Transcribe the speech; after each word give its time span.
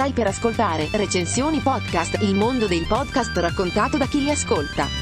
Stai 0.00 0.12
per 0.12 0.28
ascoltare 0.28 0.88
Recensioni 0.92 1.58
Podcast, 1.58 2.22
il 2.22 2.34
mondo 2.34 2.66
dei 2.66 2.86
podcast 2.88 3.36
raccontato 3.36 3.98
da 3.98 4.06
chi 4.06 4.22
li 4.22 4.30
ascolta. 4.30 4.99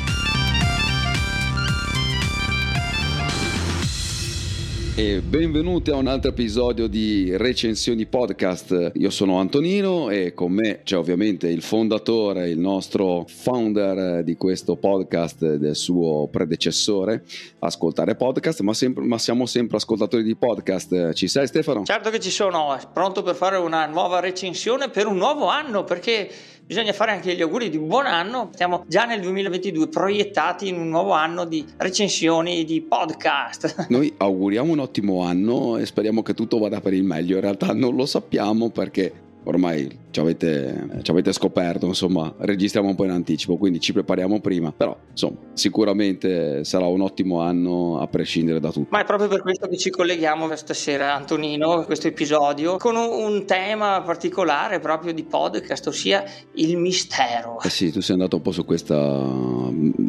E 4.99 5.21
benvenuti 5.21 5.93
a 5.93 5.95
un 5.95 6.09
altro 6.09 6.31
episodio 6.31 6.89
di 6.89 7.31
Recensioni 7.37 8.05
Podcast. 8.07 8.91
Io 8.95 9.11
sono 9.11 9.39
Antonino 9.39 10.11
e 10.11 10.35
con 10.35 10.51
me 10.51 10.81
c'è 10.83 10.97
ovviamente 10.97 11.47
il 11.47 11.63
fondatore, 11.63 12.49
il 12.49 12.59
nostro 12.59 13.25
founder 13.29 14.25
di 14.25 14.37
questo 14.37 14.75
podcast 14.75 15.55
del 15.55 15.77
suo 15.77 16.27
predecessore, 16.27 17.23
Ascoltare 17.61 18.17
Podcast, 18.17 18.59
ma, 18.63 18.75
sempre, 18.75 19.05
ma, 19.05 19.19
siamo 19.19 19.47
sempre 19.47 19.77
ascoltatori 19.77 20.25
di 20.25 20.35
podcast. 20.35 21.13
Ci 21.13 21.29
sei 21.29 21.47
Stefano? 21.47 21.85
Certo 21.85 22.11
che 22.11 22.19
ci 22.19 22.31
sono, 22.31 22.77
pronto 22.93 23.23
per 23.23 23.37
fare 23.37 23.57
una 23.57 23.87
nuova 23.87 24.19
recensione 24.19 24.89
per 24.89 25.07
un 25.07 25.17
nuovo 25.17 25.47
anno 25.47 25.85
perché 25.85 26.29
bisogna 26.69 26.93
fare 26.93 27.13
anche 27.13 27.35
gli 27.35 27.41
auguri 27.41 27.71
di 27.71 27.79
buon 27.79 28.05
anno. 28.05 28.51
Siamo 28.55 28.85
già 28.87 29.07
nel 29.07 29.23
2022 29.23 29.89
proiettati 29.89 30.69
in 30.69 30.79
un 30.79 30.91
nuovo 30.91 31.13
anno 31.13 31.47
di 31.47 31.65
recensioni 31.79 32.63
di 32.65 32.83
podcast. 32.83 33.87
Noi 33.89 34.13
auguriamo 34.15 34.71
un 34.71 34.81
ottimo 34.81 35.23
anno 35.23 35.79
e 35.79 35.87
speriamo 35.87 36.23
che 36.23 36.35
tutto 36.35 36.59
vada 36.59 36.83
per 36.83 36.93
il 36.93 37.05
meglio. 37.05 37.37
In 37.37 37.41
realtà 37.41 37.73
non 37.73 37.97
lo 37.97 38.05
sappiamo 38.05 38.69
perché 38.69 39.28
ormai 39.45 40.07
ci 40.11 40.21
avete, 40.21 41.01
ci 41.03 41.11
avete, 41.11 41.33
scoperto, 41.33 41.87
insomma, 41.87 42.35
registriamo 42.39 42.89
un 42.89 42.95
po' 42.95 43.05
in 43.05 43.11
anticipo, 43.11 43.57
quindi 43.57 43.81
ci 43.81 43.93
prepariamo 43.93 44.41
prima, 44.41 44.73
però 44.73 44.97
insomma, 45.11 45.37
sicuramente 45.53 46.65
sarà 46.65 46.87
un 46.87 47.01
ottimo 47.03 47.41
anno 47.41 48.01
a 48.01 48.07
prescindere 48.07 48.61
da 48.61 48.71
tutto. 48.71 48.89
Ma 48.91 49.01
è 49.01 49.05
proprio 49.05 49.29
per 49.29 49.43
questo 49.43 49.69
che 49.69 49.77
ci 49.77 49.91
colleghiamo 49.91 50.55
stasera, 50.57 51.15
Antonino, 51.15 51.85
questo 51.85 52.09
episodio, 52.09 52.77
con 52.77 52.97
un, 52.97 53.33
un 53.33 53.45
tema 53.45 54.03
particolare 54.03 54.81
proprio 54.81 55.13
di 55.13 55.25
podcast, 55.25 55.87
ossia 55.87 56.25
il 56.55 56.77
mistero. 56.77 57.61
Eh 57.63 57.71
sì, 57.71 57.93
tu 57.93 58.01
sei 58.01 58.15
andato 58.15 58.37
un 58.37 58.43
po' 58.43 58.53
su 58.53 58.65
questa, 58.65 59.27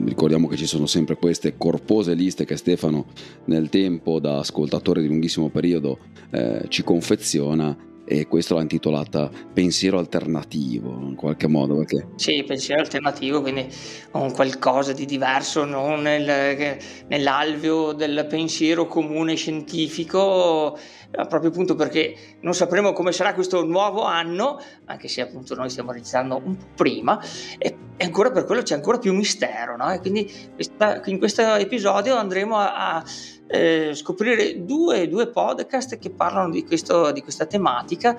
ricordiamo 0.06 0.48
che 0.48 0.56
ci 0.56 0.66
sono 0.66 0.86
sempre 0.86 1.16
queste 1.16 1.56
corpose 1.58 2.14
liste 2.14 2.46
che 2.46 2.58
Stefano 2.58 3.06
nel 3.46 3.70
tempo 3.70 4.20
da 4.20 4.40
ascoltatore 4.40 5.02
di 5.02 5.08
lunghissimo 5.08 5.50
periodo 5.50 6.00
eh, 6.32 6.66
ci 6.68 6.84
confeziona 6.84 7.88
e 8.12 8.26
questo 8.26 8.56
l'ha 8.56 8.62
intitolata 8.62 9.30
Pensiero 9.54 10.00
alternativo 10.00 10.90
in 10.90 11.14
qualche 11.14 11.48
modo. 11.48 11.76
Perché... 11.78 12.08
Sì, 12.16 12.44
pensiero 12.44 12.82
alternativo, 12.82 13.42
quindi 13.42 13.68
un 14.14 14.32
qualcosa 14.32 14.94
di 14.94 15.06
diverso, 15.06 15.64
non 15.64 16.02
nel, 16.02 16.78
nell'alveo 17.08 17.94
del 17.94 18.26
pensiero 18.28 18.88
comune 18.88 19.36
scientifico, 19.36 20.76
proprio 21.12 21.52
appunto 21.52 21.76
perché 21.76 22.38
non 22.42 22.56
sapremo 22.56 22.94
come 22.94 23.12
sarà 23.12 23.36
questo 23.36 23.64
nuovo 23.64 24.04
anno, 24.04 24.60
anche 24.86 25.08
se 25.08 25.22
appunto 25.22 25.54
noi 25.54 25.70
stiamo 25.70 25.92
registrando 25.92 26.42
un 26.44 26.58
po' 26.58 26.66
prima, 26.76 27.22
e, 27.60 27.78
e 27.96 28.06
ancora 28.06 28.32
per 28.32 28.46
quello 28.46 28.64
c'è 28.64 28.74
ancora 28.74 28.98
più 28.98 29.14
mistero, 29.14 29.78
no? 29.78 29.92
E 29.92 30.00
quindi 30.00 30.32
questa, 30.56 31.00
in 31.06 31.20
questo 31.20 31.54
episodio 31.56 32.16
andremo 32.16 32.58
a, 32.58 32.96
a 32.96 33.04
eh, 33.52 33.92
scoprire 33.96 34.64
due, 34.64 35.08
due, 35.08 35.28
podcast 35.28 35.98
che 35.98 36.12
parlano 36.12 36.52
di, 36.52 36.64
questo, 36.64 37.12
di 37.12 37.22
questa 37.22 37.48
tematica 37.48 38.16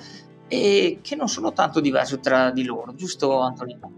e 0.48 0.98
che 1.00 1.14
non 1.14 1.28
sono 1.28 1.53
tanto 1.53 1.78
diversi 1.78 2.19
tra 2.19 2.50
di 2.50 2.64
loro, 2.64 2.95
giusto 2.95 3.39
Antonino? 3.39 3.92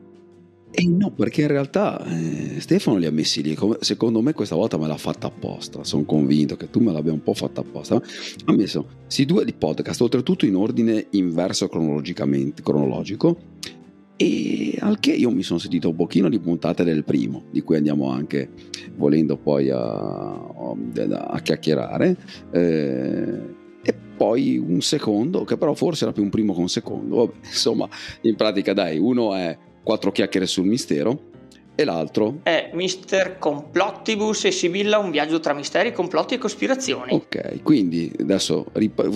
Eh 0.74 0.86
no, 0.86 1.10
perché 1.10 1.42
in 1.42 1.48
realtà 1.48 2.02
eh, 2.04 2.60
Stefano 2.60 2.96
li 2.96 3.06
ha 3.06 3.10
messi 3.10 3.42
lì, 3.42 3.56
secondo 3.80 4.22
me 4.22 4.32
questa 4.32 4.54
volta 4.54 4.78
me 4.78 4.86
l'ha 4.86 4.96
fatta 4.96 5.26
apposta, 5.26 5.84
sono 5.84 6.04
convinto 6.04 6.56
che 6.56 6.70
tu 6.70 6.80
me 6.80 6.92
l'abbia 6.92 7.12
un 7.12 7.22
po' 7.22 7.34
fatta 7.34 7.60
apposta. 7.60 7.96
Ha 8.44 8.52
messo 8.52 8.86
questi 9.04 9.26
due 9.26 9.44
di 9.44 9.52
podcast, 9.52 10.00
oltretutto 10.00 10.46
in 10.46 10.56
ordine 10.56 11.06
inverso 11.10 11.68
cronologicamente, 11.68 12.62
cronologico, 12.62 13.36
e 14.22 14.76
al 14.78 15.00
che 15.00 15.10
io 15.10 15.30
mi 15.30 15.42
sono 15.42 15.58
sentito 15.58 15.88
un 15.88 15.96
pochino 15.96 16.28
di 16.28 16.38
puntate 16.38 16.84
del 16.84 17.02
primo, 17.02 17.44
di 17.50 17.60
cui 17.62 17.76
andiamo 17.76 18.10
anche 18.10 18.50
volendo 18.94 19.36
poi 19.36 19.68
a, 19.68 19.78
a 19.80 21.40
chiacchierare. 21.42 22.16
Eh, 22.52 23.60
e 23.82 23.94
poi 24.16 24.58
un 24.58 24.80
secondo, 24.80 25.42
che 25.42 25.56
però 25.56 25.74
forse 25.74 26.04
era 26.04 26.12
più 26.12 26.22
un 26.22 26.30
primo 26.30 26.54
che 26.54 26.60
un 26.60 26.68
secondo. 26.68 27.16
Vabbè, 27.16 27.32
insomma, 27.46 27.88
in 28.20 28.36
pratica, 28.36 28.72
dai, 28.72 28.96
uno 28.98 29.34
è 29.34 29.58
quattro 29.82 30.12
chiacchiere 30.12 30.46
sul 30.46 30.66
mistero 30.66 31.30
e 31.74 31.84
l'altro 31.84 32.40
è 32.42 32.70
Mister 32.74 33.38
Complottibus 33.38 34.44
e 34.44 34.50
Sibilla, 34.50 34.98
un 34.98 35.10
viaggio 35.10 35.40
tra 35.40 35.54
misteri, 35.54 35.92
complotti 35.92 36.34
e 36.34 36.38
cospirazioni. 36.38 37.12
Ok, 37.12 37.62
quindi 37.62 38.12
adesso 38.20 38.66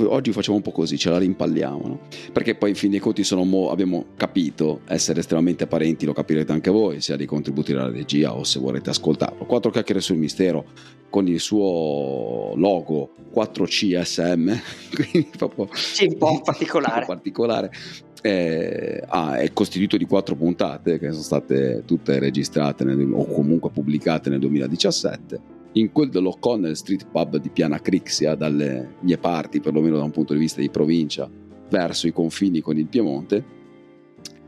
oggi 0.06 0.32
facciamo 0.32 0.56
un 0.56 0.62
po' 0.62 0.72
così, 0.72 0.96
ce 0.96 1.10
la 1.10 1.18
rimpalliamo, 1.18 1.86
no? 1.86 2.00
Perché 2.32 2.54
poi 2.54 2.70
in 2.70 2.74
fin 2.76 2.90
dei 2.90 3.00
conti 3.00 3.22
mo- 3.44 3.70
abbiamo 3.70 4.06
capito 4.16 4.80
essere 4.86 5.20
estremamente 5.20 5.66
parenti, 5.66 6.06
lo 6.06 6.12
capirete 6.12 6.52
anche 6.52 6.70
voi, 6.70 7.00
sia 7.00 7.16
dei 7.16 7.26
contributi 7.26 7.72
della 7.72 7.90
regia 7.90 8.34
o 8.34 8.44
se 8.44 8.58
volete 8.58 8.90
ascoltarlo. 8.90 9.44
Quattro 9.44 9.70
chiacchiere 9.70 10.00
sul 10.00 10.16
mistero 10.16 10.64
con 11.10 11.28
il 11.28 11.40
suo 11.40 12.52
logo 12.56 13.10
4CSM, 13.34 14.58
quindi 14.94 15.30
proprio 15.36 15.68
sì, 15.72 16.06
un 16.06 16.16
po' 16.16 16.40
particolare. 16.42 16.84
Un 16.96 17.06
po 17.06 17.12
particolare 17.12 17.70
eh, 18.26 19.02
ah, 19.06 19.36
è 19.36 19.52
costituito 19.52 19.96
di 19.96 20.04
quattro 20.04 20.34
puntate 20.34 20.98
che 20.98 21.10
sono 21.12 21.22
state 21.22 21.84
tutte 21.86 22.18
registrate 22.18 22.82
nel, 22.82 23.08
o 23.12 23.24
comunque 23.26 23.70
pubblicate 23.70 24.30
nel 24.30 24.40
2017 24.40 25.54
in 25.74 25.92
quel 25.92 26.08
dell'O'Connell 26.08 26.72
Street 26.72 27.06
Pub 27.08 27.36
di 27.36 27.50
Piana 27.50 27.80
Crixia 27.80 28.34
dalle 28.34 28.94
mie 29.00 29.18
parti 29.18 29.60
perlomeno 29.60 29.96
da 29.96 30.02
un 30.02 30.10
punto 30.10 30.32
di 30.32 30.40
vista 30.40 30.60
di 30.60 30.70
provincia 30.70 31.30
verso 31.70 32.08
i 32.08 32.12
confini 32.12 32.60
con 32.60 32.76
il 32.76 32.86
Piemonte. 32.86 33.54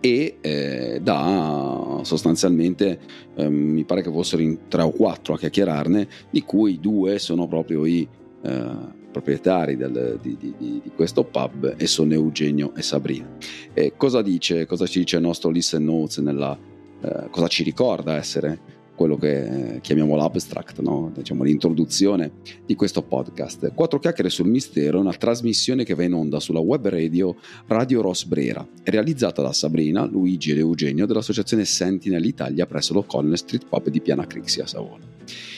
E 0.01 0.39
eh, 0.41 1.01
da 1.03 2.01
sostanzialmente 2.03 3.01
eh, 3.35 3.49
mi 3.49 3.85
pare 3.85 4.03
che 4.03 4.11
fossero 4.11 4.43
in 4.43 4.69
tre 4.69 4.83
o 4.83 4.91
quattro 4.91 5.35
a 5.35 5.39
chiacchierarne 5.39 6.09
di 6.31 6.43
cui 6.43 6.79
due 6.81 7.19
sono 7.19 7.47
proprio 7.47 7.85
i 7.85 8.09
eh, 8.43 8.97
proprietari 9.11 9.77
del, 9.77 10.19
di, 10.21 10.37
di, 10.39 10.55
di, 10.59 10.91
questo 10.95 11.25
pub 11.25 11.75
e 11.77 11.87
sono 11.87 12.13
Eugenio 12.13 12.75
e 12.75 12.83
Sabrina. 12.83 13.29
E 13.73 13.95
cosa 13.97 14.23
dice, 14.23 14.67
cosa 14.67 14.87
ci 14.87 15.01
dice 15.01 15.17
il 15.17 15.23
nostro 15.23 15.51
listen 15.51 15.85
notes 15.85 16.19
nella, 16.19 16.57
eh, 17.01 17.29
cosa 17.31 17.49
ci 17.49 17.63
ricorda 17.63 18.17
essere 18.17 18.77
quello 18.99 19.17
che 19.17 19.79
chiamiamo 19.81 20.17
l'abstract, 20.17 20.81
no? 20.81 21.13
diciamo, 21.15 21.45
l'introduzione 21.45 22.33
di 22.67 22.75
questo 22.75 23.03
podcast. 23.03 23.73
Quattro 23.73 24.01
chiacchiere 24.01 24.29
sul 24.29 24.49
mistero 24.49 24.99
è 24.99 25.01
una 25.01 25.13
trasmissione 25.13 25.85
che 25.85 25.95
va 25.95 26.03
in 26.03 26.15
onda 26.15 26.41
sulla 26.41 26.59
web 26.59 26.89
radio 26.89 27.37
Radio 27.69 28.01
Rosbrera, 28.01 28.67
realizzata 28.83 29.41
da 29.41 29.53
Sabrina, 29.53 30.05
Luigi 30.05 30.51
ed 30.51 30.59
Eugenio 30.59 31.07
dell'associazione 31.07 31.65
Sentinel 31.65 32.25
Italia 32.25 32.67
presso 32.67 32.93
l'O'Connell 32.93 33.35
Street 33.35 33.67
Pub 33.69 33.89
di 33.89 34.01
Piana 34.01 34.27
Crixia 34.27 34.67
Savona. 34.67 35.05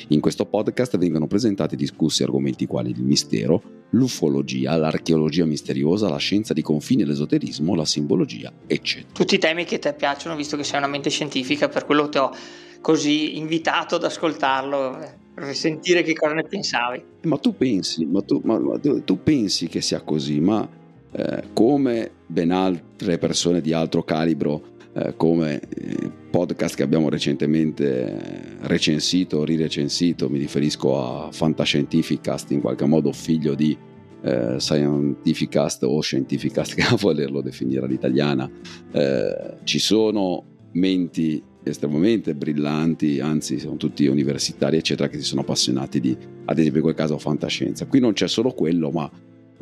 In 0.08 0.20
questo 0.20 0.44
podcast 0.44 0.98
vengono 0.98 1.26
presentati 1.26 1.74
e 1.74 1.78
discussi 1.78 2.22
argomenti 2.22 2.66
quali 2.66 2.90
il 2.90 3.02
mistero, 3.02 3.86
l'ufologia, 3.90 4.76
l'archeologia 4.76 5.46
misteriosa, 5.46 6.10
la 6.10 6.18
scienza 6.18 6.52
di 6.52 6.60
confine, 6.60 7.06
l'esoterismo, 7.06 7.74
la 7.74 7.86
simbologia, 7.86 8.52
eccetera. 8.66 9.12
Tutti 9.14 9.36
i 9.36 9.38
temi 9.38 9.64
che 9.64 9.78
ti 9.78 9.88
piacciono, 9.96 10.36
visto 10.36 10.58
che 10.58 10.64
sei 10.64 10.78
una 10.78 10.88
mente 10.88 11.08
scientifica, 11.08 11.68
per 11.68 11.86
quello 11.86 12.08
ti 12.10 12.18
ho 12.18 12.32
così 12.80 13.36
invitato 13.38 13.96
ad 13.96 14.04
ascoltarlo 14.04 15.18
per 15.34 15.54
sentire 15.54 16.02
che 16.02 16.14
cosa 16.14 16.34
ne 16.34 16.44
pensavi. 16.44 17.02
Ma 17.22 17.38
tu 17.38 17.56
pensi, 17.56 18.04
ma 18.04 18.22
tu, 18.22 18.40
ma, 18.44 18.58
ma 18.58 18.78
tu 18.78 19.22
pensi 19.22 19.68
che 19.68 19.80
sia 19.80 20.00
così, 20.02 20.40
ma 20.40 20.68
eh, 21.12 21.44
come 21.52 22.10
ben 22.26 22.50
altre 22.50 23.18
persone 23.18 23.60
di 23.60 23.72
altro 23.72 24.02
calibro, 24.02 24.78
eh, 24.92 25.14
come 25.16 25.60
eh, 25.60 26.10
podcast 26.30 26.76
che 26.76 26.82
abbiamo 26.82 27.08
recentemente 27.08 28.58
recensito, 28.60 29.44
rirecensito, 29.44 30.28
mi 30.28 30.38
riferisco 30.38 31.26
a 31.26 31.32
Fantascientificast, 31.32 32.50
in 32.50 32.60
qualche 32.60 32.86
modo 32.86 33.12
figlio 33.12 33.54
di 33.54 33.76
eh, 34.22 34.56
Scientificast 34.58 35.84
o 35.84 36.00
Scientificast, 36.00 36.74
che 36.76 36.82
a 36.82 36.96
volerlo 36.96 37.40
definire 37.40 37.84
all'italiana, 37.84 38.50
eh, 38.92 39.54
ci 39.64 39.78
sono 39.78 40.44
menti 40.72 41.42
estremamente 41.62 42.34
brillanti, 42.34 43.20
anzi 43.20 43.58
sono 43.58 43.76
tutti 43.76 44.06
universitari 44.06 44.76
eccetera 44.76 45.08
che 45.08 45.18
si 45.18 45.24
sono 45.24 45.42
appassionati 45.42 46.00
di, 46.00 46.16
ad 46.44 46.58
esempio 46.58 46.78
in 46.78 46.84
quel 46.84 46.94
caso, 46.96 47.18
fantascienza. 47.18 47.86
Qui 47.86 48.00
non 48.00 48.12
c'è 48.12 48.28
solo 48.28 48.52
quello, 48.52 48.90
ma 48.90 49.10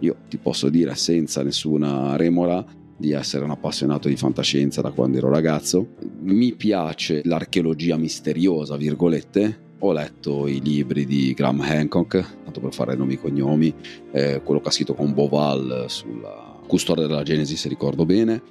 io 0.01 0.17
ti 0.29 0.37
posso 0.39 0.69
dire 0.69 0.95
senza 0.95 1.43
nessuna 1.43 2.17
remora 2.17 2.65
di 2.97 3.13
essere 3.13 3.45
un 3.45 3.51
appassionato 3.51 4.09
di 4.09 4.17
fantascienza 4.17 4.81
da 4.81 4.91
quando 4.91 5.19
ero 5.19 5.29
ragazzo. 5.29 5.95
Mi 6.21 6.55
piace 6.55 7.23
l'archeologia 7.25 7.97
misteriosa, 7.97 8.77
virgolette. 8.77 9.67
Ho 9.81 9.93
letto 9.93 10.49
i 10.49 10.61
libri 10.61 11.07
di 11.07 11.33
Graham 11.35 11.61
Hancock, 11.61 12.43
tanto 12.43 12.59
per 12.59 12.75
fare 12.75 12.97
nomi 12.97 13.15
e 13.15 13.21
cognomi, 13.21 13.73
eh, 14.11 14.41
quello 14.43 14.61
che 14.61 14.69
ha 14.69 14.73
scritto 14.73 14.95
con 14.95 15.15
Boval 15.15 15.85
sulla 15.87 16.59
custodia 16.67 17.07
della 17.07 17.23
Genesi, 17.23 17.57
se 17.57 17.69
ricordo 17.69 18.05
bene 18.05 18.43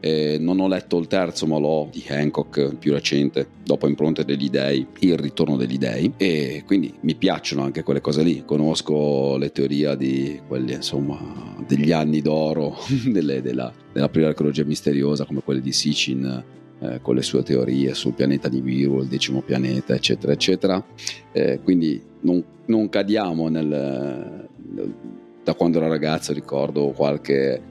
Eh, 0.00 0.36
non 0.38 0.60
ho 0.60 0.68
letto 0.68 0.98
il 0.98 1.06
terzo, 1.06 1.46
ma 1.46 1.58
l'ho 1.58 1.88
di 1.90 2.04
Hancock, 2.06 2.76
più 2.76 2.92
recente, 2.92 3.48
dopo 3.64 3.88
Impronte 3.88 4.24
degli 4.24 4.50
Dei, 4.50 4.86
Il 5.00 5.16
ritorno 5.16 5.56
degli 5.56 5.78
Dei. 5.78 6.12
E 6.16 6.62
quindi 6.66 6.92
mi 7.00 7.14
piacciono 7.14 7.62
anche 7.62 7.82
quelle 7.82 8.00
cose 8.00 8.22
lì. 8.22 8.44
Conosco 8.44 9.36
le 9.36 9.50
teorie 9.52 9.96
di 9.96 10.40
quelli, 10.46 10.74
insomma, 10.74 11.18
degli 11.66 11.92
anni 11.92 12.20
d'oro 12.20 12.76
delle, 13.06 13.42
della, 13.42 13.72
della 13.92 14.08
prima 14.08 14.28
archeologia 14.28 14.64
misteriosa, 14.64 15.24
come 15.24 15.42
quelle 15.42 15.60
di 15.60 15.72
Sitchin. 15.72 16.44
Eh, 16.78 17.00
con 17.00 17.14
le 17.14 17.22
sue 17.22 17.42
teorie 17.42 17.94
sul 17.94 18.12
pianeta 18.12 18.50
di 18.50 18.60
Viru, 18.60 19.00
il 19.00 19.08
decimo 19.08 19.40
pianeta, 19.40 19.94
eccetera, 19.94 20.32
eccetera. 20.32 20.84
Eh, 21.32 21.60
quindi 21.64 21.98
non, 22.20 22.44
non 22.66 22.90
cadiamo 22.90 23.48
nel, 23.48 23.66
nel, 23.66 24.94
da 25.42 25.54
quando 25.54 25.78
ero 25.78 25.88
ragazzo, 25.88 26.34
ricordo 26.34 26.90
qualche 26.90 27.62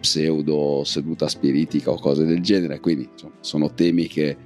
pseudo 0.00 0.82
seduta 0.84 1.28
spiritica 1.28 1.90
o 1.90 1.98
cose 1.98 2.24
del 2.24 2.40
genere, 2.40 2.80
quindi 2.80 3.08
insomma, 3.10 3.34
sono 3.40 3.72
temi 3.72 4.06
che 4.06 4.36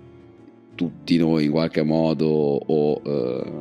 tutti 0.75 1.16
noi 1.19 1.44
in 1.44 1.50
qualche 1.50 1.82
modo 1.82 2.26
o 2.26 3.00
eh, 3.04 3.52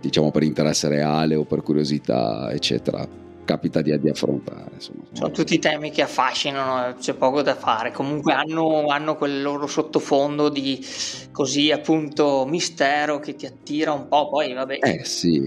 diciamo 0.00 0.30
per 0.30 0.42
interesse 0.42 0.88
reale 0.88 1.34
o 1.34 1.44
per 1.44 1.62
curiosità 1.62 2.52
eccetera 2.52 3.22
capita 3.44 3.80
di, 3.80 3.98
di 4.00 4.08
affrontare. 4.08 4.72
Insomma. 4.74 5.04
Sono 5.12 5.30
tutti 5.30 5.58
temi 5.58 5.90
che 5.90 6.02
affascinano, 6.02 6.94
c'è 6.98 7.14
poco 7.14 7.42
da 7.42 7.54
fare. 7.54 7.92
Comunque 7.92 8.32
hanno, 8.32 8.86
hanno, 8.86 9.16
quel 9.16 9.42
loro 9.42 9.66
sottofondo 9.66 10.48
di 10.48 10.84
così 11.30 11.70
appunto 11.70 12.46
mistero 12.46 13.20
che 13.20 13.36
ti 13.36 13.46
attira 13.46 13.92
un 13.92 14.08
po'. 14.08 14.28
Poi 14.28 14.52
vabbè. 14.52 14.78
Eh 14.80 15.04
sì, 15.04 15.40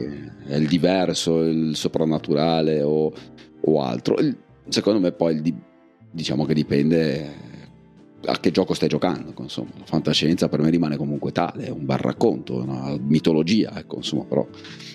è 0.47 0.55
il 0.55 0.67
diverso, 0.67 1.41
il 1.41 1.75
soprannaturale 1.75 2.81
o, 2.81 3.11
o 3.61 3.81
altro. 3.81 4.17
Il, 4.19 4.37
secondo 4.69 4.99
me 4.99 5.11
poi 5.11 5.41
diciamo 6.11 6.45
che 6.45 6.53
dipende 6.53 7.45
a 8.25 8.39
che 8.39 8.51
gioco 8.51 8.73
stai 8.73 8.89
giocando 8.89 9.33
insomma 9.39 9.69
la 9.77 9.85
fantascienza 9.85 10.49
per 10.49 10.61
me 10.61 10.69
rimane 10.69 10.97
comunque 10.97 11.31
tale 11.31 11.65
è 11.65 11.69
un 11.69 11.85
bel 11.85 11.97
racconto 11.97 12.61
una 12.61 12.97
mitologia 12.99 13.77
ecco 13.77 13.97
insomma 13.97 14.23
però 14.23 14.45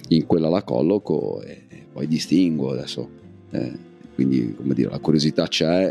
in 0.08 0.26
quella 0.26 0.48
la 0.48 0.62
colloco 0.62 1.40
e, 1.42 1.64
e 1.69 1.86
poi 1.92 2.06
distingo 2.06 2.72
adesso 2.72 3.08
eh, 3.50 3.90
quindi 4.14 4.54
come 4.54 4.74
dire 4.74 4.90
la 4.90 4.98
curiosità 4.98 5.46
c'è 5.46 5.90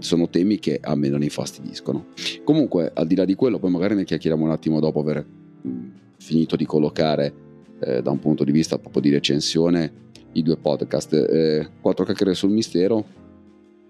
sono 0.00 0.28
temi 0.28 0.58
che 0.58 0.78
a 0.80 0.94
me 0.94 1.08
non 1.08 1.22
infastidiscono. 1.22 2.06
Comunque 2.44 2.90
al 2.94 3.06
di 3.06 3.14
là 3.14 3.24
di 3.24 3.34
quello 3.34 3.58
poi 3.58 3.70
magari 3.70 3.94
ne 3.94 4.04
chiacchieriamo 4.04 4.44
un 4.44 4.50
attimo 4.50 4.78
dopo 4.78 5.00
aver 5.00 5.26
mh, 5.62 5.70
finito 6.18 6.56
di 6.56 6.66
collocare 6.66 7.34
eh, 7.80 8.02
da 8.02 8.10
un 8.10 8.18
punto 8.18 8.44
di 8.44 8.52
vista 8.52 8.78
proprio 8.78 9.02
di 9.02 9.10
recensione 9.10 10.04
i 10.38 10.42
due 10.42 10.56
podcast. 10.56 11.12
Eh, 11.14 11.68
quattro 11.80 12.04
chiacchiere 12.04 12.34
sul 12.34 12.50
mistero 12.50 13.04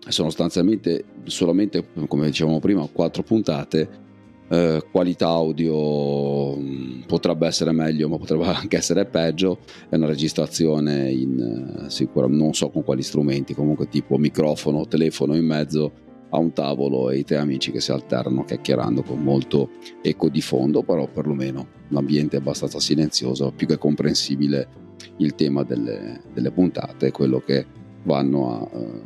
sono 0.08 0.28
sostanzialmente 0.28 1.04
solamente, 1.24 1.84
come 2.06 2.26
dicevamo 2.26 2.60
prima, 2.60 2.88
quattro 2.90 3.22
puntate. 3.22 4.04
Eh, 4.48 4.80
qualità 4.92 5.26
audio 5.26 6.56
mm, 6.56 7.00
potrebbe 7.06 7.48
essere 7.48 7.72
meglio, 7.72 8.08
ma 8.08 8.16
potrebbe 8.16 8.44
anche 8.46 8.76
essere 8.76 9.04
peggio. 9.04 9.58
È 9.88 9.96
una 9.96 10.06
registrazione 10.06 11.10
in 11.10 11.84
eh, 11.86 11.90
sicuramente 11.90 12.42
non 12.42 12.54
so 12.54 12.70
con 12.70 12.84
quali 12.84 13.02
strumenti, 13.02 13.54
comunque 13.54 13.88
tipo 13.88 14.16
microfono, 14.16 14.86
telefono 14.86 15.34
in 15.34 15.44
mezzo 15.44 16.04
a 16.30 16.38
un 16.38 16.52
tavolo 16.52 17.10
e 17.10 17.18
i 17.18 17.24
tre 17.24 17.36
amici 17.36 17.70
che 17.70 17.80
si 17.80 17.92
alternano 17.92 18.44
chiacchierando 18.44 19.02
con 19.02 19.20
molto 19.20 19.70
eco 20.02 20.28
di 20.28 20.40
fondo, 20.40 20.82
però 20.82 21.08
perlomeno 21.08 21.68
l'ambiente 21.88 22.36
è 22.36 22.40
abbastanza 22.40 22.78
silenzioso, 22.78 23.52
più 23.52 23.66
che 23.66 23.78
comprensibile 23.78 24.85
il 25.18 25.34
tema 25.34 25.62
delle, 25.62 26.20
delle 26.32 26.50
puntate, 26.50 27.10
quello 27.10 27.40
che 27.40 27.66
vanno, 28.02 28.52
a, 28.52 28.76
uh, 28.76 29.02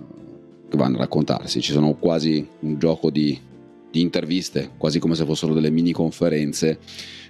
che 0.69 0.77
vanno 0.77 0.97
a 0.97 1.01
raccontarsi. 1.01 1.61
Ci 1.61 1.73
sono 1.73 1.95
quasi 1.95 2.47
un 2.61 2.79
gioco 2.79 3.11
di, 3.11 3.39
di 3.91 4.01
interviste, 4.01 4.71
quasi 4.77 4.99
come 4.99 5.15
se 5.15 5.25
fossero 5.25 5.55
delle 5.55 5.71
mini 5.71 5.93
conferenze 5.93 6.79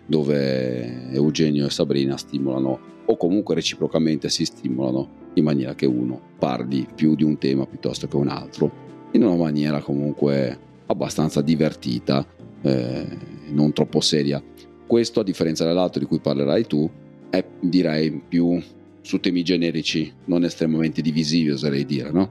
dove 0.07 1.13
Eugenio 1.13 1.67
e 1.67 1.71
Sabrina 1.71 2.17
stimolano 2.17 2.79
o 3.07 3.17
comunque 3.17 3.55
reciprocamente 3.55 4.29
si 4.29 4.45
stimolano 4.45 5.19
in 5.35 5.45
maniera 5.45 5.75
che 5.75 5.87
uno 5.87 6.21
parli 6.39 6.87
più 6.95 7.15
di 7.15 7.23
un 7.23 7.39
tema 7.39 7.67
piuttosto 7.67 8.09
che 8.09 8.17
un 8.17 8.29
altro 8.29 8.89
in 9.13 9.23
una 9.23 9.37
maniera 9.37 9.81
comunque 9.81 10.59
abbastanza 10.87 11.41
divertita 11.41 12.27
eh, 12.63 13.07
non 13.51 13.73
troppo 13.73 14.01
seria 14.01 14.43
questo 14.87 15.21
a 15.21 15.25
differenza 15.25 15.65
dell'altro 15.65 16.01
di 16.01 16.07
cui 16.07 16.19
parlerai 16.19 16.67
tu 16.67 16.91
è 17.31 17.45
direi 17.61 18.11
più 18.27 18.61
su 19.01 19.19
temi 19.19 19.43
generici, 19.43 20.13
non 20.27 20.45
estremamente 20.45 21.01
divisivi 21.01 21.51
oserei 21.51 21.87
dire, 21.87 22.11
no? 22.11 22.31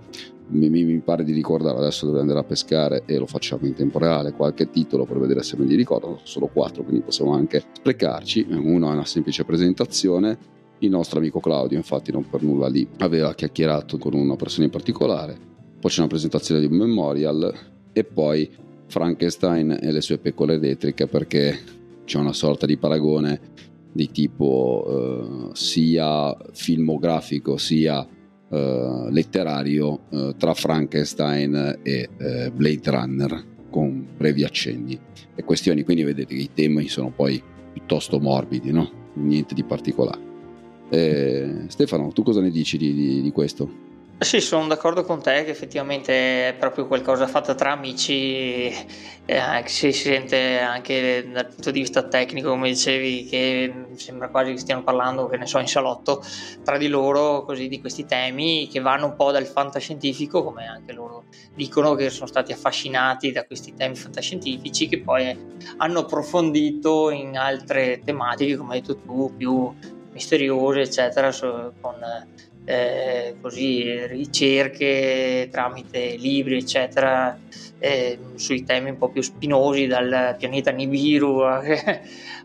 Mi, 0.51 0.69
mi, 0.69 0.97
pare 0.99 1.23
di 1.23 1.31
ricordare, 1.31 1.77
adesso 1.77 2.05
dovrei 2.05 2.23
andare 2.23 2.39
a 2.39 2.43
pescare 2.43 3.03
e 3.05 3.17
lo 3.17 3.27
facciamo 3.27 3.67
in 3.67 3.75
tempo 3.75 3.99
reale, 3.99 4.33
qualche 4.33 4.71
titolo 4.71 5.05
per 5.05 5.19
vedere 5.19 5.43
se 5.43 5.55
me 5.57 5.65
li 5.65 5.75
ricordo, 5.75 6.19
solo 6.23 6.47
quattro, 6.47 6.83
quindi 6.83 7.01
possiamo 7.01 7.33
anche 7.33 7.63
sprecarci. 7.71 8.47
Uno 8.49 8.89
è 8.89 8.93
una 8.93 9.05
semplice 9.05 9.45
presentazione, 9.45 10.37
il 10.79 10.89
nostro 10.89 11.19
amico 11.19 11.39
Claudio 11.39 11.77
infatti 11.77 12.11
non 12.11 12.27
per 12.27 12.41
nulla 12.41 12.67
lì 12.67 12.87
aveva 12.99 13.35
chiacchierato 13.35 13.97
con 13.97 14.13
una 14.13 14.35
persona 14.35 14.65
in 14.65 14.71
particolare, 14.71 15.37
poi 15.79 15.91
c'è 15.91 15.99
una 15.99 16.09
presentazione 16.09 16.61
di 16.61 16.67
un 16.67 16.77
memorial 16.77 17.53
e 17.93 18.03
poi 18.03 18.49
Frankenstein 18.87 19.77
e 19.79 19.91
le 19.91 20.01
sue 20.01 20.17
pecore 20.17 20.55
elettriche 20.55 21.05
perché 21.05 21.59
c'è 22.05 22.17
una 22.17 22.33
sorta 22.33 22.65
di 22.65 22.77
paragone 22.77 23.39
di 23.91 24.09
tipo 24.11 24.85
eh, 24.87 25.55
sia 25.55 26.35
filmografico 26.53 27.57
sia 27.57 28.07
eh, 28.49 29.07
letterario 29.09 30.01
eh, 30.09 30.35
tra 30.37 30.53
Frankenstein 30.53 31.79
e 31.83 32.09
eh, 32.17 32.51
Blade 32.51 32.91
Runner 32.91 33.45
con 33.69 34.07
brevi 34.17 34.43
accenni 34.43 34.99
e 35.35 35.43
questioni 35.43 35.83
quindi 35.83 36.03
vedete 36.03 36.35
che 36.35 36.41
i 36.41 36.49
temi 36.53 36.87
sono 36.87 37.11
poi 37.11 37.41
piuttosto 37.73 38.19
morbidi 38.19 38.71
no? 38.71 38.89
niente 39.15 39.53
di 39.53 39.63
particolare 39.63 40.27
eh, 40.89 41.65
Stefano 41.67 42.11
tu 42.11 42.23
cosa 42.23 42.41
ne 42.41 42.49
dici 42.49 42.77
di, 42.77 42.93
di, 42.93 43.21
di 43.21 43.31
questo? 43.31 43.87
Sì, 44.21 44.41
sono 44.41 44.67
d'accordo 44.67 45.05
con 45.05 45.21
te 45.21 45.45
che 45.45 45.51
effettivamente 45.51 46.49
è 46.49 46.53
proprio 46.53 46.87
qualcosa 46.87 47.25
fatto 47.25 47.55
tra 47.55 47.71
amici, 47.71 48.65
eh, 49.25 49.63
si 49.65 49.93
sente 49.93 50.59
anche 50.59 51.25
dal 51.31 51.47
punto 51.47 51.71
di 51.71 51.79
vista 51.79 52.03
tecnico, 52.05 52.49
come 52.49 52.67
dicevi, 52.67 53.27
che 53.29 53.73
sembra 53.95 54.27
quasi 54.27 54.51
che 54.51 54.57
stiano 54.57 54.83
parlando, 54.83 55.27
che 55.29 55.37
ne 55.37 55.45
so, 55.45 55.59
in 55.59 55.67
salotto 55.67 56.21
tra 56.65 56.77
di 56.77 56.89
loro, 56.89 57.45
così 57.45 57.69
di 57.69 57.79
questi 57.79 58.05
temi 58.05 58.67
che 58.67 58.81
vanno 58.81 59.05
un 59.05 59.15
po' 59.15 59.31
dal 59.31 59.45
fantascientifico, 59.45 60.43
come 60.43 60.67
anche 60.67 60.91
loro 60.91 61.23
dicono 61.55 61.95
che 61.95 62.09
sono 62.09 62.27
stati 62.27 62.51
affascinati 62.51 63.31
da 63.31 63.45
questi 63.45 63.73
temi 63.73 63.95
fantascientifici, 63.95 64.89
che 64.89 64.99
poi 64.99 65.33
hanno 65.77 65.99
approfondito 65.99 67.09
in 67.09 67.37
altre 67.37 68.01
tematiche, 68.03 68.57
come 68.57 68.73
hai 68.73 68.81
detto 68.81 68.97
tu, 68.97 69.33
più 69.37 69.73
misteriose, 70.11 70.81
eccetera, 70.81 71.31
con 71.79 71.95
eh, 72.69 73.35
così, 73.41 74.05
ricerche 74.05 75.49
tramite 75.51 76.15
libri, 76.17 76.57
eccetera, 76.57 77.35
eh, 77.79 78.19
sui 78.35 78.63
temi 78.63 78.91
un 78.91 78.97
po' 78.99 79.09
più 79.09 79.23
spinosi, 79.23 79.87
dal 79.87 80.35
pianeta 80.37 80.69
Nibiru 80.69 81.39
a, 81.41 81.63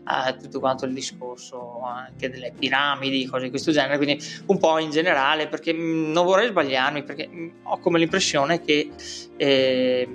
a, 0.03 0.33
tutto 0.33 0.59
quanto 0.59 0.85
il 0.85 0.93
discorso 0.93 1.79
anche 1.83 2.31
delle 2.31 2.51
piramidi, 2.57 3.27
cose 3.27 3.43
di 3.43 3.49
questo 3.51 3.71
genere, 3.71 3.97
quindi 3.97 4.19
un 4.47 4.57
po' 4.57 4.79
in 4.79 4.89
generale, 4.89 5.47
perché 5.47 5.71
non 5.73 6.25
vorrei 6.25 6.47
sbagliarmi, 6.47 7.03
perché 7.03 7.29
ho 7.61 7.77
come 7.77 7.99
l'impressione 7.99 8.61
che... 8.61 8.89
Eh, 9.37 10.07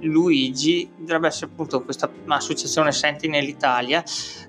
Luigi 0.00 0.90
dovrebbe 0.96 1.28
essere 1.28 1.50
appunto 1.50 1.82
questa 1.82 2.10
associazione 2.26 2.92
Sentinel 2.92 3.48
Italia. 3.48 4.02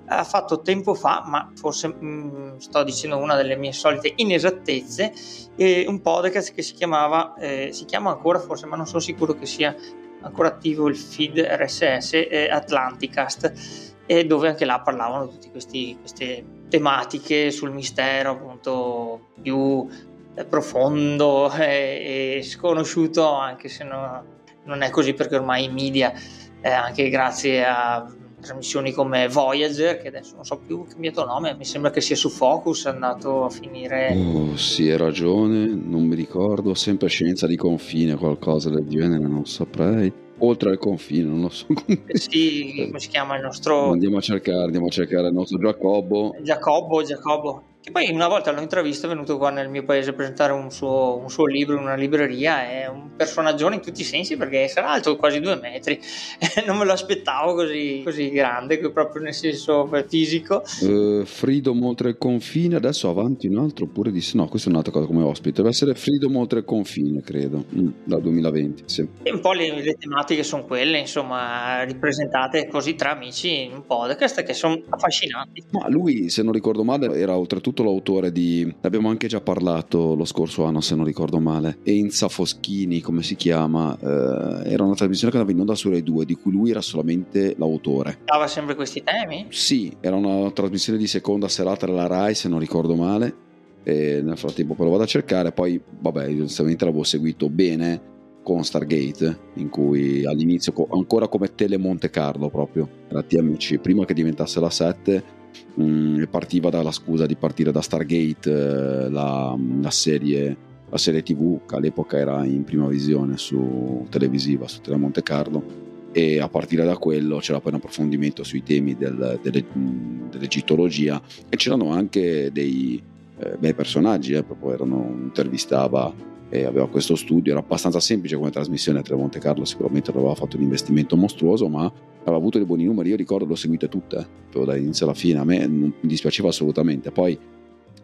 Ha 0.06 0.24
fatto 0.24 0.60
tempo 0.60 0.94
fa 0.94 1.24
ma 1.26 1.50
forse 1.54 1.88
mh, 1.88 2.06
mm, 2.06 2.56
sto 2.58 2.82
dicendo 2.84 3.16
una 3.16 3.36
delle 3.36 3.56
mie 3.56 3.72
solite 3.72 4.12
inesattezze 4.16 5.12
eh, 5.56 5.84
un 5.88 6.00
podcast 6.00 6.52
che 6.52 6.62
si 6.62 6.74
chiamava 6.74 7.34
eh, 7.34 7.70
si 7.72 7.84
chiama 7.84 8.10
ancora 8.10 8.38
forse 8.38 8.66
ma 8.66 8.76
non 8.76 8.86
sono 8.86 9.00
sicuro 9.00 9.34
che 9.34 9.46
sia 9.46 9.74
ancora 10.20 10.48
attivo 10.48 10.88
il 10.88 10.96
feed 10.96 11.38
RSS 11.38 12.12
eh, 12.14 12.48
Atlanticast 12.50 13.92
e 14.06 14.26
dove 14.26 14.48
anche 14.48 14.64
là 14.64 14.80
parlavano 14.80 15.26
di 15.26 15.32
tutte 15.32 15.50
queste 15.50 16.44
tematiche 16.68 17.50
sul 17.50 17.72
mistero 17.72 18.32
appunto 18.32 19.28
più 19.40 19.86
eh, 20.34 20.44
profondo 20.44 21.50
e, 21.52 22.36
e 22.38 22.42
sconosciuto 22.42 23.32
anche 23.32 23.68
se 23.68 23.84
no, 23.84 24.33
non 24.64 24.82
è 24.82 24.90
così 24.90 25.14
perché 25.14 25.36
ormai 25.36 25.64
i 25.64 25.68
media, 25.68 26.12
eh, 26.60 26.70
anche 26.70 27.08
grazie 27.08 27.64
a 27.64 28.06
trasmissioni 28.40 28.92
come 28.92 29.26
Voyager, 29.28 29.96
che 29.96 30.08
adesso 30.08 30.34
non 30.34 30.44
so 30.44 30.58
più 30.58 30.84
cambiato 30.86 31.24
nome, 31.24 31.54
mi 31.56 31.64
sembra 31.64 31.90
che 31.90 32.00
sia 32.00 32.14
su 32.14 32.28
Focus, 32.28 32.86
è 32.86 32.90
andato 32.90 33.44
a 33.44 33.50
finire... 33.50 34.14
Oh, 34.14 34.56
sì, 34.56 34.90
hai 34.90 34.98
ragione, 34.98 35.66
non 35.66 36.04
mi 36.04 36.14
ricordo, 36.14 36.74
sempre 36.74 37.08
scienza 37.08 37.46
di 37.46 37.56
confine, 37.56 38.16
qualcosa 38.16 38.68
del 38.68 38.86
genere, 38.86 39.26
non 39.26 39.46
saprei. 39.46 40.12
Oltre 40.38 40.70
al 40.70 40.78
confine, 40.78 41.28
non 41.28 41.42
lo 41.42 41.48
so. 41.48 41.66
Eh 41.86 42.18
sì, 42.18 42.84
come 42.86 42.98
si 42.98 43.08
chiama 43.08 43.36
il 43.36 43.42
nostro... 43.42 43.92
Andiamo 43.92 44.18
a 44.18 44.20
cercare, 44.20 44.64
andiamo 44.64 44.86
a 44.86 44.90
cercare 44.90 45.28
il 45.28 45.32
nostro 45.32 45.58
Giacobbo. 45.58 46.34
Giacobbo, 46.42 47.02
Giacobbo 47.02 47.62
che 47.84 47.90
poi 47.90 48.10
una 48.10 48.28
volta 48.28 48.50
l'ho 48.50 48.62
intravisto, 48.62 49.04
è 49.04 49.10
venuto 49.10 49.36
qua 49.36 49.50
nel 49.50 49.68
mio 49.68 49.84
paese 49.84 50.08
a 50.08 50.12
presentare 50.14 50.54
un 50.54 50.70
suo, 50.70 51.18
un 51.18 51.28
suo 51.28 51.44
libro 51.44 51.76
in 51.76 51.82
una 51.82 51.96
libreria, 51.96 52.66
è 52.66 52.88
un 52.88 53.14
personaggio 53.14 53.70
in 53.70 53.82
tutti 53.82 54.00
i 54.00 54.04
sensi 54.04 54.38
perché 54.38 54.68
sarà 54.68 54.92
alto 54.92 55.16
quasi 55.16 55.38
due 55.38 55.56
metri, 55.56 56.00
non 56.66 56.78
me 56.78 56.86
lo 56.86 56.92
aspettavo 56.92 57.52
così, 57.52 58.00
così 58.02 58.30
grande, 58.30 58.78
proprio 58.90 59.20
nel 59.20 59.34
senso 59.34 59.86
fisico. 60.08 60.62
Uh, 60.80 61.26
Freedom 61.26 61.84
oltre 61.84 62.08
il 62.08 62.16
confine, 62.16 62.76
adesso 62.76 63.10
avanti 63.10 63.48
un 63.48 63.58
altro 63.58 63.84
oppure 63.84 64.10
di 64.10 64.26
no, 64.32 64.48
questa 64.48 64.70
è 64.70 64.72
un'altra 64.72 64.90
cosa 64.90 65.04
come 65.04 65.22
ospite, 65.22 65.56
deve 65.56 65.68
essere 65.68 65.94
Freedom 65.94 66.34
oltre 66.36 66.60
il 66.60 66.64
confine, 66.64 67.20
credo, 67.20 67.66
mm, 67.70 67.88
dal 68.04 68.22
2020. 68.22 68.84
Sì. 68.86 69.06
E 69.22 69.30
un 69.30 69.40
po' 69.40 69.52
le, 69.52 69.82
le 69.82 69.92
tematiche 69.98 70.42
sono 70.42 70.64
quelle, 70.64 71.00
insomma, 71.00 71.82
ripresentate 71.82 72.66
così 72.66 72.94
tra 72.94 73.10
amici 73.10 73.64
in 73.64 73.74
un 73.74 73.84
podcast 73.84 74.42
che 74.42 74.54
sono 74.54 74.80
affascinanti. 74.88 75.64
Ma 75.72 75.86
lui, 75.90 76.30
se 76.30 76.42
non 76.42 76.54
ricordo 76.54 76.82
male, 76.82 77.14
era 77.14 77.36
oltretutto 77.36 77.72
soprattutto 77.74 77.82
l'autore 77.82 78.30
di... 78.30 78.72
abbiamo 78.82 79.08
anche 79.08 79.26
già 79.26 79.40
parlato 79.40 80.14
lo 80.14 80.24
scorso 80.24 80.64
anno 80.64 80.80
se 80.80 80.94
non 80.94 81.04
ricordo 81.04 81.40
male, 81.40 81.78
Enza 81.82 82.28
Foschini 82.28 83.00
come 83.00 83.22
si 83.22 83.34
chiama, 83.34 83.96
eh, 83.98 84.70
era 84.70 84.84
una 84.84 84.94
trasmissione 84.94 85.32
che 85.32 85.38
andava 85.38 85.52
in 85.52 85.60
onda 85.60 85.74
su 85.74 85.90
Rai 85.90 86.02
2 86.02 86.24
di 86.24 86.34
cui 86.34 86.52
lui 86.52 86.70
era 86.70 86.80
solamente 86.80 87.54
l'autore. 87.58 88.18
Dava 88.24 88.46
sempre 88.46 88.76
questi 88.76 89.02
temi? 89.02 89.46
Sì, 89.50 89.94
era 90.00 90.14
una 90.16 90.50
trasmissione 90.52 90.98
di 90.98 91.08
seconda 91.08 91.48
serata 91.48 91.86
della 91.86 92.06
Rai 92.06 92.34
se 92.34 92.48
non 92.48 92.60
ricordo 92.60 92.94
male 92.94 93.42
e 93.82 94.22
nel 94.22 94.38
frattempo 94.38 94.74
poi 94.74 94.86
lo 94.86 94.92
vado 94.92 95.02
a 95.02 95.08
cercare, 95.08 95.52
poi 95.52 95.80
vabbè, 96.00 96.28
onestamente 96.28 96.84
l'avevo 96.84 97.02
seguito 97.02 97.50
bene 97.50 98.12
con 98.42 98.62
Stargate, 98.62 99.52
in 99.54 99.70
cui 99.70 100.24
all'inizio 100.26 100.72
ancora 100.90 101.28
come 101.28 101.54
Tele 101.54 101.78
Monte 101.78 102.10
Carlo 102.10 102.50
proprio, 102.50 102.86
era 103.08 103.22
TMC, 103.22 103.78
prima 103.78 104.04
che 104.04 104.12
diventasse 104.12 104.60
la 104.60 104.68
7 104.68 105.42
mh, 105.74 105.82
mm, 105.84 106.22
partiva 106.24 106.70
dalla 106.70 106.92
scusa 106.92 107.26
di 107.26 107.36
partire 107.36 107.72
da 107.72 107.80
Stargate, 107.80 108.50
eh, 108.50 109.10
la, 109.10 109.56
la, 109.80 109.90
serie, 109.90 110.56
la, 110.88 110.98
serie, 110.98 111.22
tv 111.22 111.66
che 111.66 111.76
all'epoca 111.76 112.16
era 112.18 112.44
in 112.44 112.64
prima 112.64 112.86
visione 112.86 113.36
su 113.36 114.06
televisiva, 114.10 114.68
su 114.68 114.80
Tele 114.80 114.96
Monte 114.96 115.22
Carlo 115.22 115.82
e 116.12 116.38
a 116.38 116.48
partire 116.48 116.84
da 116.84 116.96
quello 116.96 117.38
c'era 117.38 117.58
poi 117.58 117.72
un 117.72 117.78
approfondimento 117.78 118.44
sui 118.44 118.62
temi 118.62 118.96
del, 118.96 119.40
delle, 119.42 119.64
mm, 119.76 120.30
dell'egittologia 120.30 121.20
e 121.48 121.56
c'erano 121.56 121.90
anche 121.90 122.50
dei 122.52 123.02
eh, 123.38 123.56
bei 123.58 123.74
personaggi, 123.74 124.34
eh, 124.34 124.44
proprio 124.44 124.74
erano, 124.74 125.12
intervistava 125.22 126.14
e 126.54 126.64
aveva 126.64 126.88
questo 126.88 127.16
studio, 127.16 127.50
era 127.50 127.60
abbastanza 127.60 127.98
semplice 127.98 128.36
come 128.36 128.50
trasmissione 128.50 129.00
a 129.04 129.16
Monte 129.16 129.40
Carlo, 129.40 129.64
sicuramente 129.64 130.12
non 130.12 130.20
aveva 130.20 130.36
fatto 130.36 130.56
un 130.56 130.62
investimento 130.62 131.16
mostruoso, 131.16 131.68
ma 131.68 131.92
aveva 132.20 132.36
avuto 132.36 132.58
dei 132.58 132.66
buoni 132.66 132.84
numeri, 132.84 133.08
io 133.08 133.16
ricordo 133.16 133.44
l'ho 133.44 133.56
seguite 133.56 133.88
tutte, 133.88 134.24
dall'inizio 134.52 135.06
alla 135.06 135.16
fine, 135.16 135.40
a 135.40 135.44
me 135.44 135.66
non 135.66 135.92
mi 136.00 136.08
dispiaceva 136.08 136.50
assolutamente, 136.50 137.10
poi 137.10 137.36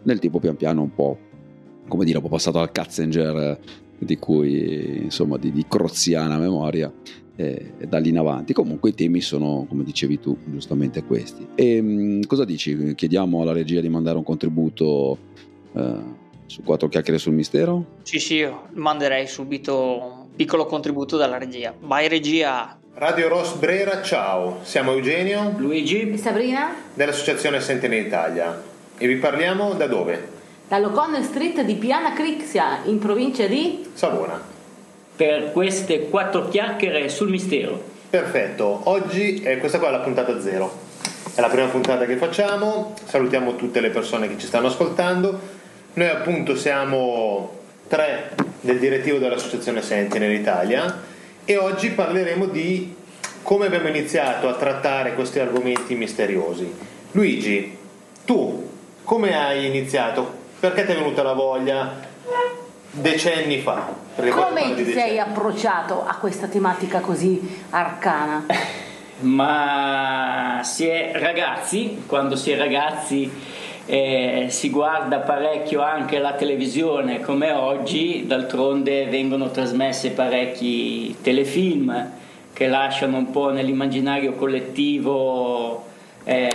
nel 0.03 0.19
tempo 0.19 0.41
pian 0.41 0.57
piano 0.57 0.83
un 0.83 0.93
po', 0.93 1.17
come 1.87 2.05
dire, 2.05 2.19
ho 2.19 2.23
passato 2.23 2.59
al 2.59 2.73
Katzinger 2.73 3.61
di 3.97 4.19
cui, 4.19 5.05
insomma, 5.05 5.37
di, 5.37 5.53
di 5.53 5.65
croziana 5.69 6.37
memoria, 6.37 6.93
e, 7.37 7.73
e 7.79 7.87
da 7.87 7.99
lì 7.99 8.09
in 8.09 8.19
avanti. 8.19 8.53
Comunque 8.53 8.91
i 8.91 8.95
temi 8.95 9.21
sono, 9.21 9.65
come 9.69 9.85
dicevi 9.85 10.19
tu, 10.19 10.37
giustamente 10.47 11.05
questi. 11.05 11.47
E 11.55 11.81
mh, 11.81 12.27
cosa 12.27 12.45
dici? 12.45 12.95
Chiediamo 12.95 13.43
alla 13.43 13.53
regia 13.53 13.81
di 13.81 13.89
mandare 13.89 14.19
un 14.19 14.25
contributo 14.25 15.19
eh, 15.73 16.29
su 16.51 16.65
quattro 16.65 16.89
chiacchiere 16.89 17.21
sul 17.21 17.33
mistero? 17.33 17.85
Sì, 18.03 18.19
sì, 18.19 18.35
io 18.35 18.67
manderei 18.73 19.29
subito 19.29 20.25
un 20.25 20.35
piccolo 20.35 20.67
contributo 20.67 21.17
dalla 21.17 21.39
regia. 21.39 21.73
Vai 21.79 22.09
regia! 22.09 22.77
Radio 22.95 23.29
Ross 23.29 23.55
Brera, 23.55 24.03
ciao, 24.03 24.59
siamo 24.63 24.91
Eugenio, 24.91 25.55
Luigi 25.57 26.11
e 26.11 26.17
Sabrina 26.17 26.75
dell'Associazione 26.93 27.61
Sentinel 27.61 28.05
Italia 28.05 28.61
e 28.99 29.07
vi 29.07 29.15
parliamo 29.15 29.75
da 29.75 29.87
dove? 29.87 30.39
Dall'O'Connell 30.67 31.23
Street 31.23 31.63
di 31.63 31.75
Piana 31.75 32.15
Crixia, 32.15 32.81
in 32.85 32.99
provincia 32.99 33.47
di 33.47 33.87
Savona. 33.95 34.43
Per 35.15 35.53
queste 35.53 36.09
quattro 36.09 36.49
chiacchiere 36.49 37.09
sul 37.09 37.31
mistero. 37.31 37.81
Perfetto, 38.11 38.81
oggi 38.85 39.41
è 39.43 39.59
questa 39.59 39.79
qua 39.79 39.89
è 39.89 39.93
la 39.93 40.01
puntata 40.01 40.41
zero. 40.41 40.89
È 41.33 41.41
la 41.41 41.49
prima 41.49 41.69
puntata 41.69 42.07
che 42.07 42.17
facciamo, 42.17 42.95
salutiamo 43.05 43.55
tutte 43.55 43.81
le 43.81 43.91
persone 43.91 44.27
che 44.27 44.37
ci 44.37 44.47
stanno 44.47 44.67
ascoltando 44.67 45.59
noi 45.95 46.09
appunto 46.09 46.55
siamo 46.55 47.59
tre 47.89 48.31
del 48.61 48.79
direttivo 48.79 49.19
dell'Associazione 49.19 49.83
Sentinel 49.83 50.33
Italia 50.33 51.03
e 51.45 51.57
oggi 51.57 51.91
parleremo 51.91 52.47
di 52.47 52.95
come 53.43 53.67
abbiamo 53.67 53.89
iniziato 53.89 54.49
a 54.49 54.55
trattare 54.55 55.15
questi 55.15 55.41
argomenti 55.41 55.95
misteriosi. 55.97 56.73
Luigi, 57.13 57.77
tu 58.25 58.69
come 59.03 59.37
hai 59.37 59.67
iniziato? 59.67 60.39
Perché 60.61 60.85
ti 60.85 60.93
è 60.93 60.95
venuta 60.95 61.23
la 61.23 61.33
voglia 61.33 62.09
decenni 62.93 63.61
fa? 63.61 63.93
Come 64.15 64.75
ti 64.77 64.93
sei 64.93 65.19
approcciato 65.19 66.05
a 66.07 66.15
questa 66.17 66.47
tematica 66.47 67.01
così 67.01 67.63
arcana? 67.71 68.47
Ma 69.21 70.61
si 70.63 70.87
è 70.87 71.13
ragazzi, 71.15 72.05
quando 72.07 72.37
si 72.37 72.53
è 72.53 72.57
ragazzi 72.57 73.31
eh, 73.93 74.47
si 74.51 74.71
guarda 74.71 75.19
parecchio 75.19 75.83
anche 75.83 76.21
la 76.21 76.35
televisione 76.35 77.21
come 77.21 77.51
oggi, 77.51 78.25
d'altronde 78.25 79.07
vengono 79.07 79.51
trasmesse 79.51 80.11
parecchi 80.11 81.17
telefilm 81.21 82.11
che 82.53 82.69
lasciano 82.69 83.17
un 83.17 83.33
po' 83.33 83.51
nell'immaginario 83.51 84.35
collettivo 84.35 85.87
eh, 86.23 86.49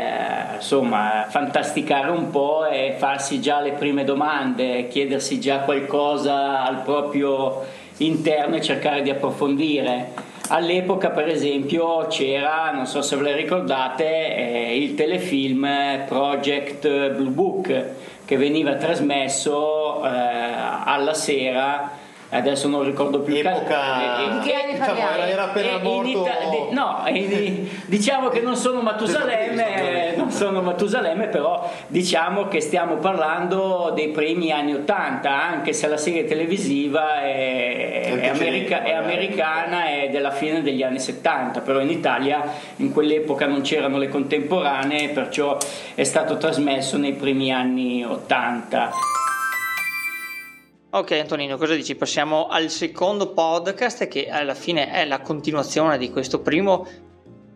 insomma 0.56 1.26
fantasticare 1.28 2.10
un 2.10 2.30
po' 2.30 2.68
e 2.68 2.96
farsi 2.98 3.42
già 3.42 3.60
le 3.60 3.72
prime 3.72 4.06
domande, 4.06 4.88
chiedersi 4.88 5.38
già 5.38 5.60
qualcosa 5.60 6.64
al 6.64 6.84
proprio 6.84 7.66
interno 7.98 8.56
e 8.56 8.62
cercare 8.62 9.02
di 9.02 9.10
approfondire. 9.10 10.14
All'epoca, 10.50 11.10
per 11.10 11.28
esempio, 11.28 12.06
c'era, 12.08 12.72
non 12.72 12.86
so 12.86 13.02
se 13.02 13.16
ve 13.16 13.24
le 13.24 13.36
ricordate, 13.36 14.06
eh, 14.36 14.78
il 14.78 14.94
telefilm 14.94 16.04
Project 16.06 17.10
Blue 17.12 17.32
Book 17.32 17.86
che 18.26 18.38
veniva 18.38 18.76
trasmesso 18.76 20.04
eh, 20.06 20.10
alla 20.10 21.14
sera 21.14 22.04
adesso 22.30 22.68
non 22.68 22.84
ricordo 22.84 23.20
più 23.20 23.36
epoca 23.36 24.20
in 24.20 24.40
che 24.42 24.54
anni 24.54 24.74
diciamo, 24.74 25.00
era, 25.00 25.28
era 25.28 25.44
appena 25.44 25.78
morto. 25.78 26.26
Ita- 26.26 26.72
no 26.72 27.04
diciamo 27.86 28.30
che 28.30 28.42
non 28.42 28.56
sono 28.56 28.82
Matusalemme 28.82 29.95
non 30.26 30.32
sono 30.34 30.62
Matusalemme 30.62 31.28
però 31.28 31.72
diciamo 31.88 32.48
che 32.48 32.60
stiamo 32.60 32.98
parlando 32.98 33.92
dei 33.96 34.10
primi 34.10 34.52
anni 34.52 34.74
80 34.74 35.30
anche 35.30 35.74
se 35.74 35.88
la 35.88 35.98
serie 35.98 36.26
televisiva 36.26 37.22
è, 37.22 38.20
è, 38.20 38.28
america- 38.28 38.84
è 38.84 38.92
americana 38.92 39.90
e 39.90 40.10
della 40.10 40.32
fine 40.32 40.62
degli 40.62 40.84
anni 40.84 41.00
70 41.00 41.62
però 41.62 41.80
in 41.80 41.90
Italia 41.90 42.44
in 42.78 42.92
quell'epoca 42.92 43.46
non 43.46 43.62
c'erano 43.62 43.98
le 43.98 44.10
contemporanee 44.10 45.10
perciò 45.10 45.58
è 45.94 46.04
stato 46.04 46.38
trasmesso 46.38 46.98
nei 46.98 47.14
primi 47.14 47.54
anni 47.54 48.04
80 48.04 48.92
Ok 50.96 51.12
Antonino, 51.12 51.58
cosa 51.58 51.76
dici? 51.76 51.94
Passiamo 51.96 52.48
al 52.48 52.70
secondo 52.70 53.34
podcast 53.34 54.08
che 54.08 54.30
alla 54.30 54.54
fine 54.54 54.90
è 54.94 55.04
la 55.04 55.20
continuazione 55.20 55.98
di 55.98 56.10
questo 56.10 56.40
primo 56.40 56.88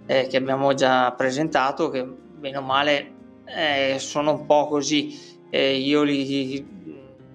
eh, 0.08 0.28
che 0.28 0.36
abbiamo 0.36 0.74
già 0.74 1.14
presentato, 1.14 1.90
che 1.90 2.06
bene 2.40 2.58
o 2.58 2.62
male 2.62 3.14
eh, 3.46 3.98
sono 4.00 4.32
un 4.32 4.46
po' 4.46 4.68
così, 4.68 5.38
eh, 5.50 5.76
io 5.76 6.04
li 6.04 6.78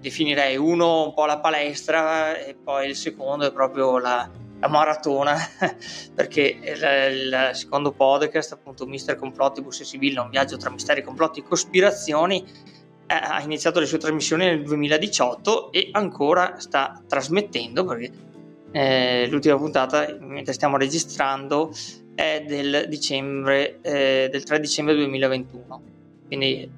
definirei 0.00 0.56
uno 0.56 1.04
un 1.04 1.14
po' 1.14 1.26
la 1.26 1.38
palestra 1.38 2.36
e 2.36 2.54
poi 2.54 2.88
il 2.88 2.96
secondo 2.96 3.46
è 3.46 3.52
proprio 3.52 3.98
la, 3.98 4.28
la 4.60 4.68
maratona, 4.68 5.36
perché 6.14 6.58
il, 6.62 7.50
secondo 7.52 7.92
podcast, 7.92 8.52
appunto 8.52 8.86
Mister 8.86 9.16
Complottibus 9.16 9.80
e 9.80 9.84
Sibilla, 9.84 10.22
un 10.22 10.30
viaggio 10.30 10.56
tra 10.56 10.70
misteri, 10.70 11.02
complotti 11.02 11.40
e 11.40 11.42
cospirazioni, 11.42 12.44
eh, 13.06 13.14
ha 13.14 13.42
iniziato 13.42 13.80
le 13.80 13.86
sue 13.86 13.98
trasmissioni 13.98 14.44
nel 14.44 14.62
2018 14.62 15.72
e 15.72 15.88
ancora 15.92 16.58
sta 16.58 17.02
trasmettendo 17.06 17.84
perché 17.84 18.10
eh, 18.72 19.28
l'ultima 19.28 19.56
puntata 19.56 20.16
mentre 20.20 20.52
stiamo 20.52 20.76
registrando 20.76 21.70
è 22.14 22.44
del, 22.46 22.86
dicembre, 22.88 23.78
eh, 23.82 24.28
del 24.30 24.42
3 24.42 24.60
dicembre 24.60 24.94
2021 24.94 25.82
quindi 26.26 26.70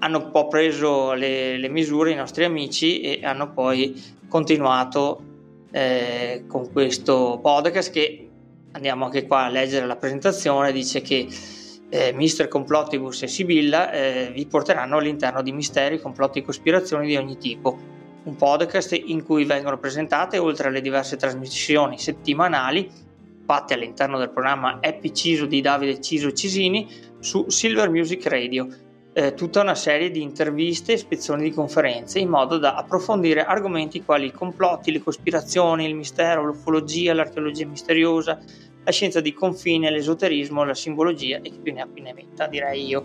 hanno 0.00 0.18
un 0.18 0.30
po' 0.30 0.48
preso 0.48 1.12
le, 1.12 1.56
le 1.56 1.68
misure 1.68 2.12
i 2.12 2.14
nostri 2.14 2.44
amici 2.44 3.00
e 3.00 3.24
hanno 3.24 3.52
poi 3.52 4.16
continuato 4.28 5.22
eh, 5.70 6.44
con 6.46 6.70
questo 6.72 7.38
podcast 7.42 7.90
che 7.90 8.28
andiamo 8.72 9.06
anche 9.06 9.26
qua 9.26 9.44
a 9.44 9.48
leggere 9.48 9.86
la 9.86 9.96
presentazione 9.96 10.72
dice 10.72 11.00
che 11.00 11.26
eh, 11.90 12.12
Mister 12.12 12.48
Complottibus 12.48 13.22
e 13.22 13.28
Sibilla 13.28 13.90
eh, 13.90 14.30
vi 14.32 14.46
porteranno 14.46 14.98
all'interno 14.98 15.42
di 15.42 15.52
misteri, 15.52 16.00
complotti 16.00 16.40
e 16.40 16.42
cospirazioni 16.42 17.06
di 17.06 17.16
ogni 17.16 17.38
tipo. 17.38 17.96
Un 18.24 18.36
podcast 18.36 18.92
in 18.92 19.24
cui 19.24 19.44
vengono 19.44 19.78
presentate, 19.78 20.36
oltre 20.36 20.68
alle 20.68 20.82
diverse 20.82 21.16
trasmissioni 21.16 21.98
settimanali 21.98 22.90
fatte 23.48 23.72
all'interno 23.72 24.18
del 24.18 24.28
programma 24.28 24.78
Happy 24.82 25.10
Ciso 25.14 25.46
di 25.46 25.62
Davide 25.62 26.02
Ciso 26.02 26.32
Cisini 26.32 26.86
su 27.18 27.48
Silver 27.48 27.88
Music 27.88 28.26
Radio. 28.26 28.68
eh, 29.14 29.32
tutta 29.32 29.62
una 29.62 29.74
serie 29.74 30.10
di 30.10 30.20
interviste 30.20 30.92
e 30.92 30.96
spezzoni 30.98 31.42
di 31.42 31.50
conferenze 31.50 32.18
in 32.18 32.28
modo 32.28 32.58
da 32.58 32.74
approfondire 32.74 33.44
argomenti 33.44 34.04
quali 34.04 34.26
i 34.26 34.32
complotti, 34.32 34.92
le 34.92 35.02
cospirazioni, 35.02 35.86
il 35.86 35.96
mistero, 35.96 36.44
l'ufologia, 36.44 37.14
l'archeologia 37.14 37.66
misteriosa, 37.66 38.38
la 38.84 38.92
scienza 38.92 39.20
di 39.20 39.32
confine, 39.32 39.90
l'esoterismo, 39.90 40.62
la 40.62 40.74
simbologia 40.74 41.38
e 41.38 41.50
chi 41.50 41.58
più 41.60 41.72
ne 41.72 41.80
ha 41.80 41.86
più 41.86 42.02
ne 42.02 42.12
metta, 42.12 42.46
direi 42.46 42.86
io. 42.86 43.02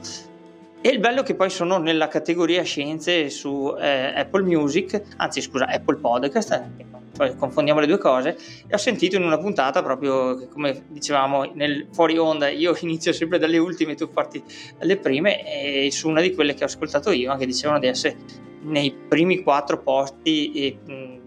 E 0.86 0.90
il 0.90 1.00
bello 1.00 1.22
è 1.22 1.24
che 1.24 1.34
poi 1.34 1.50
sono 1.50 1.78
nella 1.78 2.10
categoria 2.10 2.62
scienze 2.63 3.30
su 3.30 3.74
eh, 3.80 4.20
Apple 4.20 4.42
Music, 4.44 5.02
anzi 5.16 5.40
scusa, 5.40 5.66
Apple 5.66 5.96
Podcast, 5.96 6.52
eh, 6.52 6.86
poi 7.16 7.38
confondiamo 7.38 7.80
le 7.80 7.88
due 7.88 7.98
cose, 7.98 8.38
e 8.68 8.74
ho 8.74 8.78
sentito 8.78 9.16
in 9.16 9.24
una 9.24 9.38
puntata 9.38 9.82
proprio, 9.82 10.46
come 10.50 10.84
dicevamo 10.90 11.50
nel 11.54 11.88
fuori 11.94 12.18
onda, 12.18 12.50
io 12.50 12.75
inizio 12.82 13.13
sempre 13.13 13.40
dalle 13.40 13.60
ultime, 13.60 13.96
tu 13.96 14.10
parti 14.10 14.44
dalle 14.78 14.98
prime, 14.98 15.86
e 15.86 15.90
su 15.90 16.10
una 16.10 16.20
di 16.20 16.36
quelle 16.36 16.54
che 16.54 16.63
ho 16.63 16.68
ascoltato 16.68 17.12
io, 17.12 17.32
anche 17.32 17.46
dicevano 17.46 17.80
di 17.80 17.88
essere 17.88 18.18
nei 18.63 18.94
primi 19.08 19.42
quattro 19.42 19.82
posti 19.82 20.52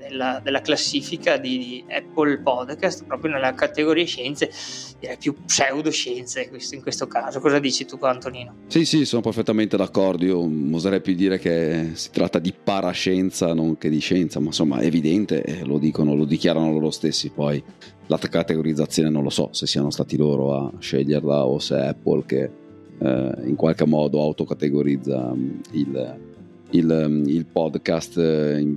della, 0.09 0.41
della 0.43 0.61
classifica 0.61 1.37
di, 1.37 1.59
di, 1.59 1.85
Apple 1.89 2.39
Podcast, 2.39 3.05
proprio 3.05 3.33
nella 3.33 3.53
categoria 3.55 4.05
scienze, 4.05 4.51
direi 4.99 5.17
più 5.17 5.35
pseudoscienze 5.45 6.51
in 6.71 6.83
questo 6.83 7.07
caso. 7.07 7.41
Cosa 7.41 7.59
dici 7.59 7.85
tu, 7.85 7.99
Antonino? 8.01 8.55
Sì, 8.67 8.85
sì, 8.85 9.05
sono 9.05 9.23
perfettamente 9.23 9.77
d'accordo. 9.77 10.25
Io 10.25 10.51
oserei 10.73 11.01
più 11.01 11.15
dire 11.15 11.39
che 11.39 11.91
si 11.95 12.11
tratta 12.11 12.39
di 12.39 12.53
parascienza, 12.53 13.53
non 13.55 13.77
che 13.79 13.89
di 13.89 13.99
scienza, 13.99 14.41
ma 14.41 14.47
insomma 14.47 14.79
è 14.79 14.87
evidente 14.87 15.43
e 15.43 15.65
lo 15.65 15.79
dicono, 15.79 16.15
lo 16.15 16.25
dichiarano 16.25 16.73
loro 16.73 16.91
stessi. 16.91 17.31
Poi 17.31 17.63
la 18.07 18.19
categorizzazione 18.19 19.11
non 19.11 19.23
lo 19.23 19.31
so 19.31 19.49
se 19.53 19.67
siano 19.67 19.91
stati 19.91 20.17
loro 20.17 20.55
a 20.55 20.73
sceglierla 20.79 21.45
o 21.45 21.59
se 21.59 21.77
è 21.77 21.87
Apple 21.89 22.25
che 22.25 22.51
eh, 22.99 23.35
in 23.45 23.57
qualche 23.57 23.85
modo 23.85 24.23
autocategorizza 24.23 25.35
il 25.73 26.35
il, 26.71 27.23
il 27.27 27.47
podcast, 27.47 28.19
eh, 28.19 28.73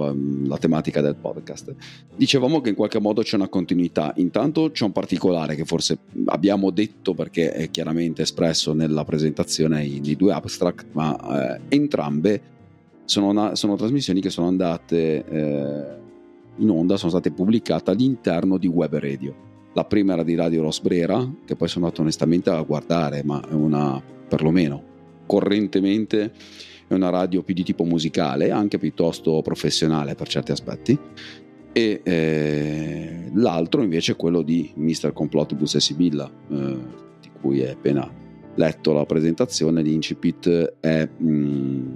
la 0.45 0.57
tematica 0.57 1.01
del 1.01 1.15
podcast. 1.15 1.73
Dicevamo 2.15 2.61
che 2.61 2.69
in 2.69 2.75
qualche 2.75 2.99
modo 2.99 3.21
c'è 3.21 3.35
una 3.35 3.47
continuità. 3.47 4.13
Intanto 4.17 4.71
c'è 4.71 4.85
un 4.85 4.91
particolare 4.91 5.55
che 5.55 5.65
forse 5.65 5.97
abbiamo 6.25 6.69
detto 6.69 7.13
perché 7.13 7.51
è 7.51 7.69
chiaramente 7.69 8.21
espresso 8.21 8.73
nella 8.73 9.03
presentazione 9.03 9.87
di 9.87 10.15
due 10.15 10.33
abstract, 10.33 10.87
ma 10.91 11.55
eh, 11.55 11.61
entrambe 11.69 12.41
sono, 13.05 13.29
una, 13.29 13.55
sono, 13.55 13.75
trasmissioni 13.75 14.21
che 14.21 14.29
sono 14.29 14.47
andate 14.47 15.25
eh, 15.25 15.97
in 16.57 16.69
onda, 16.69 16.95
sono 16.95 17.09
state 17.09 17.31
pubblicate 17.31 17.89
all'interno 17.89 18.57
di 18.57 18.67
Web 18.67 18.95
Radio. 18.97 19.47
La 19.73 19.83
prima 19.85 20.13
era 20.13 20.23
di 20.23 20.35
Radio 20.35 20.61
Rosbrera, 20.61 21.27
che 21.45 21.55
poi 21.55 21.67
sono 21.67 21.85
andato 21.85 22.01
onestamente 22.03 22.51
a 22.51 22.61
guardare, 22.61 23.23
ma 23.23 23.41
è 23.47 23.53
una 23.53 24.01
perlomeno 24.27 24.83
correntemente 25.25 26.31
è 26.89 26.93
una 26.95 27.09
radio 27.09 27.43
più 27.43 27.53
di 27.53 27.63
tipo 27.63 27.83
musicale, 27.83 28.49
anche 28.49 28.79
piuttosto 28.79 29.41
professionale 29.43 30.15
per 30.15 30.27
certi 30.27 30.51
aspetti. 30.51 30.97
E 31.71 32.01
eh, 32.03 33.29
l'altro 33.35 33.83
invece 33.83 34.13
è 34.13 34.15
quello 34.15 34.41
di 34.41 34.71
Mr. 34.75 35.13
Complottibus 35.13 35.75
e 35.75 35.79
Sibilla, 35.79 36.29
eh, 36.49 36.77
di 37.21 37.29
cui 37.39 37.61
hai 37.61 37.69
appena 37.69 38.11
letto 38.55 38.91
la 38.91 39.05
presentazione. 39.05 39.83
L'Incipit 39.83 40.77
è, 40.79 41.07
mh, 41.07 41.31
mm, 41.31 41.93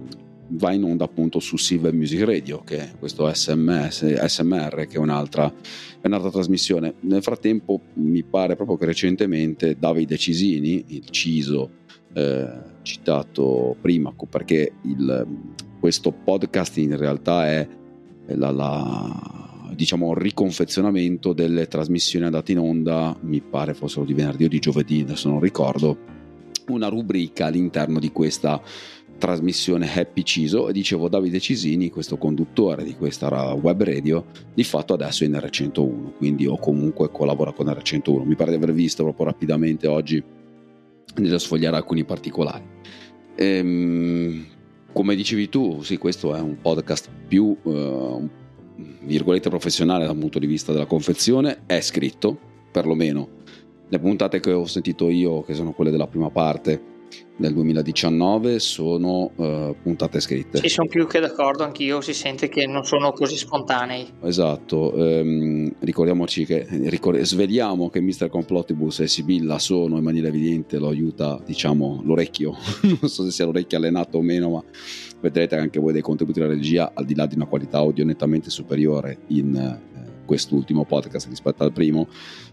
va 0.50 0.72
in 0.74 0.84
onda 0.84 1.06
appunto 1.06 1.40
su 1.40 1.58
Silver 1.58 1.92
Music 1.92 2.22
Radio, 2.24 2.62
che 2.64 2.78
è 2.78 2.92
questo 3.00 3.32
SMS, 3.34 4.14
SMR, 4.26 4.86
che 4.88 4.98
è 4.98 5.00
un'altra, 5.00 5.52
è 6.00 6.06
un'altra 6.06 6.30
trasmissione. 6.30 6.94
Nel 7.02 7.24
frattempo 7.24 7.82
mi 7.96 8.22
pare 8.24 8.56
proprio 8.56 8.78
che 8.78 8.86
recentemente 8.86 9.76
Davide 9.80 10.18
Cisini, 10.18 10.86
il 10.90 11.10
Ciso, 11.10 11.82
eh, 12.14 12.48
citato 12.82 13.76
prima, 13.82 14.14
perché 14.30 14.74
il, 14.84 15.28
questo 15.80 16.12
podcast 16.12 16.78
in 16.78 16.96
realtà 16.98 17.48
è 17.48 17.68
la, 18.28 18.52
la, 18.52 19.72
diciamo, 19.74 20.08
un 20.08 20.16
riconfezionamento 20.16 21.34
delle 21.34 21.68
trasmissioni 21.68 22.26
andate 22.26 22.52
in 22.52 22.60
onda, 22.60 23.16
mi 23.22 23.42
pare 23.42 23.74
fossero 23.74 24.06
di 24.06 24.14
venerdì 24.14 24.46
o 24.46 24.50
di 24.50 24.60
giovedì, 24.60 25.02
adesso 25.02 25.30
non 25.30 25.40
ricordo, 25.40 26.12
una 26.68 26.88
rubrica 26.88 27.48
all'interno 27.48 28.00
di 28.00 28.12
questa 28.12 28.62
trasmissione 29.18 29.90
Happy 29.94 30.24
Ciso 30.24 30.68
e 30.68 30.74
dicevo 30.74 31.08
Davide 31.08 31.40
Cisini, 31.40 31.90
questo 31.90 32.18
conduttore 32.18 32.84
di 32.84 32.96
questa 32.96 33.54
web 33.54 33.84
radio, 33.84 34.26
di 34.54 34.64
fatto 34.64 34.94
adesso 34.94 35.24
è 35.24 35.28
in 35.28 35.34
R101, 35.34 36.18
quindi 36.18 36.46
o 36.46 36.58
comunque 36.58 37.10
collabora 37.10 37.54
con 37.54 37.68
R101. 37.68 38.24
Mi 38.24 38.36
pare 38.36 38.52
di 38.52 38.58
aver 38.58 38.74
visto 38.74 39.04
proprio 39.04 39.28
rapidamente 39.28 39.88
oggi 39.88 40.22
nello 41.16 41.38
sfogliare 41.38 41.76
alcuni 41.76 42.04
particolari. 42.04 42.64
Ehm, 43.36 44.46
come 44.92 45.16
dicevi 45.16 45.50
tu, 45.50 45.82
sì, 45.82 45.98
questo 45.98 46.36
è 46.36 46.40
un 46.40 46.62
podcast 46.62 47.10
più, 47.28 47.58
uh, 47.64 48.30
virgolette, 49.02 49.50
professionale 49.50 50.06
dal 50.06 50.18
punto 50.18 50.40
di 50.40 50.46
vista 50.46 50.72
della 50.72 50.86
confezione, 50.86 51.64
è 51.66 51.82
scritto, 51.82 52.38
perlomeno. 52.72 53.42
Le 53.90 54.00
puntate 54.00 54.40
che 54.40 54.52
ho 54.52 54.66
sentito 54.66 55.10
io, 55.10 55.42
che 55.42 55.54
sono 55.56 55.72
quelle 55.72 55.92
della 55.92 56.08
prima 56.08 56.30
parte, 56.30 56.93
del 57.36 57.54
2019 57.54 58.60
sono 58.60 59.32
uh, 59.36 59.76
puntate 59.82 60.20
scritte. 60.20 60.60
Sì, 60.60 60.70
sono 60.70 60.88
più 60.88 61.08
che 61.08 61.20
d'accordo, 61.20 61.64
anch'io 61.64 62.00
si 62.02 62.14
sente 62.14 62.48
che 62.48 62.68
non 62.68 62.84
sono 62.84 63.12
così 63.12 63.38
spontanei. 63.38 64.08
Esatto, 64.22 64.94
um, 64.96 65.74
ricordiamoci 65.80 66.46
che, 66.46 66.66
ricord- 66.70 67.20
sveliamo 67.22 67.90
che 67.90 68.02
Mr. 68.02 68.30
Complottibus 68.30 69.00
e 69.00 69.08
Sibilla 69.08 69.58
sono 69.58 69.98
in 69.98 70.04
maniera 70.04 70.28
evidente, 70.28 70.78
lo 70.78 70.90
aiuta 70.90 71.40
diciamo 71.44 72.02
l'orecchio, 72.04 72.56
non 73.02 73.10
so 73.10 73.24
se 73.24 73.32
sia 73.32 73.46
l'orecchio 73.46 73.78
allenato 73.78 74.20
o 74.20 74.22
meno, 74.22 74.52
ma 74.52 74.64
vedrete 75.20 75.56
anche 75.56 75.80
voi 75.80 75.94
dei 75.94 76.02
contributi 76.02 76.40
della 76.40 76.54
regia, 76.54 76.92
al 76.94 77.06
di 77.06 77.16
là 77.16 77.26
di 77.26 77.36
una 77.36 77.46
qualità 77.46 77.80
audio 77.80 78.06
nettamente 78.06 78.50
superiore 78.50 79.20
in 79.28 79.56
eh, 79.56 80.02
quest'ultimo 80.26 80.86
podcast 80.86 81.28
rispetto 81.30 81.64
al 81.64 81.72
primo, 81.72 82.08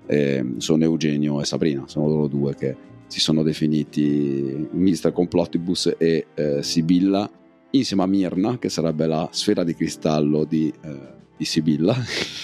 eh, 0.07 0.55
sono 0.57 0.85
Eugenio 0.85 1.40
e 1.40 1.44
Sabrina, 1.44 1.85
sono 1.87 2.09
loro 2.09 2.27
due 2.27 2.55
che 2.55 2.88
si 3.11 3.18
sono 3.18 3.42
definiti 3.42 4.68
Mr. 4.70 5.11
Complottibus 5.12 5.92
e 5.99 6.27
eh, 6.33 6.62
Sibilla, 6.62 7.29
insieme 7.70 8.05
a 8.05 8.07
Mirna, 8.07 8.57
che 8.59 8.68
sarebbe 8.68 9.09
la 9.09 9.29
sfera 9.33 9.64
di 9.64 9.75
cristallo 9.75 10.44
di, 10.44 10.73
eh, 10.83 10.99
di 11.37 11.44
Sibilla. 11.44 11.92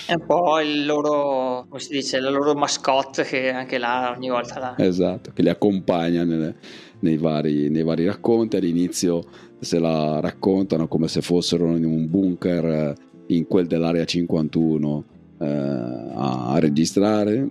È 0.06 0.14
un 0.14 0.26
po' 0.26 0.58
il 0.58 0.84
loro, 0.84 1.66
come 1.68 1.80
si 1.80 1.92
dice, 1.92 2.18
la 2.18 2.30
loro 2.30 2.54
mascotte 2.54 3.22
che 3.22 3.50
anche 3.50 3.78
là 3.78 4.12
ogni 4.16 4.28
volta 4.28 4.58
la... 4.58 4.74
Esatto, 4.76 5.30
che 5.32 5.42
li 5.42 5.48
accompagna 5.48 6.24
nelle, 6.24 6.56
nei, 6.98 7.16
vari, 7.16 7.70
nei 7.70 7.84
vari 7.84 8.04
racconti. 8.04 8.56
All'inizio 8.56 9.22
se 9.60 9.78
la 9.78 10.18
raccontano 10.18 10.88
come 10.88 11.06
se 11.06 11.22
fossero 11.22 11.76
in 11.76 11.84
un 11.84 12.10
bunker 12.10 12.64
eh, 12.64 12.94
in 13.28 13.46
quel 13.46 13.66
dell'area 13.66 14.04
51 14.04 15.04
eh, 15.38 15.46
a, 15.46 16.46
a 16.48 16.58
registrare 16.58 17.50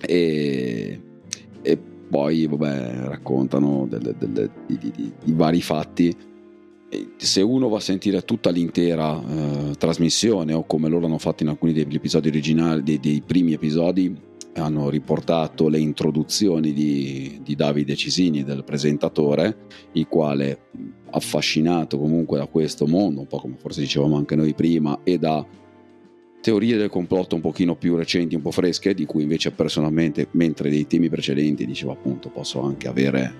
e, 0.00 1.00
e 1.07 1.07
poi 2.08 2.46
vabbè, 2.46 3.06
raccontano 3.06 3.86
delle, 3.88 4.14
delle, 4.18 4.50
di, 4.66 4.78
di, 4.78 4.92
di, 4.94 5.12
di, 5.22 5.32
vari 5.32 5.60
fatti. 5.60 6.14
Se 7.16 7.42
uno 7.42 7.68
va 7.68 7.76
a 7.76 7.80
sentire 7.80 8.22
tutta 8.22 8.50
l'intera 8.50 9.20
eh, 9.22 9.76
trasmissione, 9.76 10.54
o 10.54 10.64
come 10.64 10.88
loro 10.88 11.06
hanno 11.06 11.18
fatto 11.18 11.42
in 11.42 11.50
alcuni 11.50 11.72
degli 11.72 11.94
episodi 11.94 12.28
originali, 12.28 12.82
dei, 12.82 12.98
dei 12.98 13.22
primi 13.24 13.52
episodi, 13.52 14.16
hanno 14.54 14.88
riportato 14.88 15.68
le 15.68 15.78
introduzioni 15.78 16.72
di, 16.72 17.40
di 17.42 17.54
Davide 17.54 17.94
Cisini, 17.94 18.42
del 18.42 18.64
presentatore, 18.64 19.66
il 19.92 20.06
quale, 20.08 20.60
affascinato 21.10 21.98
comunque 21.98 22.38
da 22.38 22.46
questo 22.46 22.86
mondo, 22.86 23.20
un 23.20 23.26
po' 23.26 23.38
come 23.38 23.56
forse 23.58 23.80
dicevamo 23.80 24.16
anche 24.16 24.36
noi 24.36 24.54
prima, 24.54 25.00
e 25.04 25.18
da 25.18 25.44
teorie 26.40 26.76
del 26.76 26.88
complotto 26.88 27.34
un 27.34 27.40
pochino 27.40 27.74
più 27.74 27.96
recenti, 27.96 28.34
un 28.34 28.42
po' 28.42 28.50
fresche, 28.50 28.94
di 28.94 29.04
cui 29.04 29.22
invece 29.22 29.50
personalmente, 29.50 30.28
mentre 30.32 30.70
dei 30.70 30.86
temi 30.86 31.08
precedenti 31.08 31.66
dicevo 31.66 31.92
appunto 31.92 32.28
posso 32.28 32.60
anche 32.62 32.88
avere, 32.88 33.34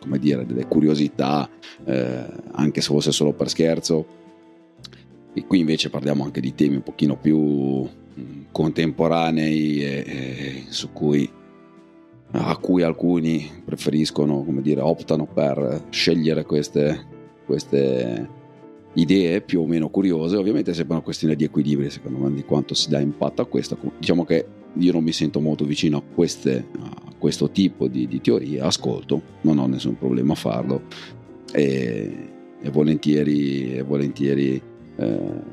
come 0.00 0.18
dire, 0.18 0.46
delle 0.46 0.66
curiosità, 0.66 1.48
eh, 1.84 2.26
anche 2.52 2.80
se 2.80 2.88
fosse 2.88 3.12
solo 3.12 3.32
per 3.32 3.48
scherzo. 3.48 4.22
E 5.32 5.44
qui 5.46 5.58
invece 5.58 5.90
parliamo 5.90 6.24
anche 6.24 6.40
di 6.40 6.54
temi 6.54 6.76
un 6.76 6.82
pochino 6.82 7.16
più 7.16 7.38
mm, 7.38 8.42
contemporanei 8.52 9.82
e, 9.82 10.04
e 10.06 10.64
su 10.68 10.92
cui 10.92 11.28
a 12.36 12.56
cui 12.56 12.82
alcuni 12.82 13.48
preferiscono, 13.64 14.42
come 14.42 14.60
dire, 14.60 14.80
optano 14.80 15.24
per 15.24 15.84
scegliere 15.90 16.44
queste, 16.44 17.06
queste 17.46 18.28
idee 18.94 19.40
più 19.40 19.60
o 19.60 19.66
meno 19.66 19.88
curiose, 19.88 20.36
ovviamente 20.36 20.70
è 20.70 20.74
sempre 20.74 20.94
una 20.94 21.04
questione 21.04 21.36
di 21.36 21.44
equilibrio 21.44 21.90
secondo 21.90 22.18
me, 22.18 22.32
di 22.32 22.44
quanto 22.44 22.74
si 22.74 22.88
dà 22.88 23.00
impatto 23.00 23.42
a 23.42 23.46
questo. 23.46 23.76
Diciamo 23.98 24.24
che 24.24 24.46
io 24.76 24.92
non 24.92 25.02
mi 25.02 25.12
sento 25.12 25.40
molto 25.40 25.64
vicino 25.64 25.98
a, 25.98 26.02
queste, 26.02 26.66
a 26.80 27.12
questo 27.18 27.50
tipo 27.50 27.88
di, 27.88 28.06
di, 28.06 28.20
teorie, 28.20 28.60
ascolto, 28.60 29.20
non 29.42 29.58
ho 29.58 29.66
nessun 29.66 29.96
problema 29.96 30.32
a 30.32 30.36
farlo 30.36 30.82
e, 31.52 32.28
e 32.60 32.70
volentieri, 32.70 33.76
e 33.76 33.82
volentieri 33.82 34.60
eh, 34.96 35.52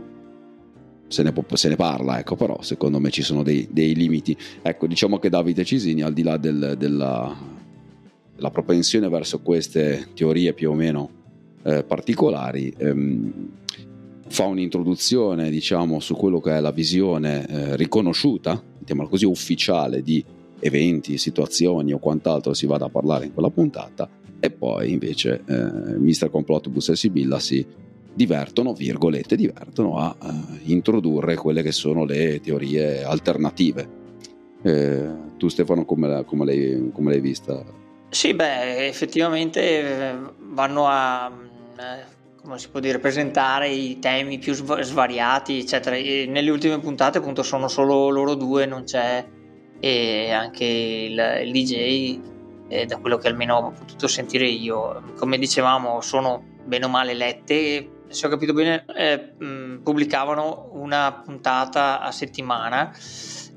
se, 1.08 1.24
ne, 1.24 1.34
se, 1.54 1.70
ne, 1.70 1.76
parla, 1.76 2.20
ecco, 2.20 2.36
però 2.36 2.62
secondo 2.62 3.00
me 3.00 3.10
ci 3.10 3.22
sono 3.22 3.44
dei, 3.44 3.68
dei 3.72 3.96
limiti. 3.96 4.36
Ecco, 4.62 4.88
diciamo 4.88 5.20
che 5.20 5.30
Davide 5.30 5.64
Cisini, 5.64 6.02
al 6.02 6.14
di 6.14 6.24
là 6.24 6.38
del, 6.38 6.76
della, 6.78 7.36
della 8.36 8.52
propensione 8.52 9.10
verso 9.10 9.42
queste 9.42 10.08
teorie 10.14 10.54
più 10.54 10.72
o 10.72 10.74
meno 10.74 11.20
eh, 11.63 11.84
particolari. 11.84 12.74
Ehm, 12.78 13.50
fa 14.28 14.45
un'introduzione 14.45 15.50
diciamo 15.50 16.00
su 16.00 16.15
quello 16.15 16.39
che 16.39 16.56
è 16.56 16.62
la 16.62 16.71
visione 16.71 17.45
eh, 17.47 17.76
riconosciuta, 17.76 18.62
mettiamola 18.80 19.10
così, 19.10 19.26
ufficiale 19.26 20.02
di 20.02 20.24
eventi, 20.60 21.17
situazioni 21.17 21.91
o 21.91 22.00
quant'altro 22.00 22.54
si 22.54 22.65
vada 22.65 22.86
a 22.86 22.89
parlare 22.89 23.26
in 23.26 23.34
quella 23.34 23.50
puntata 23.50 24.10
e 24.39 24.50
poi 24.50 24.91
invece 24.91 25.43
eh, 25.45 25.54
Mr. 25.54 26.30
Complotbus 26.30 26.89
e 26.89 26.95
Sibilla 26.95 27.39
si 27.39 27.65
divertono, 28.13 28.74
virgolette, 28.74 29.36
divertono 29.36 29.97
a 29.97 30.15
uh, 30.19 30.30
introdurre 30.63 31.36
quelle 31.36 31.62
che 31.62 31.71
sono 31.71 32.04
le 32.06 32.39
teorie 32.41 33.04
alternative. 33.04 34.00
Eh, 34.63 35.10
tu 35.38 35.47
Stefano 35.47 35.86
come, 35.86 36.24
come, 36.26 36.45
l'hai, 36.45 36.91
come, 36.93 37.12
l'hai, 37.12 37.21
vista? 37.21 37.63
Sì, 38.10 38.34
beh, 38.34 38.88
effettivamente 38.88 39.62
eh, 39.62 40.15
vanno 40.39 40.88
a, 40.88 41.32
eh, 41.32 41.51
come 42.41 42.58
si 42.58 42.70
può 42.70 42.80
dire, 42.80 43.00
presentare 43.00 43.70
i 43.70 44.00
temi 44.00 44.39
più 44.39 44.54
svariati, 44.54 45.60
eccetera. 45.60 45.96
E 45.96 46.26
nelle 46.28 46.50
ultime 46.50 46.80
puntate 46.80 47.20
appunto 47.20 47.44
sono 47.44 47.67
solo 47.67 48.10
loro 48.10 48.36
due, 48.36 48.65
non 48.65 48.84
c'è 48.84 49.26
e 49.80 50.32
anche 50.32 50.63
il, 50.63 51.41
il 51.44 51.52
DJ, 51.52 52.20
eh, 52.67 52.86
da 52.86 52.98
quello 52.98 53.17
che 53.17 53.28
almeno 53.28 53.58
ho 53.58 53.72
potuto 53.72 54.08
sentire 54.08 54.48
io. 54.48 55.13
Come 55.17 55.38
dicevamo, 55.38 56.02
sono 56.02 56.44
bene 56.65 56.86
o 56.86 56.89
male 56.89 57.13
lette 57.13 58.00
se 58.12 58.28
ho 58.28 58.30
capito 58.30 58.54
bene, 58.54 58.86
eh, 58.96 59.20
pubblicavano 59.82 60.72
una 60.74 61.22
puntata 61.24 62.02
a 62.02 62.12
settimana 62.12 62.94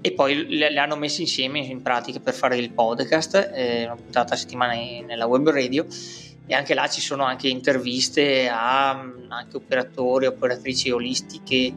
e 0.00 0.12
poi 0.12 0.46
le, 0.48 0.70
le, 0.70 0.78
hanno 0.78 0.96
messe 0.96 1.22
insieme 1.22 1.58
in 1.58 1.82
pratica 1.82 2.20
per 2.20 2.34
fare 2.34 2.56
il 2.56 2.72
podcast, 2.72 3.50
eh, 3.52 3.84
una 3.84 3.96
puntata 3.96 4.34
a 4.34 4.36
settimana 4.36 4.74
in, 4.74 5.06
nella 5.06 5.26
web 5.26 5.50
radio 5.50 5.84
e 6.46 6.54
anche 6.54 6.74
là 6.74 6.88
ci 6.88 7.00
sono 7.00 7.24
anche 7.24 7.48
interviste 7.48 8.48
a 8.48 8.90
anche 8.90 9.56
operatori, 9.56 10.26
operatrici 10.26 10.90
olistiche. 10.90 11.74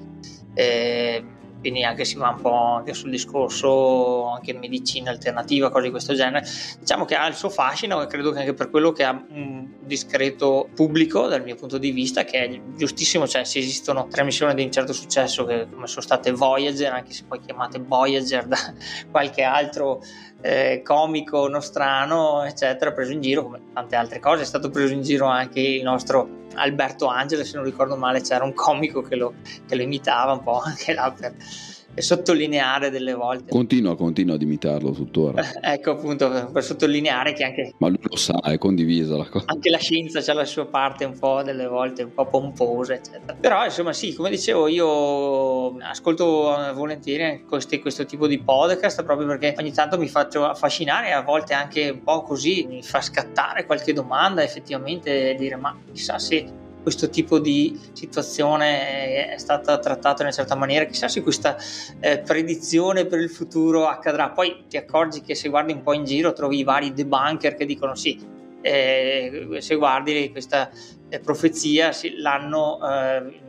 Eh, 0.54 1.24
quindi 1.60 1.84
anche 1.84 2.06
si 2.06 2.16
va 2.16 2.30
un 2.30 2.42
po' 2.42 2.76
anche 2.76 2.94
sul 2.94 3.10
discorso 3.10 4.28
anche 4.28 4.54
medicina 4.54 5.10
alternativa, 5.10 5.70
cose 5.70 5.86
di 5.86 5.92
questo 5.92 6.14
genere. 6.14 6.46
Diciamo 6.80 7.06
che 7.06 7.16
ha 7.16 7.28
il 7.28 7.36
suo 7.36 7.50
fascino 7.50 8.02
e 8.02 8.08
credo 8.08 8.32
che 8.32 8.40
anche 8.40 8.54
per 8.54 8.70
quello 8.70 8.92
che 8.92 9.04
ha 9.04 9.26
un 9.30 9.68
discreto 9.82 10.70
pubblico 10.74 11.28
dal 11.28 11.44
mio 11.44 11.56
punto 11.56 11.78
di 11.78 11.92
vista, 11.92 12.24
che 12.24 12.44
è 12.44 12.62
giustissimo, 12.76 13.28
cioè 13.28 13.44
se 13.44 13.60
esistono 13.60 14.08
trasmissioni 14.08 14.54
di 14.54 14.64
un 14.64 14.72
certo 14.72 14.94
successo 14.94 15.46
che 15.46 15.68
come 15.70 15.88
sono 15.88 16.02
state 16.02 16.32
Voyager, 16.32 16.94
anche 16.94 17.12
se 17.12 17.24
poi 17.28 17.40
chiamate 17.40 17.80
Voyager 17.80 18.46
da 18.48 18.58
qualche 19.10 19.42
altro 19.42 20.02
eh, 20.42 20.82
comico 20.84 21.48
nostrano, 21.48 22.44
eccetera, 22.44 22.92
preso 22.92 23.12
in 23.12 23.22
giro 23.22 23.44
come 23.44 23.62
tante 23.74 23.96
altre 23.96 24.20
cose, 24.20 24.44
è 24.44 24.46
stato 24.46 24.70
preso 24.70 24.94
in 24.94 25.02
giro 25.02 25.26
anche 25.26 25.60
il 25.60 25.84
nostro 25.84 26.46
Alberto 26.56 27.08
Angela, 27.08 27.44
se 27.44 27.56
non 27.56 27.66
ricordo 27.66 27.96
male 27.98 28.22
c'era 28.22 28.44
un 28.44 28.54
comico 28.54 29.02
che 29.02 29.16
lo, 29.16 29.34
che 29.68 29.76
lo 29.76 29.82
imitava 29.82 30.32
un 30.34 30.44
po' 30.44 30.60
anche 30.64 30.94
là 30.94 31.14
sottolineare 32.02 32.90
delle 32.90 33.14
volte. 33.14 33.50
Continua, 33.50 33.96
continua 33.96 34.36
ad 34.36 34.42
imitarlo 34.42 34.92
tuttora. 34.92 35.44
ecco 35.62 35.92
appunto 35.92 36.50
per, 36.52 36.64
sottolineare 36.64 37.34
che 37.34 37.44
anche... 37.44 37.74
Ma 37.78 37.88
lui 37.88 38.00
lo 38.02 38.16
sa, 38.16 38.40
è 38.42 38.58
condivisa 38.58 39.18
la 39.18 39.28
cosa. 39.28 39.46
Anche 39.48 39.70
la 39.70 39.78
scienza 39.78 40.20
ha 40.20 40.34
la 40.34 40.46
sua 40.46 40.66
parte 40.66 41.06
un 41.06 41.18
po' 41.18 41.42
delle 41.44 41.68
volte 41.68 42.04
un 42.04 42.14
po' 42.14 42.26
pomposa, 42.26 42.94
eccetera. 42.94 43.38
Però 43.40 43.64
insomma 43.64 43.94
sì, 43.94 44.14
come 44.14 44.30
dicevo 44.30 44.68
io 44.68 45.78
ascolto 45.78 46.56
volentieri 46.74 47.44
questi, 47.48 47.80
questo 47.80 48.06
tipo 48.06 48.28
di 48.28 48.40
podcast 48.40 49.04
proprio 49.04 49.28
perché 49.28 49.56
ogni 49.58 49.72
tanto 49.72 49.98
mi 49.98 50.08
faccio 50.08 50.46
affascinare 50.46 51.08
e 51.08 51.12
a 51.12 51.22
volte 51.22 51.54
anche 51.54 51.90
un 51.90 52.04
po' 52.04 52.22
così 52.22 52.66
mi 52.68 52.82
fa 52.84 53.02
scattare 53.02 53.66
qualche 53.66 53.94
domanda 53.94 54.44
effettivamente 54.44 55.36
dire 55.38 55.56
ma 55.56 55.76
chissà 55.92 56.20
se 56.20 56.66
questo 56.88 57.10
tipo 57.10 57.38
di 57.38 57.78
situazione 57.92 59.28
è 59.34 59.38
stata 59.38 59.78
trattata 59.78 60.22
in 60.22 60.28
una 60.28 60.32
certa 60.32 60.56
maniera, 60.56 60.86
chissà 60.86 61.10
se 61.10 61.22
questa 61.22 61.58
eh, 62.00 62.20
predizione 62.20 63.06
per 63.06 63.20
il 63.20 63.30
futuro 63.30 63.88
accadrà. 63.88 64.30
Poi 64.30 64.64
ti 64.70 64.78
accorgi 64.78 65.20
che 65.20 65.36
se 65.36 65.50
guardi 65.50 65.74
un 65.74 65.82
po' 65.82 65.92
in 65.92 66.06
giro 66.06 66.32
trovi 66.32 66.60
i 66.60 66.64
vari 66.64 66.94
debunker 66.94 67.56
che 67.56 67.66
dicono 67.66 67.94
sì, 67.94 68.18
eh, 68.62 69.58
se 69.58 69.76
guardi 69.76 70.32
questa 70.32 70.70
eh, 71.10 71.20
profezia 71.20 71.92
sì, 71.92 72.20
l'hanno 72.20 72.80
eh, 72.90 73.42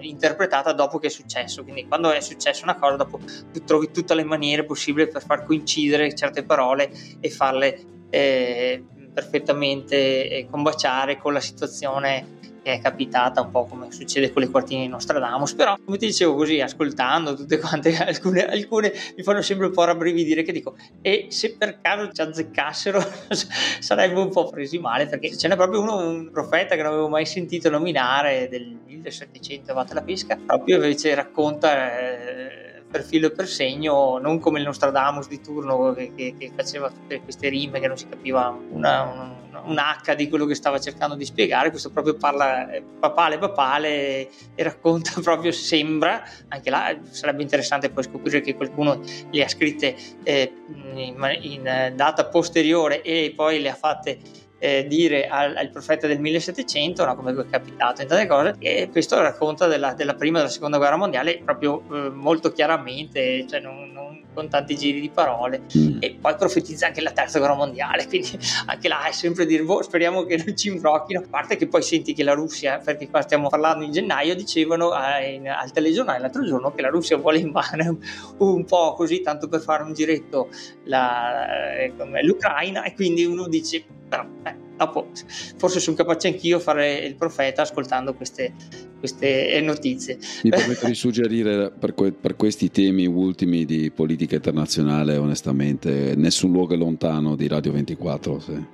interpretata 0.00 0.72
dopo 0.72 0.98
che 0.98 1.08
è 1.08 1.10
successo. 1.10 1.64
Quindi, 1.64 1.86
quando 1.86 2.10
è 2.10 2.22
successa 2.22 2.64
una 2.64 2.76
cosa, 2.76 2.96
dopo 2.96 3.18
tu 3.52 3.64
trovi 3.64 3.90
tutte 3.90 4.14
le 4.14 4.24
maniere 4.24 4.64
possibili 4.64 5.08
per 5.08 5.22
far 5.22 5.44
coincidere 5.44 6.14
certe 6.14 6.42
parole 6.42 6.90
e 7.20 7.28
farle 7.28 7.80
eh, 8.08 8.82
perfettamente 9.12 10.30
eh, 10.30 10.46
combaciare 10.50 11.18
con 11.18 11.34
la 11.34 11.40
situazione 11.40 12.36
è 12.74 12.80
capitata 12.80 13.40
un 13.40 13.50
po' 13.50 13.66
come 13.66 13.90
succede 13.90 14.32
con 14.32 14.42
le 14.42 14.48
quartine 14.48 14.82
di 14.82 14.88
Nostradamus, 14.88 15.54
però 15.54 15.76
come 15.84 15.96
ti 15.96 16.06
dicevo 16.06 16.34
così, 16.34 16.60
ascoltando 16.60 17.34
tutte 17.34 17.58
quante, 17.58 17.96
alcune, 18.04 18.46
alcune 18.46 18.92
mi 19.16 19.22
fanno 19.22 19.42
sempre 19.42 19.66
un 19.66 19.72
po' 19.72 19.84
rabbrividire 19.84 20.42
che 20.42 20.52
dico, 20.52 20.76
e 21.00 21.26
se 21.30 21.56
per 21.56 21.80
caso 21.80 22.10
ci 22.12 22.20
azzeccassero 22.20 23.00
sarebbe 23.80 24.18
un 24.20 24.30
po' 24.30 24.48
presi 24.48 24.78
male, 24.78 25.06
perché 25.06 25.36
ce 25.36 25.48
n'è 25.48 25.56
proprio 25.56 25.80
uno, 25.80 25.96
un 25.96 26.30
profeta 26.30 26.74
che 26.74 26.82
non 26.82 26.92
avevo 26.92 27.08
mai 27.08 27.26
sentito 27.26 27.70
nominare 27.70 28.48
del 28.48 28.78
1700, 28.86 29.74
vate 29.74 29.94
la 29.94 30.02
pesca, 30.02 30.36
proprio 30.36 30.76
invece 30.76 31.14
racconta... 31.14 32.00
Eh, 32.00 32.66
per 32.90 33.04
filo 33.04 33.26
e 33.26 33.32
per 33.32 33.46
segno, 33.46 34.18
non 34.18 34.38
come 34.38 34.58
il 34.58 34.64
Nostradamus 34.64 35.28
di 35.28 35.40
turno 35.40 35.92
che, 35.92 36.12
che, 36.14 36.34
che 36.38 36.52
faceva 36.54 36.90
tutte 36.90 37.20
queste 37.20 37.48
rime 37.48 37.80
che 37.80 37.88
non 37.88 37.96
si 37.96 38.08
capiva 38.08 38.48
una, 38.70 39.02
una 39.02 39.38
un 39.64 39.76
H 39.76 40.14
di 40.14 40.28
quello 40.28 40.46
che 40.46 40.54
stava 40.54 40.78
cercando 40.78 41.14
di 41.14 41.24
spiegare, 41.24 41.70
questo 41.70 41.90
proprio 41.90 42.14
parla 42.14 42.70
eh, 42.70 42.82
papale 42.82 43.38
papale 43.38 44.28
e 44.54 44.62
racconta 44.62 45.12
proprio, 45.22 45.52
sembra, 45.52 46.22
anche 46.48 46.70
là 46.70 46.96
sarebbe 47.10 47.42
interessante 47.42 47.90
poi 47.90 48.04
scoprire 48.04 48.40
che 48.40 48.54
qualcuno 48.54 49.00
le 49.30 49.44
ha 49.44 49.48
scritte 49.48 49.96
eh, 50.22 50.52
in, 50.94 51.38
in 51.42 51.92
data 51.94 52.26
posteriore 52.26 53.02
e 53.02 53.32
poi 53.34 53.60
le 53.60 53.70
ha 53.70 53.74
fatte 53.74 54.46
eh, 54.58 54.86
dire 54.86 55.28
al, 55.28 55.56
al, 55.56 55.70
profeta 55.70 56.06
del 56.06 56.20
1700, 56.20 57.04
no, 57.04 57.14
come 57.14 57.32
è 57.32 57.48
capitato 57.48 58.02
in 58.02 58.08
tante 58.08 58.26
cose, 58.26 58.56
e 58.58 58.88
questo 58.90 59.20
racconta 59.20 59.66
della, 59.66 59.94
della 59.94 60.14
prima 60.14 60.38
e 60.38 60.40
della 60.40 60.52
seconda 60.52 60.78
guerra 60.78 60.96
mondiale 60.96 61.40
proprio 61.44 61.82
eh, 61.92 62.10
molto 62.10 62.50
chiaramente, 62.50 63.46
cioè 63.48 63.60
non, 63.60 63.90
non, 63.92 64.24
con 64.34 64.48
tanti 64.48 64.76
giri 64.76 65.00
di 65.00 65.10
parole, 65.10 65.62
mm. 65.76 65.98
e 66.00 66.16
poi 66.20 66.34
profetizza 66.34 66.86
anche 66.86 67.00
la 67.00 67.12
terza 67.12 67.38
guerra 67.38 67.54
mondiale, 67.54 68.06
quindi 68.08 68.38
anche 68.66 68.88
là 68.88 69.04
è 69.06 69.12
sempre 69.12 69.46
dire, 69.46 69.62
boh, 69.62 69.82
speriamo 69.82 70.24
che 70.24 70.42
non 70.44 70.56
ci 70.56 70.68
imbrocchino, 70.68 71.20
a 71.20 71.24
parte 71.28 71.56
che 71.56 71.68
poi 71.68 71.82
senti 71.82 72.12
che 72.12 72.24
la 72.24 72.34
Russia, 72.34 72.78
perché 72.78 73.08
qua 73.08 73.22
stiamo 73.22 73.48
parlando 73.48 73.84
in 73.84 73.92
gennaio, 73.92 74.34
dicevano 74.34 74.90
eh, 74.92 75.34
in, 75.34 75.48
al 75.48 75.70
telegiornale 75.70 76.18
l'altro 76.18 76.44
giorno 76.44 76.72
che 76.72 76.82
la 76.82 76.88
Russia 76.88 77.16
vuole 77.16 77.38
invadere 77.38 77.88
un, 77.88 77.98
un 78.38 78.64
po' 78.64 78.94
così, 78.94 79.20
tanto 79.20 79.48
per 79.48 79.60
fare 79.60 79.84
un 79.84 79.92
giretto 79.92 80.48
la, 80.84 81.76
eh, 81.76 81.92
l'Ucraina, 82.22 82.82
e 82.82 82.94
quindi 82.94 83.24
uno 83.24 83.46
dice 83.46 83.84
però 84.08 84.24
eh, 84.44 84.56
dopo 84.78 85.08
forse 85.56 85.80
sono 85.80 85.96
capace 85.96 86.28
anch'io 86.28 86.56
a 86.56 86.60
fare 86.60 86.98
il 86.98 87.16
profeta 87.16 87.62
ascoltando 87.62 88.14
queste, 88.14 88.54
queste 88.98 89.60
notizie. 89.60 90.18
Mi 90.44 90.50
permetto 90.50 90.86
di 90.86 90.94
suggerire 90.94 91.70
per, 91.70 91.94
que- 91.94 92.12
per, 92.12 92.36
questi 92.36 92.70
temi 92.70 93.06
ultimi 93.06 93.64
di 93.64 93.90
politica 93.90 94.36
internazionale, 94.36 95.16
onestamente, 95.16 96.14
nessun 96.16 96.52
luogo 96.52 96.74
è 96.74 96.76
lontano 96.76 97.34
di 97.34 97.48
Radio 97.48 97.72
24. 97.72 98.40
Se 98.40 98.66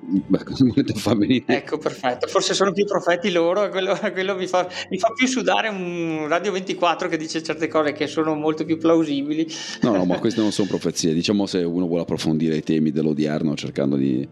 venire. 1.17 1.45
Ecco, 1.47 1.79
perfetto. 1.79 2.27
Forse 2.27 2.55
sono 2.55 2.73
più 2.73 2.85
profeti 2.85 3.31
loro, 3.31 3.69
quello, 3.71 3.99
quello 4.13 4.37
mi, 4.37 4.47
fa, 4.47 4.69
mi, 4.91 4.99
fa, 4.99 5.09
più 5.15 5.27
sudare 5.27 5.69
un 5.69 6.27
Radio 6.29 6.53
24 6.53 7.09
che 7.09 7.17
dice 7.17 7.43
certe 7.43 7.69
cose 7.69 7.93
che 7.93 8.07
sono 8.07 8.35
molto 8.35 8.65
più 8.65 8.77
plausibili. 8.77 9.47
No, 9.83 9.97
no, 9.97 10.05
ma 10.05 10.19
queste 10.19 10.41
non 10.41 10.53
sono 10.53 10.69
profezie. 10.69 11.15
Diciamo 11.15 11.47
se 11.47 11.63
uno 11.63 11.87
vuole 11.87 12.03
approfondire 12.03 12.57
i 12.57 12.63
temi 12.63 12.91
dell'odierno 12.91 13.55
cercando 13.55 13.97
di 13.97 14.27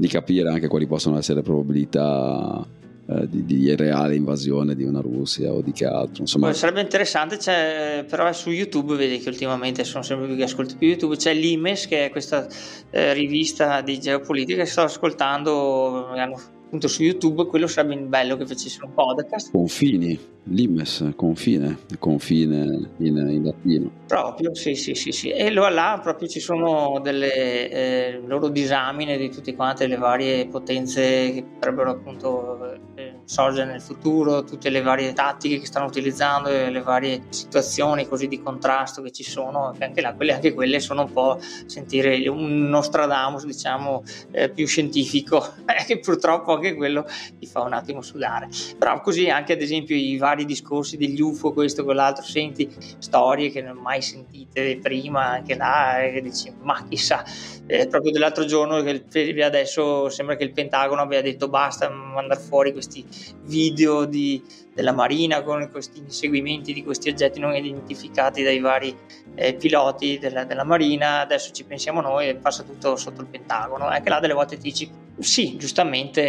di 0.00 0.08
capire 0.08 0.48
anche 0.48 0.66
quali 0.66 0.86
possono 0.86 1.18
essere 1.18 1.40
le 1.40 1.42
probabilità 1.42 2.66
eh, 3.06 3.28
di, 3.28 3.44
di, 3.44 3.76
reale 3.76 4.14
invasione 4.14 4.74
di 4.74 4.82
una 4.82 5.02
Russia 5.02 5.52
o 5.52 5.60
di 5.60 5.72
che 5.72 5.84
altro. 5.84 6.22
Insomma. 6.22 6.54
sarebbe 6.54 6.80
interessante, 6.80 7.36
c'è, 7.36 8.06
però 8.08 8.32
su 8.32 8.48
YouTube, 8.50 8.96
vedi 8.96 9.18
che 9.18 9.28
ultimamente 9.28 9.84
sono 9.84 10.02
sempre 10.02 10.26
più 10.26 10.36
che 10.36 10.44
ascolto 10.44 10.76
più 10.78 10.88
YouTube, 10.88 11.16
c'è 11.16 11.34
l'Imes 11.34 11.86
che 11.86 12.06
è 12.06 12.10
questa 12.10 12.46
eh, 12.90 13.12
rivista 13.12 13.82
di 13.82 14.00
geopolitica 14.00 14.62
che 14.62 14.68
sto 14.68 14.80
ascoltando, 14.80 16.06
hanno 16.06 16.40
appunto 16.70 16.86
su 16.86 17.02
YouTube, 17.02 17.46
quello 17.46 17.66
sarebbe 17.66 17.96
bello 17.96 18.36
che 18.36 18.46
facessero 18.46 18.86
un 18.86 18.94
podcast. 18.94 19.50
Confini, 19.50 20.16
limes, 20.44 21.04
confine, 21.16 21.76
confine 21.98 22.90
in, 22.98 23.16
in 23.16 23.42
latino. 23.42 23.90
Proprio, 24.06 24.54
sì, 24.54 24.76
sì, 24.76 24.94
sì, 24.94 25.10
sì. 25.10 25.30
E 25.30 25.48
allora 25.48 25.68
là 25.68 25.98
proprio 26.00 26.28
ci 26.28 26.38
sono 26.38 27.00
delle 27.02 27.68
eh, 27.70 28.20
loro 28.24 28.48
disamine 28.48 29.16
di 29.16 29.30
tutte 29.30 29.56
quante 29.56 29.88
le 29.88 29.96
varie 29.96 30.46
potenze 30.46 31.32
che 31.32 31.42
potrebbero 31.42 31.90
appunto 31.90 32.78
eh, 32.94 33.09
sorgere 33.30 33.70
nel 33.70 33.80
futuro, 33.80 34.42
tutte 34.42 34.70
le 34.70 34.82
varie 34.82 35.12
tattiche 35.12 35.60
che 35.60 35.66
stanno 35.66 35.86
utilizzando 35.86 36.48
e 36.48 36.68
le 36.68 36.82
varie 36.82 37.22
situazioni 37.28 38.08
così 38.08 38.26
di 38.26 38.42
contrasto 38.42 39.02
che 39.02 39.12
ci 39.12 39.22
sono, 39.22 39.72
che 39.78 39.84
anche, 39.84 40.00
là, 40.00 40.14
quelle, 40.14 40.32
anche 40.32 40.52
quelle 40.52 40.80
sono 40.80 41.02
un 41.02 41.12
po' 41.12 41.38
sentire 41.66 42.26
un 42.26 42.68
Nostradamus 42.68 43.44
diciamo 43.46 44.02
eh, 44.32 44.48
più 44.48 44.66
scientifico, 44.66 45.54
che 45.86 46.00
purtroppo 46.00 46.54
anche 46.54 46.74
quello 46.74 47.06
ti 47.38 47.46
fa 47.46 47.60
un 47.60 47.72
attimo 47.72 48.02
sudare. 48.02 48.48
Però 48.76 49.00
così 49.00 49.30
anche 49.30 49.52
ad 49.52 49.62
esempio 49.62 49.94
i 49.94 50.16
vari 50.16 50.44
discorsi 50.44 50.96
degli 50.96 51.20
UFO, 51.20 51.52
questo, 51.52 51.84
quell'altro, 51.84 52.24
senti 52.24 52.68
storie 52.98 53.52
che 53.52 53.62
non 53.62 53.76
mai 53.76 54.02
sentite 54.02 54.76
prima, 54.82 55.26
anche 55.26 55.54
là, 55.54 56.02
e 56.02 56.20
dici 56.20 56.52
ma 56.62 56.84
chissà, 56.88 57.24
eh, 57.66 57.86
proprio 57.86 58.10
dell'altro 58.10 58.44
giorno 58.44 58.82
che 58.82 59.04
adesso 59.40 60.08
sembra 60.08 60.34
che 60.34 60.42
il 60.42 60.52
Pentagono 60.52 61.02
abbia 61.02 61.22
detto 61.22 61.48
basta 61.48 61.88
mandare 61.88 62.40
fuori 62.40 62.72
questi 62.72 63.06
video 63.44 64.04
di, 64.04 64.42
della 64.74 64.92
Marina 64.92 65.42
con 65.42 65.68
questi 65.70 65.98
inseguimenti 65.98 66.72
di 66.72 66.82
questi 66.82 67.08
oggetti 67.08 67.40
non 67.40 67.54
identificati 67.54 68.42
dai 68.42 68.60
vari 68.60 68.96
eh, 69.34 69.54
piloti 69.54 70.18
della, 70.18 70.44
della, 70.44 70.64
Marina, 70.64 71.20
adesso 71.20 71.52
ci 71.52 71.64
pensiamo 71.64 72.00
noi 72.00 72.28
e 72.28 72.36
passa 72.36 72.62
tutto 72.62 72.96
sotto 72.96 73.20
il 73.20 73.26
Pentagono. 73.26 73.86
Anche 73.86 74.08
là 74.08 74.20
delle 74.20 74.34
volte 74.34 74.56
ti 74.56 74.62
dici 74.62 74.90
sì, 75.18 75.56
giustamente 75.56 76.20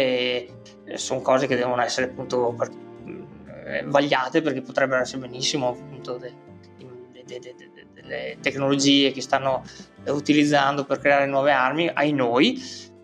eh, 0.84 0.98
sono 0.98 1.20
cose 1.20 1.46
che 1.46 1.56
devono 1.56 1.82
essere 1.82 2.06
appunto 2.06 2.54
per, 2.56 2.70
eh, 3.66 3.84
vagliate 3.86 4.42
perché 4.42 4.60
potrebbero 4.60 5.00
essere 5.00 5.20
benissimo 5.20 5.70
appunto 5.70 6.18
de, 6.18 6.32
de, 7.24 7.38
de, 7.38 7.54
delle 7.94 8.36
tecnologie 8.40 9.12
che 9.12 9.20
stanno 9.20 9.62
utilizzando 10.06 10.84
per 10.84 10.98
creare 10.98 11.26
nuove 11.26 11.52
armi. 11.52 11.90
Ai 11.92 12.12
noi, 12.12 12.60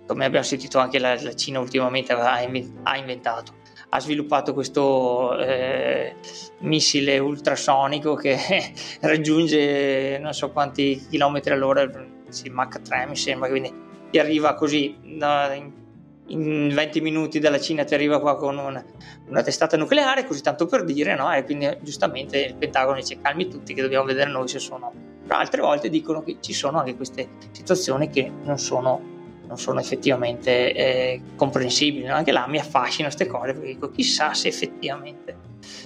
come 0.06 0.24
abbiamo 0.24 0.44
sentito 0.44 0.78
anche 0.78 0.98
la, 0.98 1.20
la 1.20 1.34
Cina 1.34 1.60
ultimamente 1.60 2.12
ha 2.12 2.96
inventato 2.96 3.57
ha 3.90 4.00
sviluppato 4.00 4.52
questo 4.52 5.38
eh, 5.38 6.14
missile 6.60 7.18
ultrasonico 7.18 8.14
che 8.14 8.36
raggiunge 9.00 10.18
non 10.18 10.32
so 10.34 10.50
quanti 10.50 11.06
chilometri 11.08 11.52
all'ora, 11.52 11.88
sì, 12.28 12.48
Mach 12.50 12.82
3 12.82 13.06
mi 13.06 13.16
sembra, 13.16 13.48
quindi 13.48 13.72
ti 14.10 14.18
arriva 14.18 14.54
così 14.54 14.96
in, 15.02 15.72
in 16.26 16.70
20 16.74 17.00
minuti 17.00 17.38
dalla 17.38 17.58
Cina 17.58 17.84
ti 17.84 17.94
arriva 17.94 18.20
qua 18.20 18.36
con 18.36 18.58
una, 18.58 18.84
una, 19.28 19.42
testata 19.42 19.76
nucleare, 19.76 20.26
così 20.26 20.42
tanto 20.42 20.66
per 20.66 20.84
dire, 20.84 21.14
no? 21.14 21.32
E 21.32 21.44
quindi 21.44 21.68
giustamente 21.80 22.38
il 22.38 22.54
Pentagono 22.54 22.96
dice 22.96 23.20
calmi 23.20 23.48
tutti 23.48 23.74
che 23.74 23.82
dobbiamo 23.82 24.04
vedere 24.04 24.30
noi 24.30 24.48
se 24.48 24.58
sono. 24.58 24.92
Però 25.26 25.38
altre 25.38 25.60
volte 25.60 25.90
dicono 25.90 26.22
che 26.22 26.38
ci 26.40 26.52
sono 26.52 26.78
anche 26.78 26.96
queste 26.96 27.28
situazioni 27.50 28.08
che 28.08 28.30
non 28.44 28.58
sono 28.58 29.07
non 29.48 29.58
sono 29.58 29.80
effettivamente 29.80 30.72
eh, 30.74 31.20
comprensibili. 31.34 32.06
Anche 32.06 32.30
là 32.30 32.46
mi 32.46 32.58
affascinano 32.58 33.12
queste 33.14 33.26
cose 33.26 33.52
perché 33.52 33.68
dico 33.68 33.90
chissà 33.90 34.34
se 34.34 34.48
effettivamente 34.48 35.36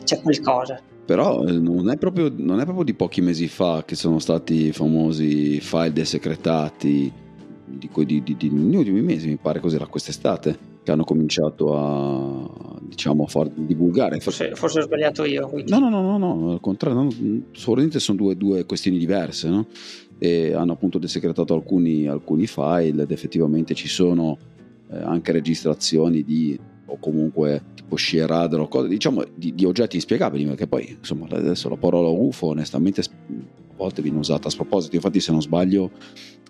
c'è 0.05 0.20
qualcosa. 0.20 0.81
Però 1.05 1.44
eh, 1.44 1.53
non 1.53 1.90
è, 1.90 1.96
proprio, 1.96 2.31
non 2.35 2.61
è 2.61 2.64
proprio 2.64 2.85
di 2.85 2.94
pochi 2.94 3.20
mesi 3.20 3.48
fa 3.48 3.85
che 3.85 3.94
sono 3.94 4.18
stati 4.18 4.66
i 4.66 4.72
famosi 4.72 5.61
file 5.61 5.92
desecretati 5.92 7.12
di, 7.64 7.88
di, 7.88 8.22
di, 8.22 8.37
di, 8.37 8.51
negli 8.51 8.77
ultimi 8.77 9.01
mesi, 9.01 9.29
mi 9.29 9.37
pare 9.37 9.61
così, 9.61 9.77
era 9.77 9.87
quest'estate, 9.87 10.70
che 10.83 10.90
hanno 10.90 11.05
cominciato 11.05 11.77
a, 11.77 12.79
diciamo, 12.81 13.25
a 13.25 13.27
far 13.27 13.48
divulgare. 13.48 14.20
Forse, 14.20 14.55
forse 14.55 14.81
ho 14.81 14.83
sbagliato 14.83 15.25
io. 15.25 15.48
Quindi. 15.48 15.70
No, 15.70 15.79
no, 15.79 15.88
no, 15.88 16.18
no, 16.18 16.18
no, 16.18 16.53
al 16.53 16.61
contrario, 16.61 17.03
no, 17.03 17.11
sono 17.53 18.16
due, 18.16 18.37
due 18.37 18.66
questioni 18.66 18.98
diverse, 18.98 19.48
no? 19.48 19.66
E 20.22 20.52
hanno 20.54 20.74
appunto 20.74 21.00
desecretato 21.00 21.52
alcuni, 21.52 22.06
alcuni 22.06 22.46
file 22.46 23.02
ed 23.02 23.11
effettivamente 23.11 23.74
ci 23.74 23.88
sono 23.88 24.38
eh, 24.88 24.96
anche 24.96 25.32
registrazioni 25.32 26.22
di 26.22 26.56
o 26.87 26.96
comunque 27.00 27.64
tipo 27.74 27.96
shear 27.96 28.28
radar 28.28 28.61
o 28.61 28.68
cose 28.68 28.87
diciamo 28.87 29.24
di, 29.35 29.52
di, 29.52 29.64
oggetti 29.64 29.96
inspiegabili 29.96 30.44
perché 30.44 30.68
poi 30.68 30.96
insomma 30.96 31.26
adesso 31.28 31.68
la 31.68 31.76
parola 31.76 32.06
UFO 32.06 32.48
onestamente 32.48 33.00
a 33.00 33.04
volte 33.74 34.00
viene 34.00 34.18
usata 34.18 34.46
a 34.46 34.50
sproposito. 34.52 34.94
Infatti 34.94 35.18
se 35.18 35.32
non 35.32 35.42
sbaglio 35.42 35.90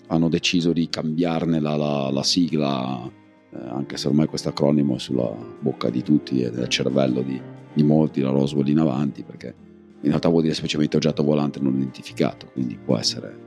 hanno 0.08 0.28
deciso 0.28 0.74
di 0.74 0.90
cambiarne 0.90 1.58
la, 1.58 1.74
la, 1.74 2.10
la 2.10 2.22
sigla 2.22 3.10
eh, 3.54 3.58
anche 3.70 3.96
se 3.96 4.06
ormai 4.06 4.26
questo 4.26 4.50
acronimo 4.50 4.96
è 4.96 4.98
sulla 4.98 5.34
bocca 5.60 5.88
di 5.88 6.02
tutti 6.02 6.42
e 6.42 6.50
nel 6.50 6.68
cervello 6.68 7.22
di, 7.22 7.40
di 7.72 7.82
molti 7.82 8.20
la 8.20 8.28
Roswell 8.28 8.68
in 8.68 8.80
avanti 8.80 9.22
perché 9.22 9.54
in 10.02 10.08
realtà 10.08 10.28
vuol 10.28 10.42
dire 10.42 10.52
semplicemente 10.52 10.98
oggetto 10.98 11.22
volante 11.22 11.58
non 11.58 11.74
identificato 11.76 12.50
quindi 12.52 12.76
può 12.76 12.98
essere 12.98 13.41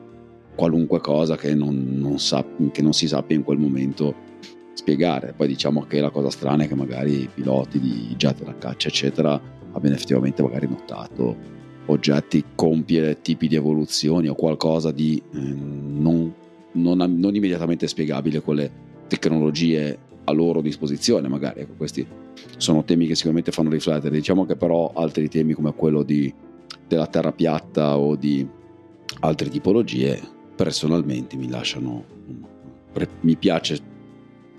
qualunque 0.56 1.00
cosa 1.00 1.36
che 1.36 1.54
non, 1.54 1.98
non, 1.98 2.20
sa, 2.20 2.46
che 2.72 2.82
non 2.82 2.94
si 2.94 3.08
sappia 3.08 3.36
in 3.36 3.44
quel 3.44 3.58
momento 3.58 4.16
spiegare. 4.74 5.34
Poi 5.36 5.48
diciamo 5.48 5.86
che 5.86 6.00
la 6.00 6.10
cosa 6.10 6.30
strana 6.30 6.64
è 6.64 6.68
che 6.68 6.76
magari 6.76 7.22
i 7.24 7.30
piloti 7.34 7.80
di 7.80 8.14
jet 8.18 8.44
da 8.44 8.58
caccia, 8.58 8.88
eccetera, 8.88 9.40
abbiano 9.72 9.96
effettivamente 9.96 10.42
magari 10.42 10.68
notato 10.68 11.54
oggetti 11.88 12.44
compiere 12.56 13.22
tipi 13.22 13.48
di 13.48 13.56
evoluzioni 13.56 14.28
o 14.28 14.34
qualcosa 14.34 14.92
di 14.92 15.22
eh, 15.34 15.38
non, 15.38 16.34
non, 16.74 16.98
non, 16.98 17.36
immediatamente 17.36 17.88
spiegabile 17.88 18.42
con 18.42 18.56
le 18.56 18.72
tecnologie 19.08 19.98
a 20.24 20.32
loro 20.32 20.62
disposizione. 20.62 21.28
Magari 21.28 21.62
ecco, 21.62 21.74
questi 21.78 22.06
sono 22.58 22.84
temi 22.84 23.08
che 23.08 23.16
sicuramente 23.16 23.52
fanno 23.52 23.70
riflettere. 23.70 24.16
Diciamo 24.16 24.46
che 24.46 24.56
però 24.56 24.92
altri 24.96 25.28
temi 25.30 25.54
come 25.54 25.74
quello 25.76 26.04
di, 26.04 26.34
della 26.88 27.08
terra 27.08 27.32
piatta 27.32 27.98
o 27.98 28.16
di 28.16 28.48
altre 29.22 29.50
tipologie 29.50 30.34
personalmente 30.56 31.36
mi 31.36 31.50
lasciano 31.50 32.04
mi 33.22 33.36
piace 33.36 33.78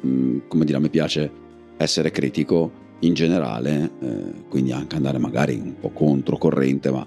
mm, 0.05 0.39
come 0.49 0.65
dire 0.65 0.79
mi 0.79 0.91
piace 0.91 1.31
essere 1.77 2.11
critico 2.11 2.85
in 3.01 3.15
generale 3.15 3.91
eh, 4.01 4.33
quindi 4.49 4.73
anche 4.73 4.97
andare 4.97 5.19
magari 5.19 5.55
un 5.55 5.79
po' 5.79 5.91
controcorrente 5.91 6.91
ma 6.91 7.07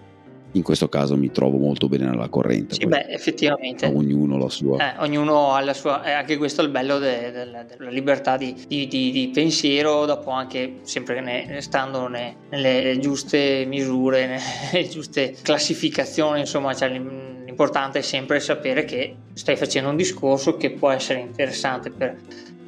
in 0.53 0.63
questo 0.63 0.89
caso 0.89 1.15
mi 1.15 1.31
trovo 1.31 1.57
molto 1.57 1.87
bene 1.87 2.05
nella 2.05 2.27
corrente. 2.27 2.75
Sì, 2.75 2.85
beh, 2.85 3.07
effettivamente. 3.09 3.85
Ognuno 3.85 4.37
la 4.37 4.49
sua. 4.49 4.95
Eh, 4.95 5.03
ognuno 5.03 5.53
ha 5.53 5.61
la 5.61 5.73
sua. 5.73 6.03
Eh, 6.03 6.11
anche 6.11 6.37
questo 6.37 6.61
è 6.61 6.63
il 6.63 6.71
bello 6.71 6.97
de, 6.97 7.31
de, 7.31 7.65
della 7.77 7.89
libertà 7.89 8.37
di, 8.37 8.55
di, 8.67 8.87
di, 8.87 9.11
di, 9.11 9.29
pensiero, 9.33 10.05
dopo 10.05 10.31
anche 10.31 10.79
sempre 10.83 11.21
ne, 11.21 11.61
stando 11.61 12.07
ne, 12.07 12.35
nelle 12.49 12.97
giuste 12.99 13.65
misure, 13.65 14.25
nelle 14.71 14.87
giuste 14.89 15.35
classificazioni, 15.41 16.39
insomma, 16.39 16.73
cioè, 16.73 16.89
l'importante 16.89 17.99
è 17.99 18.03
sempre 18.03 18.39
sapere 18.39 18.85
che 18.85 19.15
stai 19.33 19.55
facendo 19.55 19.89
un 19.89 19.95
discorso 19.95 20.57
che 20.57 20.71
può 20.71 20.89
essere 20.89 21.19
interessante 21.19 21.91
per 21.91 22.15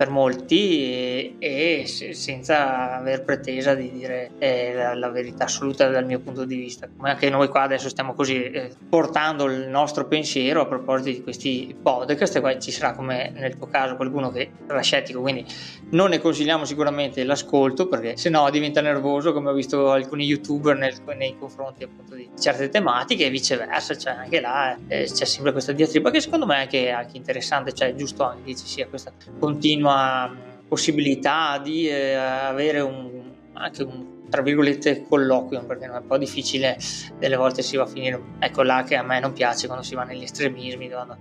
per 0.01 0.09
molti 0.09 1.35
e, 1.37 1.83
e 1.83 1.85
senza 1.85 2.97
aver 2.97 3.23
pretesa 3.23 3.75
di 3.75 3.91
dire 3.91 4.31
eh, 4.39 4.73
la, 4.73 4.95
la, 4.95 5.09
verità 5.09 5.43
assoluta 5.43 5.89
dal 5.89 6.07
mio 6.07 6.19
punto 6.19 6.43
di 6.43 6.55
vista. 6.55 6.87
Come 6.87 7.11
anche 7.11 7.29
noi 7.29 7.49
qua 7.49 7.61
adesso 7.61 7.87
stiamo 7.87 8.15
così 8.15 8.45
eh, 8.45 8.71
portando 8.89 9.45
il 9.45 9.67
nostro 9.67 10.07
pensiero 10.07 10.61
a 10.61 10.65
proposito 10.65 11.11
di 11.11 11.21
questi 11.21 11.75
podcast 11.79 12.35
e 12.35 12.41
poi 12.41 12.59
ci 12.59 12.71
sarà 12.71 12.93
come 12.93 13.31
nel 13.35 13.55
tuo 13.57 13.67
caso 13.67 13.95
qualcuno 13.95 14.31
che 14.31 14.49
sarà 14.65 14.81
scettico, 14.81 15.21
quindi 15.21 15.45
non 15.91 16.09
ne 16.09 16.19
consigliamo 16.19 16.65
sicuramente 16.65 17.23
l'ascolto 17.23 17.87
perché 17.87 18.17
se 18.17 18.29
no 18.29 18.49
diventa 18.49 18.81
nervoso 18.81 19.33
come 19.33 19.51
ho 19.51 19.53
visto 19.53 19.91
alcuni 19.91 20.25
youtuber 20.25 20.75
nel, 20.77 20.95
nei 21.15 21.37
confronti 21.37 21.83
appunto 21.83 22.15
di 22.15 22.27
certe 22.39 22.69
tematiche 22.69 23.27
e 23.27 23.29
viceversa, 23.29 23.95
cioè 23.95 24.13
anche 24.13 24.39
là 24.39 24.75
eh, 24.87 25.03
c'è 25.03 25.25
sempre 25.25 25.51
questa 25.51 25.73
diatriba 25.73 26.09
che 26.09 26.21
secondo 26.21 26.47
me 26.47 26.55
è 26.55 26.59
anche, 26.61 26.89
anche 26.89 27.17
interessante, 27.17 27.71
cioè 27.73 27.89
è 27.89 27.93
giusto 27.93 28.23
anche 28.23 28.45
che 28.45 28.55
ci 28.55 28.65
sia 28.65 28.87
questa 28.87 29.11
continua 29.37 29.89
continua 29.91 30.49
possibilità 30.67 31.59
di 31.61 31.87
eh, 31.87 32.13
avere 32.13 32.79
un, 32.79 33.29
anche 33.53 33.83
un 33.83 34.09
tra 34.29 34.41
virgolette 34.41 35.05
colloquio 35.05 35.65
perché 35.65 35.85
è 35.85 35.89
un 35.89 36.05
po' 36.07 36.17
difficile 36.17 36.77
delle 37.19 37.35
volte 37.35 37.61
si 37.61 37.75
va 37.75 37.83
a 37.83 37.87
finire 37.87 38.21
ecco 38.39 38.63
là 38.63 38.83
che 38.83 38.95
a 38.95 39.03
me 39.03 39.19
non 39.19 39.33
piace 39.33 39.67
quando 39.67 39.83
si 39.83 39.93
va 39.95 40.03
negli 40.03 40.23
estremismi 40.23 40.89
quando 40.89 41.17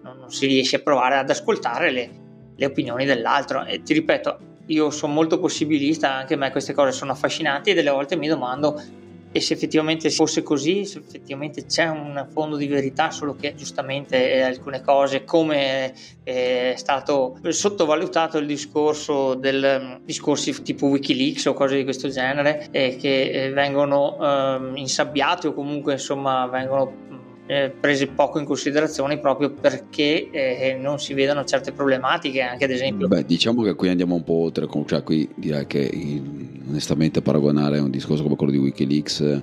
non, 0.00 0.16
non 0.16 0.30
si 0.30 0.46
riesce 0.46 0.76
a 0.76 0.78
provare 0.78 1.18
ad 1.18 1.28
ascoltare 1.28 1.90
le, 1.90 2.10
le 2.56 2.66
opinioni 2.66 3.04
dell'altro. 3.04 3.64
E 3.64 3.82
ti 3.82 3.92
ripeto 3.92 4.38
io 4.66 4.88
sono 4.88 5.12
molto 5.12 5.38
possibilista 5.38 6.14
anche 6.14 6.34
a 6.34 6.36
me 6.38 6.50
queste 6.50 6.72
cose 6.72 6.92
sono 6.92 7.12
affascinanti 7.12 7.70
e 7.70 7.74
delle 7.74 7.90
volte 7.90 8.16
mi 8.16 8.28
domando 8.28 8.80
e 9.36 9.40
se 9.40 9.54
effettivamente 9.54 10.10
fosse 10.10 10.44
così, 10.44 10.84
se 10.84 11.00
effettivamente 11.00 11.66
c'è 11.66 11.88
un 11.88 12.28
fondo 12.30 12.54
di 12.54 12.68
verità, 12.68 13.10
solo 13.10 13.34
che 13.34 13.56
giustamente 13.56 14.32
eh, 14.32 14.42
alcune 14.42 14.80
cose, 14.80 15.24
come 15.24 15.92
eh, 16.22 16.74
è 16.74 16.76
stato 16.76 17.40
sottovalutato 17.48 18.38
il 18.38 18.46
discorso 18.46 19.34
del 19.34 19.80
mm, 19.82 20.04
discorsi 20.04 20.62
tipo 20.62 20.86
Wikileaks 20.86 21.46
o 21.46 21.52
cose 21.52 21.74
di 21.74 21.82
questo 21.82 22.08
genere, 22.10 22.68
eh, 22.70 22.96
che 22.96 23.46
eh, 23.46 23.50
vengono 23.50 24.18
ehm, 24.20 24.76
insabbiati 24.76 25.48
o 25.48 25.52
comunque 25.52 25.94
insomma 25.94 26.46
vengono 26.46 27.13
eh, 27.46 27.72
prese 27.78 28.06
poco 28.06 28.38
in 28.38 28.44
considerazione 28.44 29.18
proprio 29.18 29.50
perché 29.50 30.30
eh, 30.30 30.78
non 30.80 30.98
si 30.98 31.12
vedono 31.12 31.44
certe 31.44 31.72
problematiche 31.72 32.40
anche 32.40 32.64
ad 32.64 32.70
esempio 32.70 33.06
beh 33.06 33.24
diciamo 33.24 33.62
che 33.62 33.74
qui 33.74 33.88
andiamo 33.88 34.14
un 34.14 34.24
po' 34.24 34.44
oltre 34.44 34.66
cioè 34.86 35.02
qui 35.02 35.28
direi 35.34 35.66
che 35.66 36.22
onestamente 36.68 37.20
paragonare 37.20 37.78
un 37.78 37.90
discorso 37.90 38.22
come 38.22 38.36
quello 38.36 38.52
di 38.52 38.58
Wikileaks 38.58 39.42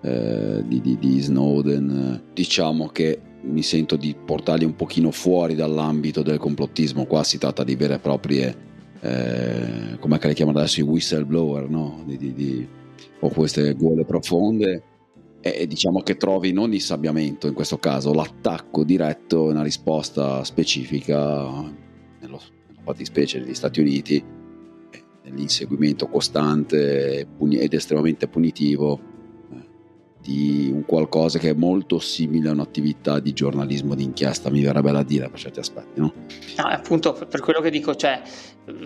eh, 0.00 0.62
di, 0.66 0.80
di, 0.80 0.98
di, 0.98 1.20
Snowden 1.20 2.22
diciamo 2.32 2.88
che 2.88 3.20
mi 3.42 3.62
sento 3.62 3.96
di 3.96 4.14
portarli 4.14 4.64
un 4.64 4.74
pochino 4.74 5.10
fuori 5.10 5.54
dall'ambito 5.54 6.22
del 6.22 6.38
complottismo 6.38 7.04
qua 7.04 7.22
si 7.22 7.38
tratta 7.38 7.64
di 7.64 7.76
vere 7.76 7.94
e 7.94 7.98
proprie 7.98 8.70
eh, 9.04 9.98
come 9.98 10.18
le 10.20 10.32
chiamano 10.32 10.58
adesso 10.58 10.78
i 10.78 10.84
whistleblower, 10.84 11.68
no? 11.68 12.04
di, 12.06 12.68
o 13.18 13.28
queste 13.28 13.74
gole 13.74 14.04
profonde. 14.04 14.82
E 15.44 15.66
diciamo 15.66 16.02
che 16.02 16.16
trovi 16.16 16.52
non 16.52 16.72
insabbiamento 16.72 17.48
in 17.48 17.54
questo 17.54 17.78
caso, 17.78 18.12
l'attacco 18.12 18.84
diretto, 18.84 19.42
una 19.42 19.64
risposta 19.64 20.44
specifica 20.44 21.50
nello, 21.50 22.40
nella 22.68 22.80
fattispecie 22.84 23.40
degli 23.40 23.54
Stati 23.54 23.80
Uniti, 23.80 24.24
nell'inseguimento 25.24 26.06
costante 26.06 27.26
ed 27.38 27.74
estremamente 27.74 28.28
punitivo 28.28 29.11
di 30.22 30.70
un 30.72 30.84
qualcosa 30.86 31.38
che 31.38 31.50
è 31.50 31.54
molto 31.54 31.98
simile 31.98 32.48
a 32.48 32.52
un'attività 32.52 33.18
di 33.18 33.32
giornalismo 33.32 33.94
d'inchiesta, 33.94 34.50
mi 34.50 34.62
verrebbe 34.62 34.92
da 34.92 35.02
dire 35.02 35.28
per 35.28 35.40
certi 35.40 35.58
aspetti, 35.58 36.00
no? 36.00 36.12
No, 36.56 36.64
appunto 36.64 37.12
per 37.12 37.40
quello 37.40 37.60
che 37.60 37.70
dico, 37.70 37.96
cioè, 37.96 38.22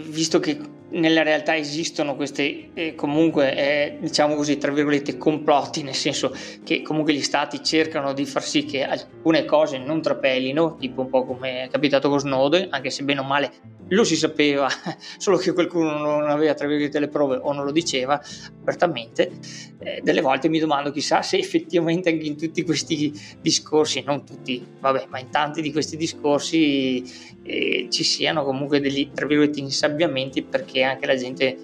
visto 0.09 0.39
che 0.41 0.59
nella 0.89 1.23
realtà 1.23 1.55
esistono 1.55 2.17
questi 2.17 2.71
eh, 2.73 2.95
comunque, 2.95 3.55
eh, 3.55 3.99
diciamo 4.01 4.35
così, 4.35 4.57
tra 4.57 4.73
virgolette, 4.73 5.19
complotti, 5.19 5.83
nel 5.83 5.95
senso 5.95 6.35
che 6.65 6.81
comunque 6.81 7.13
gli 7.13 7.23
stati 7.23 7.63
cercano 7.63 8.15
di 8.15 8.25
far 8.25 8.43
sì 8.43 8.65
che 8.65 8.85
alcune 8.85 9.45
cose 9.45 9.79
non 9.79 10.01
trapelino, 10.01 10.77
tipo 10.79 11.03
un 11.03 11.11
po' 11.11 11.25
come 11.25 11.65
è 11.65 11.69
capitato 11.69 12.09
con 12.09 12.19
Snowden, 12.19 12.69
anche 12.71 12.91
se 12.91 13.05
bene 13.05 13.21
o 13.21 13.25
male 13.25 13.75
lo 13.89 14.05
si 14.05 14.17
sapeva, 14.17 14.69
solo 15.19 15.37
che 15.37 15.53
qualcuno 15.53 15.99
non 15.99 16.29
aveva 16.29 16.55
tra 16.55 16.67
virgolette 16.67 16.99
le 16.99 17.09
prove 17.09 17.37
o 17.37 17.53
non 17.53 17.65
lo 17.65 17.71
diceva 17.71 18.21
apertamente, 18.61 19.31
eh, 19.79 20.01
delle 20.03 20.21
volte 20.21 20.49
mi 20.49 20.59
domando 20.59 20.91
chissà 20.91 21.23
se 21.27 21.37
effettivamente 21.37 22.09
anche 22.09 22.25
in 22.25 22.37
tutti 22.37 22.63
questi 22.63 23.13
discorsi, 23.41 24.03
non 24.03 24.25
tutti, 24.25 24.65
vabbè, 24.81 25.07
ma 25.09 25.19
in 25.19 25.31
tanti 25.31 25.61
di 25.61 25.73
questi 25.73 25.97
discorsi 25.97 27.05
eh, 27.43 27.89
ci 27.91 28.05
siano 28.05 28.45
comunque 28.45 28.81
degli 28.81 29.11
tra 29.13 29.27
virgolette 29.27 29.61
insabbiamenti 29.61 30.43
perché 30.43 30.83
anche 30.83 31.07
la 31.07 31.17
gente 31.17 31.57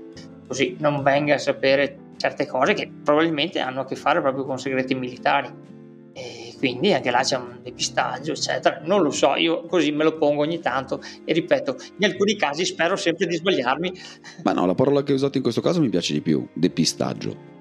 così 0.46 0.76
non 0.78 1.02
venga 1.02 1.34
a 1.34 1.38
sapere 1.38 1.98
certe 2.16 2.46
cose 2.46 2.74
che 2.74 2.90
probabilmente 3.02 3.60
hanno 3.60 3.80
a 3.80 3.84
che 3.86 3.96
fare 3.96 4.20
proprio 4.20 4.44
con 4.44 4.58
segreti 4.58 4.94
militari 4.94 5.70
quindi 6.62 6.92
anche 6.92 7.10
là 7.10 7.22
c'è 7.22 7.36
un 7.36 7.58
depistaggio, 7.60 8.30
eccetera. 8.30 8.80
Non 8.84 9.02
lo 9.02 9.10
so, 9.10 9.34
io 9.34 9.66
così 9.66 9.90
me 9.90 10.04
lo 10.04 10.16
pongo 10.16 10.42
ogni 10.42 10.60
tanto 10.60 11.00
e 11.24 11.32
ripeto, 11.32 11.76
in 11.98 12.04
alcuni 12.04 12.36
casi 12.36 12.64
spero 12.64 12.94
sempre 12.94 13.26
di 13.26 13.34
sbagliarmi. 13.34 13.92
Ma 14.44 14.52
no, 14.52 14.64
la 14.64 14.74
parola 14.76 15.02
che 15.02 15.10
hai 15.10 15.16
usato 15.16 15.38
in 15.38 15.42
questo 15.42 15.60
caso 15.60 15.80
mi 15.80 15.88
piace 15.88 16.12
di 16.12 16.20
più, 16.20 16.46
depistaggio. 16.52 17.51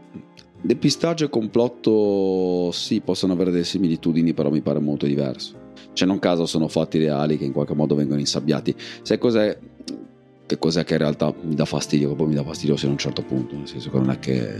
Depistaggio 0.63 1.25
e 1.25 1.29
complotto 1.29 2.71
sì, 2.71 3.01
possono 3.01 3.33
avere 3.33 3.49
delle 3.51 3.63
similitudini, 3.63 4.33
però 4.33 4.51
mi 4.51 4.61
pare 4.61 4.79
molto 4.79 5.07
diverso. 5.07 5.69
Cioè, 5.93 6.07
non 6.07 6.19
caso 6.19 6.45
sono 6.45 6.67
fatti 6.67 6.99
reali 6.99 7.37
che 7.37 7.45
in 7.45 7.51
qualche 7.51 7.73
modo 7.73 7.95
vengono 7.95 8.19
insabbiati. 8.19 8.75
Sai 9.01 9.17
cos'è? 9.17 9.57
Che 10.45 10.57
cos'è 10.59 10.83
che 10.83 10.93
in 10.93 10.99
realtà 10.99 11.33
mi 11.41 11.55
dà 11.55 11.65
fastidio? 11.65 12.09
Che 12.09 12.15
poi 12.15 12.27
mi 12.27 12.35
dà 12.35 12.43
fastidio 12.43 12.77
se 12.77 12.85
a 12.85 12.89
un 12.89 12.97
certo 12.97 13.23
punto, 13.23 13.55
nel 13.55 13.67
senso 13.67 13.89
che 13.89 13.97
non 13.97 14.11
è 14.11 14.19
che 14.19 14.59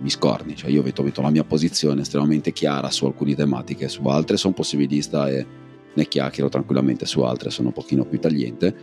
mi 0.00 0.10
scorni, 0.10 0.54
cioè 0.54 0.70
io 0.70 0.82
vedo, 0.82 1.02
vedo 1.02 1.22
la 1.22 1.30
mia 1.30 1.44
posizione 1.44 2.02
estremamente 2.02 2.52
chiara 2.52 2.90
su 2.90 3.06
alcune 3.06 3.34
tematiche, 3.34 3.88
su 3.88 4.06
altre 4.06 4.36
sono 4.36 4.52
possibilista 4.52 5.28
e 5.28 5.46
ne 5.94 6.06
chiacchiero 6.06 6.48
tranquillamente, 6.48 7.06
su 7.06 7.22
altre 7.22 7.50
sono 7.50 7.68
un 7.68 7.74
pochino 7.74 8.04
più 8.04 8.20
tagliente, 8.20 8.74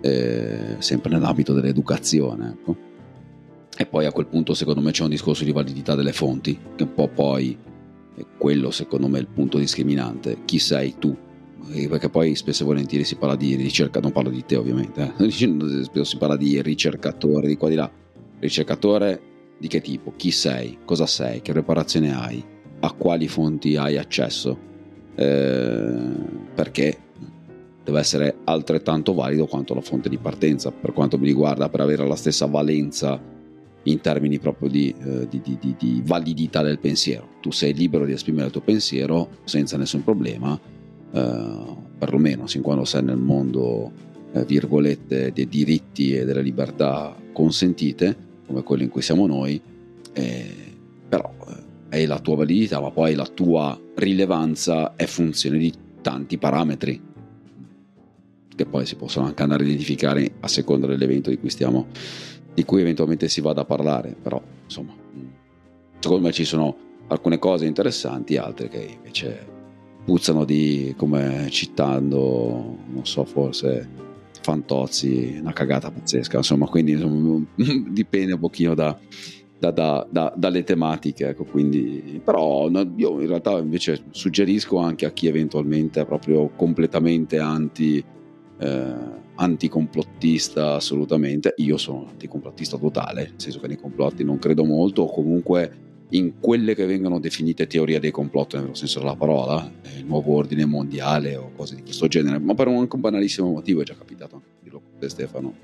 eh, 0.00 0.76
sempre 0.78 1.10
nell'ambito 1.10 1.52
dell'educazione. 1.52 2.56
Ecco. 2.58 2.90
E 3.82 3.86
poi 3.86 4.06
a 4.06 4.12
quel 4.12 4.26
punto 4.26 4.54
secondo 4.54 4.80
me 4.80 4.92
c'è 4.92 5.02
un 5.02 5.08
discorso 5.08 5.42
di 5.42 5.50
validità 5.50 5.96
delle 5.96 6.12
fonti, 6.12 6.56
che 6.76 6.84
un 6.84 6.94
po' 6.94 7.08
poi 7.08 7.58
è 8.14 8.24
quello 8.38 8.70
secondo 8.70 9.08
me 9.08 9.18
il 9.18 9.26
punto 9.26 9.58
discriminante, 9.58 10.44
chi 10.44 10.60
sei 10.60 10.94
tu? 11.00 11.16
Eh, 11.72 11.88
perché 11.88 12.08
poi 12.08 12.36
spesso 12.36 12.62
e 12.62 12.66
volentieri 12.66 13.02
si 13.02 13.16
parla 13.16 13.34
di 13.34 13.56
ricerca, 13.56 13.98
non 13.98 14.12
parlo 14.12 14.30
di 14.30 14.44
te 14.44 14.54
ovviamente, 14.54 15.14
eh? 15.18 15.30
spesso 15.82 16.04
si 16.04 16.16
parla 16.16 16.36
di 16.36 16.62
ricercatore, 16.62 17.48
di 17.48 17.56
qua 17.56 17.68
di 17.68 17.74
là, 17.74 17.90
ricercatore 18.38 19.20
di 19.58 19.66
che 19.66 19.80
tipo, 19.80 20.12
chi 20.14 20.30
sei, 20.30 20.78
cosa 20.84 21.06
sei, 21.06 21.42
che 21.42 21.50
preparazione 21.50 22.14
hai, 22.14 22.44
a 22.78 22.92
quali 22.92 23.26
fonti 23.26 23.74
hai 23.76 23.98
accesso, 23.98 24.56
eh, 25.16 25.98
perché 26.54 26.98
deve 27.82 27.98
essere 27.98 28.36
altrettanto 28.44 29.12
valido 29.12 29.46
quanto 29.46 29.74
la 29.74 29.80
fonte 29.80 30.08
di 30.08 30.18
partenza, 30.18 30.70
per 30.70 30.92
quanto 30.92 31.18
mi 31.18 31.26
riguarda, 31.26 31.68
per 31.68 31.80
avere 31.80 32.06
la 32.06 32.14
stessa 32.14 32.46
valenza 32.46 33.40
in 33.84 34.00
termini 34.00 34.38
proprio 34.38 34.68
di, 34.68 34.94
eh, 35.04 35.28
di, 35.28 35.40
di, 35.42 35.74
di 35.78 36.02
validità 36.04 36.62
del 36.62 36.78
pensiero. 36.78 37.28
Tu 37.40 37.50
sei 37.50 37.74
libero 37.74 38.04
di 38.04 38.12
esprimere 38.12 38.46
il 38.46 38.52
tuo 38.52 38.60
pensiero 38.60 39.28
senza 39.44 39.76
nessun 39.76 40.04
problema, 40.04 40.58
eh, 41.12 41.76
perlomeno 41.98 42.46
sin 42.46 42.62
quando 42.62 42.84
sei 42.84 43.02
nel 43.02 43.16
mondo, 43.16 43.90
eh, 44.32 44.44
virgolette, 44.44 45.32
dei 45.32 45.48
diritti 45.48 46.14
e 46.14 46.24
delle 46.24 46.42
libertà 46.42 47.14
consentite 47.32 48.30
come 48.46 48.62
quello 48.62 48.82
in 48.82 48.88
cui 48.88 49.02
siamo 49.02 49.26
noi, 49.26 49.60
eh, 50.12 50.54
però 51.08 51.32
è 51.88 52.06
la 52.06 52.20
tua 52.20 52.36
validità, 52.36 52.80
ma 52.80 52.90
poi 52.90 53.14
la 53.14 53.26
tua 53.26 53.78
rilevanza 53.96 54.94
è 54.96 55.04
funzione 55.06 55.58
di 55.58 55.72
tanti 56.00 56.38
parametri 56.38 57.10
che 58.54 58.66
poi 58.66 58.86
si 58.86 58.96
possono 58.96 59.26
anche 59.26 59.42
andare 59.42 59.62
a 59.62 59.66
identificare 59.66 60.32
a 60.40 60.48
seconda 60.48 60.86
dell'evento 60.86 61.30
di 61.30 61.38
cui 61.38 61.50
stiamo 61.50 61.86
di 62.54 62.64
cui 62.64 62.80
eventualmente 62.80 63.28
si 63.28 63.40
vada 63.40 63.62
a 63.62 63.64
parlare 63.64 64.14
però 64.20 64.40
insomma 64.64 64.94
secondo 65.98 66.26
me 66.26 66.32
ci 66.32 66.44
sono 66.44 66.76
alcune 67.08 67.38
cose 67.38 67.66
interessanti 67.66 68.36
altre 68.36 68.68
che 68.68 68.96
invece 68.96 69.46
puzzano 70.04 70.44
di 70.44 70.94
come 70.96 71.48
citando 71.50 72.76
non 72.88 73.04
so 73.04 73.24
forse 73.24 74.10
Fantozzi, 74.42 75.38
una 75.40 75.52
cagata 75.52 75.90
pazzesca, 75.90 76.38
insomma, 76.38 76.66
quindi 76.66 76.92
insomma, 76.92 77.40
dipende 77.88 78.32
un 78.32 78.40
pochino 78.40 78.74
da, 78.74 78.98
da, 79.58 80.06
da, 80.10 80.32
dalle 80.36 80.64
tematiche, 80.64 81.28
ecco, 81.28 81.44
quindi, 81.44 82.20
però 82.22 82.68
io 82.68 83.20
in 83.20 83.28
realtà 83.28 83.58
invece 83.58 84.02
suggerisco 84.10 84.78
anche 84.78 85.06
a 85.06 85.12
chi 85.12 85.28
eventualmente 85.28 86.00
è 86.00 86.06
proprio 86.06 86.50
completamente 86.56 87.38
anti, 87.38 88.04
eh, 88.62 89.20
anticomplottista 89.34 90.74
assolutamente, 90.74 91.54
io 91.56 91.76
sono 91.76 92.06
anticomplottista 92.08 92.76
totale, 92.76 93.22
nel 93.22 93.40
senso 93.40 93.58
che 93.60 93.66
nei 93.66 93.78
complotti 93.78 94.22
non 94.22 94.38
credo 94.38 94.64
molto, 94.64 95.02
o 95.02 95.12
comunque 95.12 95.90
in 96.10 96.34
quelle 96.38 96.74
che 96.74 96.84
vengono 96.84 97.18
definite 97.18 97.66
teorie 97.66 97.98
dei 97.98 98.10
complotti 98.10 98.56
nel 98.56 98.76
senso 98.76 98.98
della 99.00 99.16
parola, 99.16 99.68
eh, 99.82 99.98
il 99.98 100.04
nuovo 100.04 100.34
ordine 100.36 100.64
mondiale 100.64 101.36
o 101.36 101.50
cose 101.56 101.74
di 101.74 101.82
questo 101.82 102.06
genere, 102.06 102.38
ma 102.38 102.54
per 102.54 102.68
un, 102.68 102.76
anche 102.76 102.94
un 102.94 103.00
banalissimo 103.00 103.50
motivo 103.50 103.80
è 103.80 103.84
già 103.84 103.94
capitato 103.94 104.36
anche 104.36 104.48
dirlo 104.62 104.80
con 104.80 104.98
te 104.98 105.08
Stefano, 105.08 105.54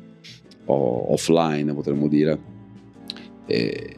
o 0.65 1.13
offline 1.13 1.73
potremmo 1.75 2.09
dire, 2.09 2.39
e, 3.47 3.97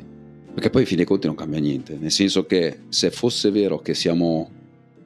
perché 0.52 0.70
poi 0.70 0.82
in 0.82 0.86
fin 0.86 0.96
dei 0.96 1.06
conti 1.06 1.26
non 1.26 1.36
cambia 1.36 1.60
niente, 1.60 1.96
nel 1.98 2.10
senso 2.10 2.44
che 2.44 2.80
se 2.88 3.10
fosse 3.10 3.50
vero 3.50 3.78
che 3.78 3.94
siamo, 3.94 4.50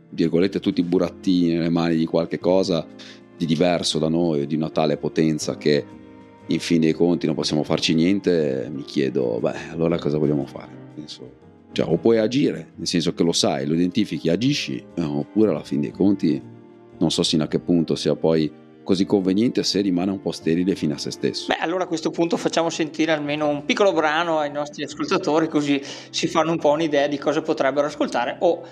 virgolette, 0.09 0.59
tutti 0.59 0.83
burattini 0.83 1.53
nelle 1.53 1.69
mani 1.69 1.97
di 1.97 2.07
qualche 2.07 2.39
cosa 2.39 2.87
di 3.37 3.47
diverso 3.47 3.99
da 3.99 4.09
noi, 4.09 4.47
di 4.47 4.55
una 4.55 4.71
tale 4.71 4.97
potenza 4.97 5.57
che 5.57 5.85
in 6.47 6.61
fin 6.61 6.81
dei 6.81 6.93
conti 6.93 7.27
non 7.27 7.35
possiamo 7.35 7.63
farci 7.63 7.95
niente, 7.95 8.69
mi 8.73 8.83
chiedo, 8.83 9.39
beh, 9.41 9.71
allora 9.71 9.99
cosa 9.99 10.19
vogliamo 10.19 10.47
fare? 10.47 10.71
Penso, 10.95 11.43
cioè, 11.73 11.89
o 11.89 11.97
puoi 11.97 12.19
agire, 12.19 12.73
nel 12.77 12.87
senso 12.87 13.15
che 13.15 13.25
lo 13.25 13.33
sai, 13.33 13.67
lo 13.67 13.75
identifichi, 13.75 14.29
agisci, 14.29 14.85
eh, 14.95 15.03
oppure 15.03 15.51
alla 15.51 15.65
fin 15.65 15.81
dei 15.81 15.91
conti 15.91 16.41
non 16.97 17.11
so 17.11 17.25
sino 17.25 17.43
a 17.43 17.49
che 17.49 17.59
punto 17.59 17.97
sia 17.97 18.15
poi 18.15 18.51
così 18.85 19.07
conveniente 19.07 19.65
se 19.65 19.81
rimane 19.81 20.13
un 20.13 20.21
po' 20.21 20.31
sterile 20.31 20.77
fino 20.77 20.95
a 20.95 20.99
se 20.99 21.11
stesso. 21.11 21.47
Beh, 21.49 21.59
allora 21.59 21.85
a 21.85 21.87
questo 21.89 22.11
punto 22.11 22.37
facciamo 22.37 22.71
sentire 22.71 23.11
almeno 23.11 23.49
un 23.49 23.65
piccolo 23.65 23.93
brano 23.93 24.39
ai 24.39 24.53
nostri 24.53 24.85
ascoltatori, 24.85 25.49
così 25.49 25.81
si 26.11 26.29
fanno 26.29 26.53
un 26.53 26.59
po' 26.59 26.71
un'idea 26.71 27.09
di 27.09 27.19
cosa 27.19 27.43
potrebbero 27.43 27.87
ascoltare 27.87 28.37
o 28.41 28.63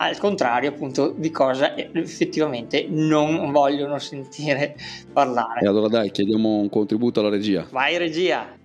al 0.00 0.16
contrario 0.18 0.70
appunto 0.70 1.12
di 1.16 1.30
cosa 1.30 1.76
effettivamente 1.76 2.86
non 2.88 3.50
vogliono 3.50 3.98
sentire 3.98 4.76
parlare. 5.12 5.60
E 5.60 5.66
allora 5.66 5.88
dai, 5.88 6.10
chiediamo 6.10 6.56
un 6.56 6.68
contributo 6.68 7.20
alla 7.20 7.30
regia. 7.30 7.66
Vai 7.70 7.98
regia! 7.98 8.56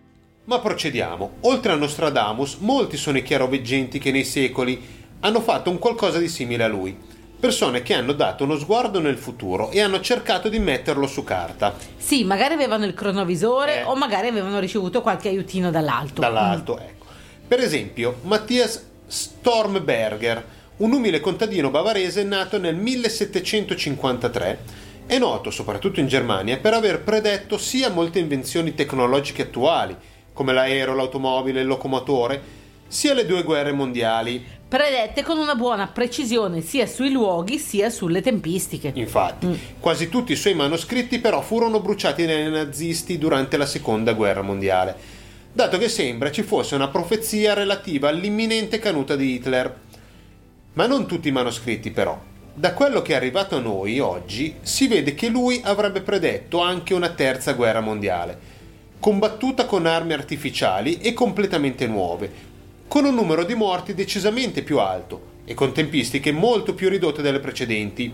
Ma 0.45 0.59
procediamo. 0.59 1.37
Oltre 1.41 1.71
a 1.71 1.75
Nostradamus, 1.75 2.57
molti 2.57 2.97
sono 2.97 3.17
i 3.17 3.23
chiaroveggenti 3.23 3.97
che 3.97 4.11
nei 4.11 4.25
secoli 4.25 4.81
hanno 5.21 5.39
fatto 5.39 5.69
un 5.69 5.79
qualcosa 5.79 6.19
di 6.19 6.27
simile 6.27 6.63
a 6.63 6.67
lui. 6.67 6.95
Persone 7.39 7.81
che 7.81 7.93
hanno 7.93 8.13
dato 8.13 8.43
uno 8.43 8.57
sguardo 8.57 8.99
nel 8.99 9.17
futuro 9.17 9.71
e 9.71 9.81
hanno 9.81 10.01
cercato 10.01 10.49
di 10.49 10.59
metterlo 10.59 11.07
su 11.07 11.23
carta. 11.23 11.73
Sì, 11.97 12.23
magari 12.25 12.53
avevano 12.53 12.85
il 12.85 12.93
cronovisore 12.93 13.79
eh. 13.79 13.83
o 13.83 13.95
magari 13.95 14.27
avevano 14.27 14.59
ricevuto 14.59 15.01
qualche 15.01 15.29
aiutino 15.29 15.71
dall'alto. 15.71 16.21
Dall'alto, 16.21 16.75
mm. 16.75 16.83
ecco. 16.83 17.05
Per 17.47 17.59
esempio, 17.59 18.17
Mattias 18.23 18.85
Stormberger, 19.07 20.45
un 20.77 20.91
umile 20.91 21.19
contadino 21.19 21.69
bavarese 21.69 22.23
nato 22.23 22.57
nel 22.57 22.75
1753, 22.75 24.59
è 25.05 25.17
noto 25.17 25.51
soprattutto 25.51 25.99
in 25.99 26.07
Germania 26.07 26.57
per 26.57 26.73
aver 26.73 27.01
predetto 27.01 27.57
sia 27.57 27.89
molte 27.89 28.19
invenzioni 28.19 28.73
tecnologiche 28.73 29.43
attuali, 29.43 29.95
come 30.33 30.53
l'aereo, 30.53 30.95
l'automobile, 30.95 31.61
il 31.61 31.67
locomotore, 31.67 32.61
sia 32.87 33.13
le 33.13 33.25
due 33.25 33.43
guerre 33.43 33.71
mondiali. 33.71 34.43
Predette 34.67 35.21
con 35.23 35.37
una 35.37 35.53
buona 35.55 35.87
precisione 35.87 36.61
sia 36.61 36.87
sui 36.87 37.11
luoghi 37.11 37.59
sia 37.59 37.89
sulle 37.91 38.21
tempistiche. 38.21 38.91
Infatti, 38.95 39.45
Mm. 39.45 39.53
quasi 39.79 40.09
tutti 40.09 40.31
i 40.31 40.35
suoi 40.35 40.55
manoscritti 40.55 41.19
però 41.19 41.41
furono 41.41 41.79
bruciati 41.79 42.25
dai 42.25 42.49
nazisti 42.49 43.19
durante 43.19 43.57
la 43.57 43.67
seconda 43.67 44.13
guerra 44.13 44.41
mondiale, 44.41 44.95
dato 45.51 45.77
che 45.77 45.89
sembra 45.89 46.31
ci 46.31 46.41
fosse 46.41 46.73
una 46.73 46.87
profezia 46.87 47.53
relativa 47.53 48.09
all'imminente 48.09 48.79
caduta 48.79 49.15
di 49.15 49.33
Hitler. 49.33 49.82
Ma 50.73 50.87
non 50.87 51.05
tutti 51.05 51.27
i 51.27 51.31
manoscritti 51.31 51.91
però. 51.91 52.19
Da 52.55 52.73
quello 52.73 53.03
che 53.03 53.13
è 53.13 53.15
arrivato 53.15 53.55
a 53.55 53.59
noi 53.59 53.99
oggi 53.99 54.55
si 54.61 54.87
vede 54.87 55.13
che 55.13 55.27
lui 55.27 55.61
avrebbe 55.63 56.01
predetto 56.01 56.61
anche 56.61 56.95
una 56.95 57.09
terza 57.09 57.53
guerra 57.53 57.79
mondiale, 57.79 58.39
combattuta 58.99 59.65
con 59.65 59.85
armi 59.85 60.13
artificiali 60.13 60.97
e 60.97 61.13
completamente 61.13 61.85
nuove, 61.85 62.31
con 62.87 63.05
un 63.05 63.13
numero 63.13 63.43
di 63.43 63.53
morti 63.53 63.93
decisamente 63.93 64.63
più 64.63 64.79
alto 64.79 65.31
e 65.45 65.53
con 65.53 65.73
tempistiche 65.73 66.31
molto 66.31 66.73
più 66.73 66.89
ridotte 66.89 67.21
delle 67.21 67.39
precedenti. 67.39 68.11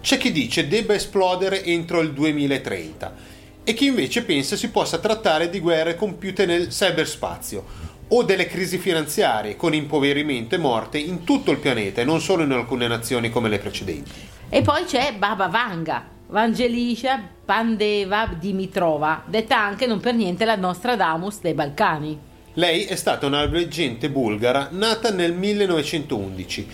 C'è 0.00 0.16
chi 0.16 0.30
dice 0.30 0.68
debba 0.68 0.94
esplodere 0.94 1.64
entro 1.64 2.00
il 2.00 2.12
2030 2.12 3.14
e 3.64 3.74
chi 3.74 3.86
invece 3.86 4.22
pensa 4.22 4.54
si 4.54 4.70
possa 4.70 4.98
trattare 4.98 5.50
di 5.50 5.58
guerre 5.58 5.96
compiute 5.96 6.46
nel 6.46 6.68
cyberspazio 6.68 7.85
o 8.08 8.22
delle 8.22 8.46
crisi 8.46 8.78
finanziarie 8.78 9.56
con 9.56 9.74
impoverimento 9.74 10.54
e 10.54 10.58
morte 10.58 10.98
in 10.98 11.24
tutto 11.24 11.50
il 11.50 11.58
pianeta 11.58 12.00
e 12.00 12.04
non 12.04 12.20
solo 12.20 12.44
in 12.44 12.52
alcune 12.52 12.86
nazioni 12.86 13.30
come 13.30 13.48
le 13.48 13.58
precedenti. 13.58 14.10
E 14.48 14.62
poi 14.62 14.84
c'è 14.84 15.14
Baba 15.14 15.48
Vanga, 15.48 16.04
Vangelisha 16.28 17.20
Pandeva 17.44 18.28
Dimitrova, 18.38 19.22
detta 19.26 19.58
anche 19.58 19.86
non 19.86 20.00
per 20.00 20.14
niente 20.14 20.44
la 20.44 20.56
nostra 20.56 20.94
Damus 20.94 21.40
dei 21.40 21.54
Balcani. 21.54 22.18
Lei 22.54 22.84
è 22.84 22.96
stata 22.96 23.26
una 23.26 23.44
leggente 23.44 24.08
bulgara 24.08 24.68
nata 24.70 25.10
nel 25.10 25.32
1911 25.34 26.68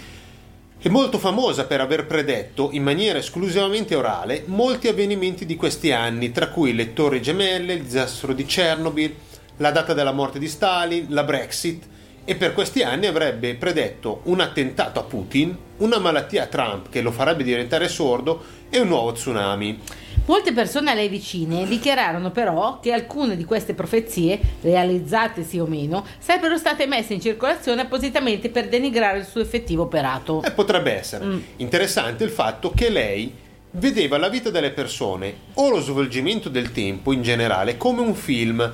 e 0.85 0.89
molto 0.89 1.19
famosa 1.19 1.65
per 1.65 1.81
aver 1.81 2.07
predetto 2.07 2.71
in 2.73 2.83
maniera 2.83 3.19
esclusivamente 3.19 3.95
orale 3.95 4.43
molti 4.47 4.89
avvenimenti 4.89 5.47
di 5.47 5.57
questi 5.57 5.93
anni, 5.93 6.31
tra 6.31 6.49
cui 6.49 6.75
le 6.75 6.93
torri 6.93 7.23
gemelle, 7.23 7.75
il 7.75 7.83
disastro 7.83 8.33
di 8.33 8.45
Chernobyl, 8.45 9.15
la 9.63 9.71
data 9.71 9.95
della 9.95 10.11
morte 10.13 10.41
di 10.41 10.49
Stalin, 10.49 11.07
la 11.11 11.23
Brexit 11.23 11.85
e 12.25 12.35
per 12.35 12.53
questi 12.53 12.83
anni 12.83 13.07
avrebbe 13.07 13.55
predetto 13.55 14.21
un 14.25 14.41
attentato 14.41 14.99
a 15.01 15.05
Putin, 15.05 15.57
una 15.79 15.99
malattia 15.99 16.43
a 16.43 16.47
Trump 16.47 16.89
che 16.89 17.01
lo 17.01 17.13
farebbe 17.13 17.45
diventare 17.45 17.89
sordo 17.89 18.43
e 18.69 18.81
un 18.81 18.89
nuovo 18.89 19.13
tsunami. 19.13 19.79
Molte 20.27 20.53
persone 20.53 20.91
a 20.91 20.95
lei 20.95 21.09
vicine 21.09 21.65
dichiararono 21.67 22.31
però 22.31 22.81
che 22.81 22.93
alcune 22.93 23.37
di 23.37 23.45
queste 23.45 23.75
profezie, 23.75 24.39
realizzate 24.63 25.45
sì 25.45 25.59
o 25.59 25.67
meno, 25.67 26.05
sarebbero 26.19 26.57
state 26.57 26.87
messe 26.87 27.15
in 27.15 27.21
circolazione 27.21 27.83
appositamente 27.83 28.49
per 28.49 28.69
denigrare 28.69 29.19
il 29.19 29.25
suo 29.25 29.41
effettivo 29.41 29.85
operato. 29.85 30.43
E 30.43 30.51
potrebbe 30.53 30.93
essere 30.93 31.25
Mm. 31.25 31.39
interessante 31.59 32.25
il 32.25 32.31
fatto 32.31 32.73
che 32.75 32.89
lei 32.89 33.33
vedeva 33.73 34.19
la 34.19 34.29
vita 34.29 34.51
delle 34.51 34.71
persone 34.71 35.35
o 35.55 35.71
lo 35.71 35.81
svolgimento 35.81 36.49
del 36.49 36.73
tempo 36.73 37.13
in 37.13 37.23
generale 37.23 37.77
come 37.77 38.01
un 38.01 38.15
film 38.15 38.73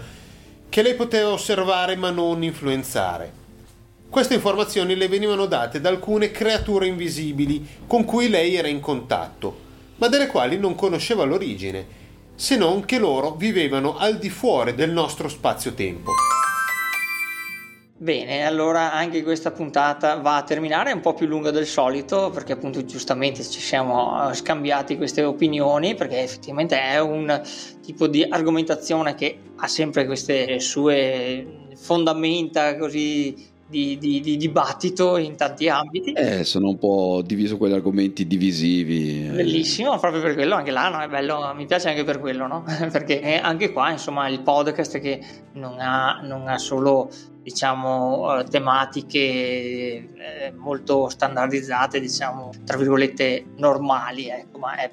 che 0.69 0.83
lei 0.83 0.95
poteva 0.95 1.31
osservare 1.31 1.97
ma 1.97 2.11
non 2.11 2.43
influenzare. 2.43 3.33
Queste 4.11 4.35
informazioni 4.35 4.95
le 4.97 5.09
venivano 5.09 5.47
date 5.47 5.81
da 5.81 5.89
alcune 5.89 6.31
creature 6.31 6.87
invisibili 6.87 7.67
con 7.87 8.05
cui 8.05 8.29
lei 8.29 8.55
era 8.55 8.69
in 8.69 8.81
contatto, 8.81 9.67
ma 9.97 10.09
delle 10.09 10.27
quali 10.27 10.59
non 10.59 10.75
conosceva 10.75 11.25
l'origine, 11.25 11.87
se 12.35 12.57
non 12.57 12.85
che 12.85 12.99
loro 12.99 13.33
vivevano 13.33 13.97
al 13.97 14.19
di 14.19 14.31
fuori 14.31 14.75
del 14.75 14.91
nostro 14.91 15.29
spazio-tempo. 15.29 16.13
Bene, 18.01 18.47
allora 18.47 18.93
anche 18.93 19.25
questa 19.25 19.51
puntata 19.51 20.15
va 20.21 20.37
a 20.37 20.43
terminare, 20.45 20.93
è 20.93 20.95
un 20.95 21.01
po' 21.01 21.15
più 21.15 21.27
lunga 21.27 21.51
del 21.51 21.67
solito 21.67 22.31
perché 22.31 22.53
appunto 22.53 22.85
giustamente 22.85 23.43
ci 23.43 23.59
siamo 23.59 24.31
eh, 24.31 24.35
scambiati 24.35 24.97
queste 24.97 25.25
opinioni 25.25 25.97
perché 25.97 26.23
effettivamente 26.23 26.81
è 26.81 27.01
un 27.01 27.43
tipo 27.83 28.07
di 28.07 28.25
argomentazione 28.29 29.17
che 29.17 29.39
ha 29.57 29.67
sempre 29.67 30.07
queste 30.07 30.61
sue 30.61 31.67
fondamenta 31.75 32.77
così 32.77 33.57
di, 33.69 33.99
di- 33.99 34.21
di 34.21 34.37
dibattito 34.37 35.17
in 35.19 35.37
tanti 35.37 35.69
ambiti. 35.69 36.13
Eh, 36.13 36.45
sono 36.45 36.69
un 36.69 36.79
po' 36.79 37.23
diviso 37.25 37.57
quegli 37.59 37.75
argomenti 37.75 38.27
divisivi. 38.27 39.27
eh. 39.27 39.31
Bellissimo, 39.31 39.99
proprio 39.99 40.23
per 40.23 40.35
quello, 40.35 40.55
anche 40.55 40.71
là 40.71 40.89
no, 40.89 41.01
è 41.01 41.09
bello, 41.09 41.53
mi 41.55 41.67
piace 41.67 41.91
anche 41.91 42.05
per 42.05 42.19
quello, 42.19 42.47
no? 42.47 42.65
Perché 42.91 43.39
anche 43.39 43.71
qua, 43.73 43.91
insomma, 43.91 44.29
il 44.29 44.41
podcast 44.41 44.99
che 45.01 45.21
non 45.55 45.79
ha, 45.81 46.21
non 46.23 46.49
ha 46.49 46.57
solo, 46.57 47.11
diciamo, 47.49 48.39
eh, 48.39 48.45
tematiche 48.45 49.19
eh, 49.19 50.53
molto 50.57 51.09
standardizzate, 51.09 51.99
diciamo, 52.01 52.51
tra 52.65 52.77
virgolette, 52.77 53.45
normali, 53.57 54.29
ecco, 54.29 54.59
ma 54.59 54.77
è- 54.77 54.91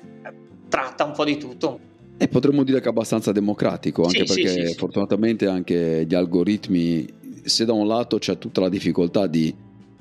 tratta 0.67 1.03
un 1.03 1.13
po' 1.13 1.25
di 1.25 1.37
tutto. 1.37 1.79
E 2.17 2.27
potremmo 2.27 2.63
dire 2.63 2.79
che 2.79 2.85
è 2.85 2.89
abbastanza 2.89 3.31
democratico, 3.31 4.03
anche 4.03 4.25
Sì, 4.25 4.33
perché 4.41 4.47
sì, 4.47 4.67
sì. 4.67 4.77
fortunatamente 4.77 5.47
anche 5.47 6.05
gli 6.07 6.15
algoritmi, 6.15 7.05
se 7.43 7.65
da 7.65 7.73
un 7.73 7.87
lato 7.87 8.17
c'è 8.17 8.37
tutta 8.37 8.61
la 8.61 8.69
difficoltà 8.69 9.27
di 9.27 9.53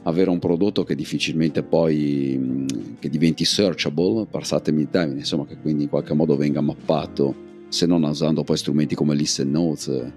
avere 0.04 0.30
un 0.30 0.38
prodotto 0.38 0.84
che 0.84 0.94
difficilmente 0.94 1.62
poi 1.62 2.66
che 3.00 3.08
diventi 3.08 3.44
searchable, 3.44 4.26
passatemi 4.30 4.82
il 4.82 4.90
termine, 4.90 5.20
insomma 5.20 5.44
che 5.44 5.56
quindi 5.58 5.84
in 5.84 5.88
qualche 5.88 6.14
modo 6.14 6.36
venga 6.36 6.60
mappato, 6.60 7.34
se 7.68 7.86
non 7.86 8.04
usando 8.04 8.44
poi 8.44 8.56
strumenti 8.56 8.94
come 8.94 9.14
Listen 9.14 9.50
Notes, 9.50 10.12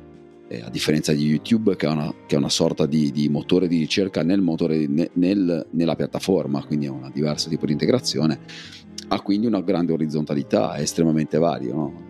eh, 0.47 0.61
a 0.61 0.69
differenza 0.69 1.13
di 1.13 1.25
YouTube 1.25 1.75
che 1.75 1.87
è 1.87 1.89
una, 1.89 2.13
che 2.25 2.35
è 2.35 2.37
una 2.37 2.49
sorta 2.49 2.85
di, 2.85 3.11
di 3.11 3.29
motore 3.29 3.67
di 3.67 3.77
ricerca 3.77 4.23
nel 4.23 4.41
motore, 4.41 4.87
ne- 4.87 5.09
nel- 5.13 5.67
nella 5.71 5.95
piattaforma, 5.95 6.63
quindi 6.65 6.85
è 6.85 6.89
un 6.89 7.09
diverso 7.13 7.49
tipo 7.49 7.65
di 7.65 7.73
integrazione, 7.73 8.39
ha 9.09 9.21
quindi 9.21 9.47
una 9.47 9.61
grande 9.61 9.93
orizzontalità, 9.93 10.73
è 10.75 10.81
estremamente 10.81 11.37
vario, 11.37 11.75
no? 11.75 12.05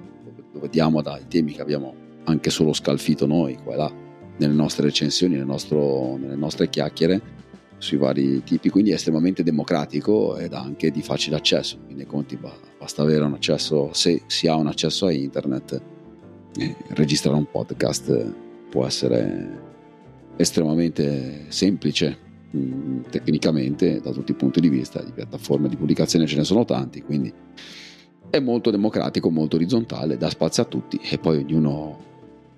lo 0.53 0.59
vediamo 0.59 1.01
dai 1.01 1.25
temi 1.27 1.53
che 1.53 1.61
abbiamo 1.61 1.93
anche 2.25 2.49
solo 2.49 2.73
scalfito 2.73 3.25
noi 3.25 3.57
qua 3.63 3.73
e 3.73 3.77
là 3.77 3.93
nelle 4.38 4.53
nostre 4.53 4.85
recensioni, 4.85 5.35
nel 5.35 5.45
nostro- 5.45 6.17
nelle 6.17 6.35
nostre 6.35 6.69
chiacchiere 6.69 7.35
sui 7.79 7.97
vari 7.97 8.43
tipi, 8.43 8.69
quindi 8.69 8.91
è 8.91 8.95
estremamente 8.95 9.43
democratico 9.43 10.35
ed 10.38 10.53
anche 10.53 10.91
di 10.91 11.01
facile 11.01 11.35
accesso, 11.35 11.79
quindi 11.85 12.05
conti 12.05 12.35
ba- 12.35 12.55
basta 12.77 13.01
avere 13.01 13.23
un 13.23 13.33
accesso, 13.33 13.91
se 13.93 14.23
si 14.27 14.47
ha 14.47 14.55
un 14.55 14.67
accesso 14.67 15.05
a 15.05 15.11
internet, 15.11 15.81
registrare 16.89 17.38
un 17.38 17.49
podcast 17.49 18.34
può 18.70 18.86
essere 18.86 19.66
estremamente 20.36 21.45
semplice 21.47 22.18
mh, 22.51 23.01
tecnicamente 23.10 23.99
da 23.99 24.12
tutti 24.12 24.32
i 24.32 24.36
punti 24.36 24.60
di 24.60 24.70
vista, 24.70 25.01
di 25.01 25.12
piattaforme 25.12 25.70
di 25.70 25.76
pubblicazione 25.76 26.26
ce 26.26 26.38
ne 26.38 26.43
sono 26.43 26.66
tanti, 26.66 27.01
quindi 27.01 27.34
è 28.30 28.39
molto 28.39 28.72
democratico, 28.72 29.30
molto 29.30 29.55
orizzontale, 29.55 30.18
dà 30.18 30.30
spazio 30.30 30.64
a 30.64 30.66
tutti 30.66 30.99
e 31.01 31.18
poi 31.18 31.38
ognuno 31.38 32.05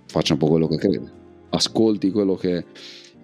faccia 0.08 0.34
un 0.34 0.40
po' 0.40 0.48
quello 0.48 0.68
che 0.68 0.78
crede, 0.78 1.12
ascolti 1.50 2.12
quello 2.12 2.36
che 2.36 2.66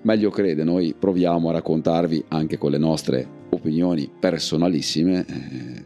meglio 0.03 0.29
crede, 0.29 0.63
noi 0.63 0.95
proviamo 0.97 1.49
a 1.49 1.53
raccontarvi 1.53 2.25
anche 2.29 2.57
con 2.57 2.71
le 2.71 2.77
nostre 2.77 3.27
opinioni 3.49 4.09
personalissime, 4.19 5.25
eh, 5.25 5.85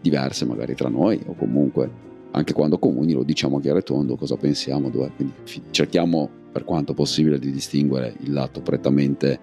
diverse 0.00 0.44
magari 0.44 0.74
tra 0.74 0.88
noi 0.88 1.20
o 1.26 1.34
comunque 1.34 2.08
anche 2.32 2.52
quando 2.52 2.78
comuni 2.78 3.12
lo 3.12 3.22
diciamo 3.22 3.60
chiaro 3.60 3.78
e 3.78 3.82
tondo 3.82 4.16
cosa 4.16 4.36
pensiamo, 4.36 4.90
dove, 4.90 5.10
quindi 5.14 5.34
cerchiamo 5.70 6.28
per 6.52 6.64
quanto 6.64 6.94
possibile 6.94 7.38
di 7.38 7.50
distinguere 7.50 8.14
il 8.20 8.32
lato 8.32 8.60
prettamente 8.60 9.38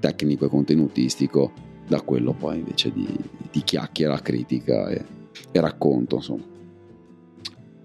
tecnico 0.00 0.46
e 0.46 0.48
contenutistico 0.48 1.52
da 1.86 2.00
quello 2.00 2.32
poi 2.32 2.58
invece 2.58 2.92
di, 2.92 3.06
di 3.50 3.62
chiacchiera, 3.62 4.18
critica 4.20 4.88
e, 4.88 5.04
e 5.50 5.60
racconto 5.60 6.16
insomma. 6.16 6.44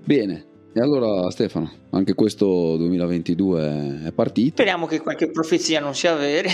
Bene, 0.03 0.45
e 0.73 0.79
allora 0.79 1.29
Stefano, 1.31 1.71
anche 1.89 2.13
questo 2.13 2.77
2022 2.77 4.03
è 4.05 4.11
partito, 4.11 4.57
Speriamo 4.57 4.85
che 4.85 5.01
qualche 5.01 5.31
profezia 5.31 5.79
non 5.79 5.95
sia 5.95 6.13
vera 6.15 6.49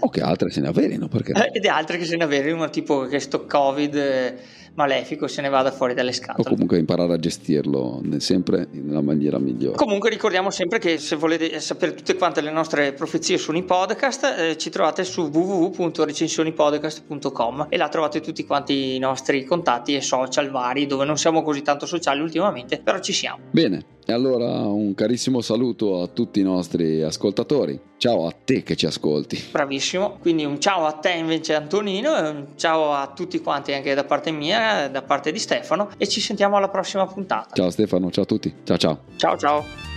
o 0.00 0.08
che 0.08 0.20
altre 0.20 0.50
se 0.50 0.60
ne 0.60 0.68
avverino 0.68 1.08
perché 1.08 1.32
Eh, 1.32 1.50
ed 1.52 1.66
altre 1.66 1.96
che 1.96 2.04
se 2.04 2.16
ne 2.16 2.24
avverino, 2.24 2.68
tipo 2.70 3.06
che 3.06 3.20
sto 3.20 3.46
Covid 3.46 3.94
eh, 3.94 4.36
malefico 4.74 5.26
se 5.26 5.42
ne 5.42 5.48
vada 5.48 5.70
fuori 5.70 5.94
dalle 5.94 6.10
o 6.10 6.14
scatole. 6.14 6.48
comunque 6.48 6.78
imparare 6.78 7.14
a 7.14 7.18
gestirlo 7.18 8.00
sempre 8.18 8.66
nella 8.70 9.02
maniera 9.02 9.38
migliore. 9.38 9.76
Comunque 9.76 10.10
ricordiamo 10.10 10.50
sempre 10.50 10.78
che 10.78 10.98
se 10.98 11.16
volete 11.16 11.58
sapere 11.60 11.94
tutte 11.94 12.16
quante 12.16 12.40
le 12.40 12.50
nostre 12.50 12.92
profezie 12.92 13.38
sui 13.38 13.62
podcast 13.62 14.34
eh, 14.38 14.56
ci 14.56 14.70
trovate 14.70 15.04
su 15.04 15.22
www.recensionipodcast.com 15.22 17.66
e 17.68 17.76
là 17.76 17.88
trovate 17.88 18.20
tutti 18.20 18.44
quanti 18.44 18.94
i 18.94 18.98
nostri 18.98 19.44
contatti 19.44 19.94
e 19.94 20.00
social 20.00 20.50
vari 20.50 20.86
dove 20.86 21.04
non 21.04 21.18
siamo 21.18 21.42
così 21.42 21.62
tanto 21.62 21.86
sociali 21.86 22.20
ultimamente 22.20 22.80
però 22.82 22.98
ci 23.00 23.12
siamo. 23.12 23.38
Bene, 23.50 23.84
allora 24.10 24.46
un 24.66 24.94
carissimo 24.94 25.40
saluto 25.40 26.02
a 26.02 26.08
tutti 26.08 26.40
i 26.40 26.42
nostri 26.42 27.02
ascoltatori. 27.02 27.78
Ciao 27.98 28.26
a 28.26 28.32
te 28.32 28.64
che 28.64 28.74
ci 28.74 28.86
ascolti. 28.86 29.40
Bravissimo, 29.52 30.18
quindi 30.18 30.44
un 30.44 30.58
ciao 30.60 30.86
a 30.86 30.92
te 30.92 31.12
invece 31.12 31.54
Antonino 31.54 32.16
e 32.16 32.28
un 32.28 32.46
ciao 32.56 32.92
a 32.92 33.12
tutti 33.14 33.38
quanti 33.40 33.72
anche 33.72 33.94
da 33.94 34.04
parte 34.04 34.32
mia, 34.32 34.88
da 34.88 35.02
parte 35.02 35.30
di 35.30 35.38
Stefano 35.38 35.90
e 35.96 36.08
ci 36.08 36.20
sentiamo 36.20 36.56
alla 36.56 36.68
prossima 36.68 37.06
puntata. 37.06 37.54
Ciao 37.54 37.70
Stefano, 37.70 38.10
ciao 38.10 38.24
a 38.24 38.26
tutti. 38.26 38.52
Ciao 38.64 38.76
ciao. 38.76 38.98
Ciao 39.16 39.36
ciao. 39.36 39.91